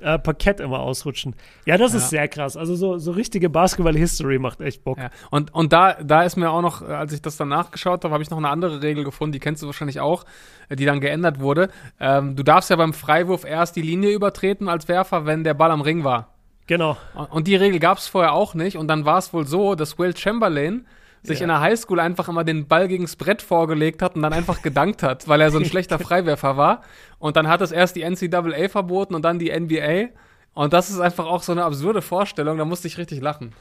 [0.00, 1.34] äh, Parkett immer ausrutschen.
[1.66, 1.98] Ja, das ja.
[1.98, 2.56] ist sehr krass.
[2.56, 4.98] Also so, so richtige Basketball-History macht echt Bock.
[4.98, 5.10] Ja.
[5.30, 8.22] Und, und da, da ist mir auch noch, als ich das dann nachgeschaut habe, habe
[8.22, 10.24] ich noch eine andere Regel gefunden, die kennst du wahrscheinlich auch,
[10.68, 11.70] äh, die dann geändert wurde.
[11.98, 15.70] Ähm, du darfst ja beim Freiwurf erst die Linie übertreten als Werfer, wenn der Ball
[15.70, 16.33] am Ring war.
[16.66, 16.96] Genau.
[17.30, 18.76] Und die Regel gab es vorher auch nicht.
[18.76, 20.86] Und dann war es wohl so, dass Will Chamberlain
[21.22, 21.44] sich ja.
[21.44, 25.02] in der Highschool einfach immer den Ball gegens Brett vorgelegt hat und dann einfach gedankt
[25.02, 26.82] hat, weil er so ein schlechter Freiwerfer war.
[27.18, 30.10] Und dann hat es erst die NCAA verboten und dann die NBA.
[30.52, 33.52] Und das ist einfach auch so eine absurde Vorstellung, da musste ich richtig lachen.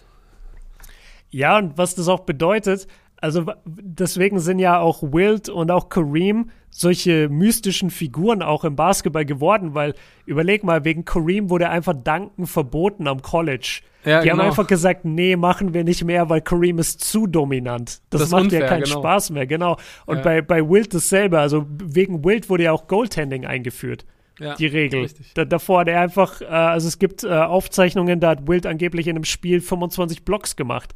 [1.29, 2.87] Ja, und was das auch bedeutet,
[3.23, 9.23] also deswegen sind ja auch Wild und auch Kareem solche mystischen Figuren auch im Basketball
[9.23, 9.93] geworden, weil
[10.25, 13.79] überleg mal, wegen Kareem wurde einfach Danken verboten am College.
[14.03, 14.41] Ja, die genau.
[14.41, 18.01] haben einfach gesagt, nee, machen wir nicht mehr, weil Kareem ist zu dominant.
[18.09, 18.99] Das, das macht unfair, ja keinen genau.
[18.99, 19.77] Spaß mehr, genau.
[20.05, 20.23] Und ja.
[20.23, 24.05] bei, bei Wild dasselbe, also wegen Wild wurde ja auch Goaltending eingeführt.
[24.37, 25.09] Ja, die Regel.
[25.35, 29.07] Da, davor hat er einfach, äh, also es gibt äh, Aufzeichnungen, da hat Wild angeblich
[29.07, 30.93] in einem Spiel 25 Blocks gemacht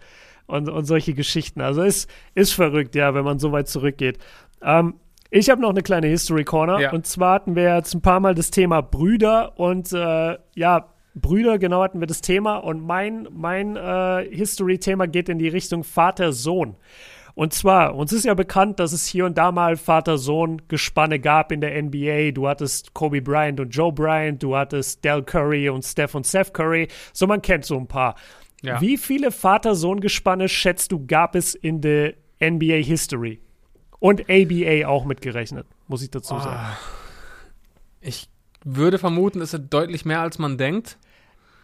[0.47, 1.61] und, und solche Geschichten.
[1.61, 4.17] Also ist, ist verrückt, ja, wenn man so weit zurückgeht.
[4.61, 4.95] Ähm,
[5.29, 6.79] ich habe noch eine kleine History Corner.
[6.79, 6.91] Ja.
[6.91, 11.57] Und zwar hatten wir jetzt ein paar Mal das Thema Brüder und äh, ja, Brüder,
[11.57, 12.57] genau hatten wir das Thema.
[12.57, 16.75] Und mein, mein äh, History-Thema geht in die Richtung Vater-Sohn.
[17.33, 21.61] Und zwar, uns ist ja bekannt, dass es hier und da mal Vater-Sohn-Gespanne gab in
[21.61, 22.31] der NBA.
[22.31, 26.53] Du hattest Kobe Bryant und Joe Bryant, du hattest Del Curry und Steph und Seth
[26.53, 26.87] Curry.
[27.13, 28.15] So, man kennt so ein paar.
[28.61, 28.81] Ja.
[28.81, 33.39] Wie viele Vater-Sohn-Gespanne schätzt du, gab es in der NBA-History?
[33.99, 36.59] Und ABA auch mitgerechnet, muss ich dazu sagen.
[36.59, 36.77] Oh,
[38.01, 38.29] ich
[38.63, 40.97] würde vermuten, es sind deutlich mehr, als man denkt.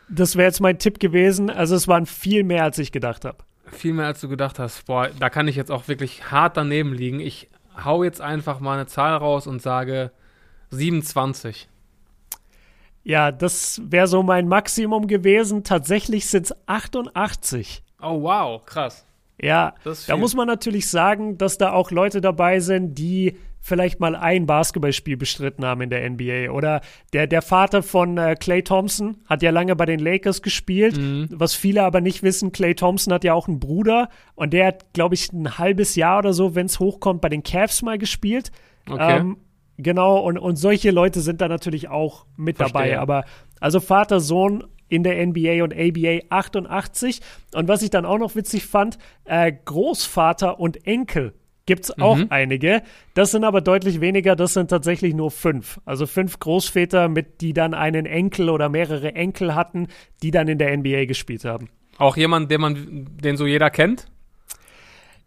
[0.10, 1.50] Das wäre jetzt mein Tipp gewesen.
[1.50, 3.38] Also es waren viel mehr, als ich gedacht habe.
[3.68, 4.86] Viel mehr, als du gedacht hast.
[4.86, 7.20] Boah, da kann ich jetzt auch wirklich hart daneben liegen.
[7.20, 7.50] Ich
[7.84, 10.12] hau jetzt einfach mal eine Zahl raus und sage
[10.72, 11.70] 27.
[13.04, 15.64] Ja, das wäre so mein Maximum gewesen.
[15.64, 17.84] Tatsächlich sind es 88.
[18.02, 19.06] Oh, wow, krass.
[19.42, 19.74] Ja,
[20.08, 24.46] da muss man natürlich sagen, dass da auch Leute dabei sind, die vielleicht mal ein
[24.46, 26.52] Basketballspiel bestritten haben in der NBA.
[26.52, 26.82] Oder
[27.14, 30.98] der, der Vater von äh, Clay Thompson hat ja lange bei den Lakers gespielt.
[30.98, 31.30] Mhm.
[31.32, 34.94] Was viele aber nicht wissen, Clay Thompson hat ja auch einen Bruder und der hat,
[34.94, 38.52] glaube ich, ein halbes Jahr oder so, wenn es hochkommt, bei den Cavs mal gespielt.
[38.88, 39.18] Okay.
[39.18, 39.38] Ähm,
[39.78, 42.82] genau, und, und solche Leute sind da natürlich auch mit Verstehe.
[42.82, 43.00] dabei.
[43.00, 43.26] Aber
[43.60, 47.22] also Vater, Sohn in der NBA und ABA 88.
[47.56, 51.34] Und was ich dann auch noch witzig fand, äh, Großvater und Enkel
[51.66, 52.28] gibt es auch mhm.
[52.30, 52.84] einige.
[53.14, 55.80] Das sind aber deutlich weniger, das sind tatsächlich nur fünf.
[55.86, 59.88] Also fünf Großväter, mit die dann einen Enkel oder mehrere Enkel hatten,
[60.22, 61.70] die dann in der NBA gespielt haben.
[61.98, 64.08] Auch jemand, den man, den so jeder kennt?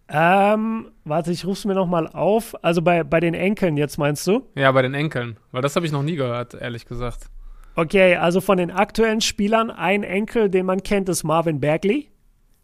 [0.08, 2.54] Ähm, warte, ich ruf's mir nochmal auf.
[2.62, 4.46] Also bei, bei den Enkeln jetzt meinst du?
[4.54, 5.36] Ja, bei den Enkeln.
[5.50, 7.28] Weil das habe ich noch nie gehört, ehrlich gesagt.
[7.74, 12.08] Okay, also von den aktuellen Spielern, ein Enkel, den man kennt, ist Marvin Bagley.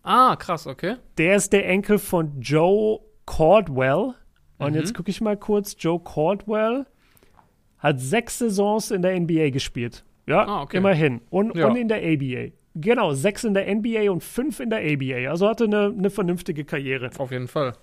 [0.02, 0.96] Ah, krass, okay.
[1.18, 4.14] Der ist der Enkel von Joe Caldwell.
[4.58, 4.78] Und mhm.
[4.78, 5.76] jetzt gucke ich mal kurz.
[5.78, 6.86] Joe Caldwell
[7.78, 10.04] hat sechs Saisons in der NBA gespielt.
[10.26, 10.76] Ja, ah, okay.
[10.76, 11.20] immerhin.
[11.30, 11.66] Und, ja.
[11.66, 12.52] und in der ABA.
[12.74, 15.30] Genau, sechs in der NBA und fünf in der ABA.
[15.30, 17.10] Also hatte eine, eine vernünftige Karriere.
[17.18, 17.74] Auf jeden Fall.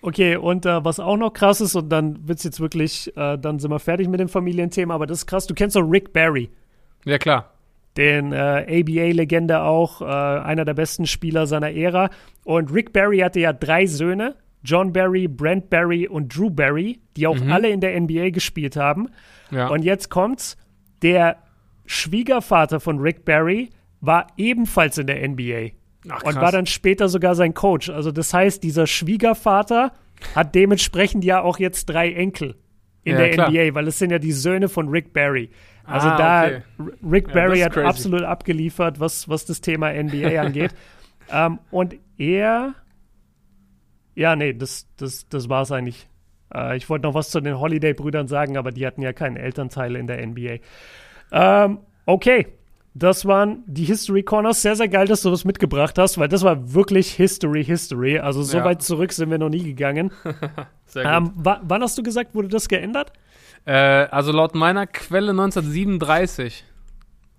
[0.00, 3.36] Okay, und äh, was auch noch krass ist, und dann wird es jetzt wirklich, äh,
[3.36, 6.12] dann sind wir fertig mit dem Familienthema, aber das ist krass, du kennst doch Rick
[6.12, 6.50] Barry.
[7.04, 7.52] Ja, klar.
[7.96, 12.10] Den äh, ABA-Legende auch, äh, einer der besten Spieler seiner Ära.
[12.44, 17.26] Und Rick Barry hatte ja drei Söhne, John Barry, Brent Barry und Drew Barry, die
[17.26, 17.50] auch mhm.
[17.50, 19.08] alle in der NBA gespielt haben.
[19.50, 19.66] Ja.
[19.66, 20.56] Und jetzt kommt's,
[21.02, 21.38] der
[21.86, 23.70] Schwiegervater von Rick Barry
[24.00, 25.70] war ebenfalls in der NBA.
[26.08, 27.90] Ach, und war dann später sogar sein Coach.
[27.90, 29.92] Also das heißt, dieser Schwiegervater
[30.34, 32.56] hat dementsprechend ja auch jetzt drei Enkel
[33.04, 33.50] in ja, der klar.
[33.50, 35.50] NBA, weil es sind ja die Söhne von Rick Barry.
[35.84, 36.62] Also ah, da, okay.
[37.02, 37.86] Rick Barry ja, hat crazy.
[37.86, 40.74] absolut abgeliefert, was, was das Thema NBA angeht.
[41.30, 42.74] ähm, und er,
[44.14, 46.08] ja, nee, das, das, das war es eigentlich.
[46.54, 49.98] Äh, ich wollte noch was zu den Holiday-Brüdern sagen, aber die hatten ja keine Elternteile
[49.98, 50.58] in der NBA.
[51.32, 52.46] Ähm, okay,
[52.98, 54.62] das waren die History Corners.
[54.62, 58.18] Sehr, sehr geil, dass du was mitgebracht hast, weil das war wirklich History, History.
[58.18, 58.64] Also so ja.
[58.64, 60.10] weit zurück sind wir noch nie gegangen.
[60.86, 61.12] sehr gut.
[61.12, 63.12] Ähm, wann hast du gesagt, wurde das geändert?
[63.64, 66.64] Äh, also laut meiner Quelle 1937.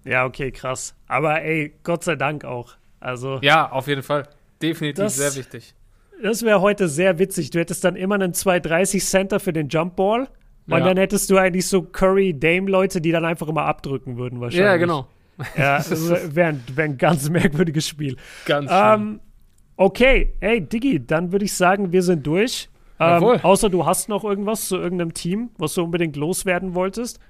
[0.05, 0.95] Ja, okay, krass.
[1.07, 2.75] Aber ey, Gott sei Dank auch.
[2.99, 3.39] Also.
[3.41, 4.27] Ja, auf jeden Fall.
[4.61, 5.73] Definitiv das, sehr wichtig.
[6.21, 7.49] Das wäre heute sehr witzig.
[7.51, 10.27] Du hättest dann immer einen 230 Center für den Jump Ball.
[10.67, 10.85] Und ja.
[10.85, 14.65] dann hättest du eigentlich so Curry-Dame-Leute, die dann einfach immer abdrücken würden, wahrscheinlich.
[14.65, 15.07] Ja, genau.
[15.57, 18.17] Ja, wäre ein, wär ein ganz merkwürdiges Spiel.
[18.45, 19.21] Ganz ähm,
[19.81, 22.67] Okay, ey, Diggi, dann würde ich sagen, wir sind durch.
[22.99, 27.21] Ähm, außer du hast noch irgendwas zu irgendeinem Team, was du unbedingt loswerden wolltest.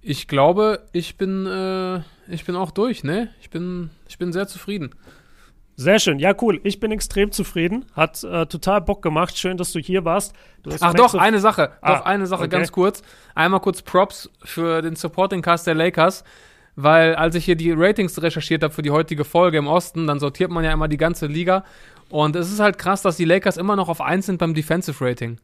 [0.00, 1.98] Ich glaube, ich bin, äh,
[2.32, 3.30] ich bin auch durch, ne?
[3.40, 4.94] Ich bin, ich bin sehr zufrieden.
[5.74, 6.20] Sehr schön.
[6.20, 6.60] Ja, cool.
[6.62, 7.86] Ich bin extrem zufrieden.
[7.92, 9.36] Hat äh, total Bock gemacht.
[9.36, 10.34] Schön, dass du hier warst.
[10.62, 11.72] Du Ach doch, eine Sache.
[11.80, 12.50] Ah, doch, eine Sache okay.
[12.50, 13.02] ganz kurz.
[13.34, 16.22] Einmal kurz Props für den Supporting Cast der Lakers
[16.80, 20.20] weil als ich hier die Ratings recherchiert habe für die heutige Folge im Osten, dann
[20.20, 21.64] sortiert man ja immer die ganze Liga.
[22.08, 25.04] Und es ist halt krass, dass die Lakers immer noch auf 1 sind beim Defensive
[25.04, 25.38] Rating.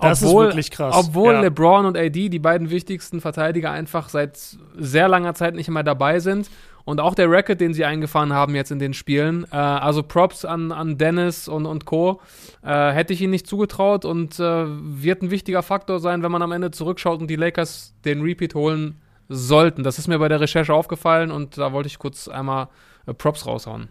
[0.00, 0.94] Das obwohl, ist wirklich krass.
[0.96, 1.40] Obwohl ja.
[1.40, 4.38] LeBron und AD, die beiden wichtigsten Verteidiger, einfach seit
[4.76, 6.48] sehr langer Zeit nicht mehr dabei sind.
[6.84, 9.46] Und auch der Record, den sie eingefahren haben jetzt in den Spielen.
[9.50, 12.20] Äh, also Props an, an Dennis und, und Co.
[12.62, 16.42] Äh, hätte ich ihnen nicht zugetraut und äh, wird ein wichtiger Faktor sein, wenn man
[16.42, 19.00] am Ende zurückschaut und die Lakers den Repeat holen
[19.30, 19.84] sollten.
[19.84, 22.68] Das ist mir bei der Recherche aufgefallen und da wollte ich kurz einmal
[23.06, 23.88] äh, Props raushauen.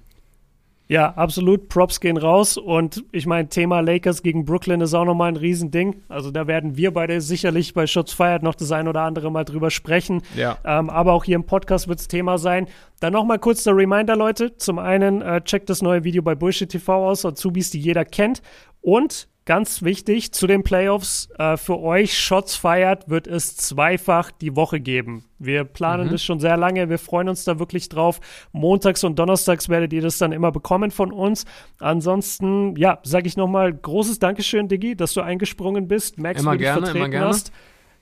[0.89, 1.69] Ja, absolut.
[1.69, 2.57] Props gehen raus.
[2.57, 6.01] Und ich meine, Thema Lakers gegen Brooklyn ist auch nochmal ein Riesending.
[6.09, 9.45] Also da werden wir beide sicherlich bei Shots Fired noch das ein oder andere Mal
[9.45, 10.23] drüber sprechen.
[10.35, 10.57] Ja.
[10.65, 12.67] Ähm, aber auch hier im Podcast wird es Thema sein.
[13.01, 14.57] Dann nochmal kurz der Reminder, Leute.
[14.57, 18.41] Zum einen äh, checkt das neue Video bei Bullshit TV aus, Azubis, die jeder kennt.
[18.81, 24.55] Und Ganz wichtig zu den Playoffs, äh, für euch Shots feiert, wird es zweifach die
[24.55, 25.25] Woche geben.
[25.39, 26.11] Wir planen mhm.
[26.11, 28.19] das schon sehr lange, wir freuen uns da wirklich drauf.
[28.51, 31.45] Montags und Donnerstags werdet ihr das dann immer bekommen von uns.
[31.79, 36.19] Ansonsten, ja, sage ich nochmal großes Dankeschön, Diggi, dass du eingesprungen bist.
[36.19, 37.27] Max, immer gerne, vertreten immer gerne.
[37.29, 37.51] hast.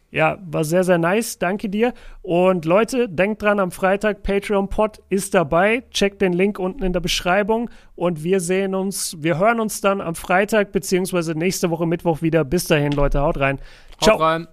[0.10, 1.38] Ja, war sehr, sehr nice.
[1.38, 1.94] Danke dir.
[2.22, 5.84] Und Leute, denkt dran, am Freitag Patreon Pod ist dabei.
[5.92, 7.70] Checkt den Link unten in der Beschreibung.
[7.96, 12.46] Und wir sehen uns, wir hören uns dann am Freitag beziehungsweise nächste Woche Mittwoch wieder.
[12.46, 13.60] Bis dahin, Leute, haut rein.
[14.00, 14.16] Ciao.
[14.16, 14.48] Haut rein.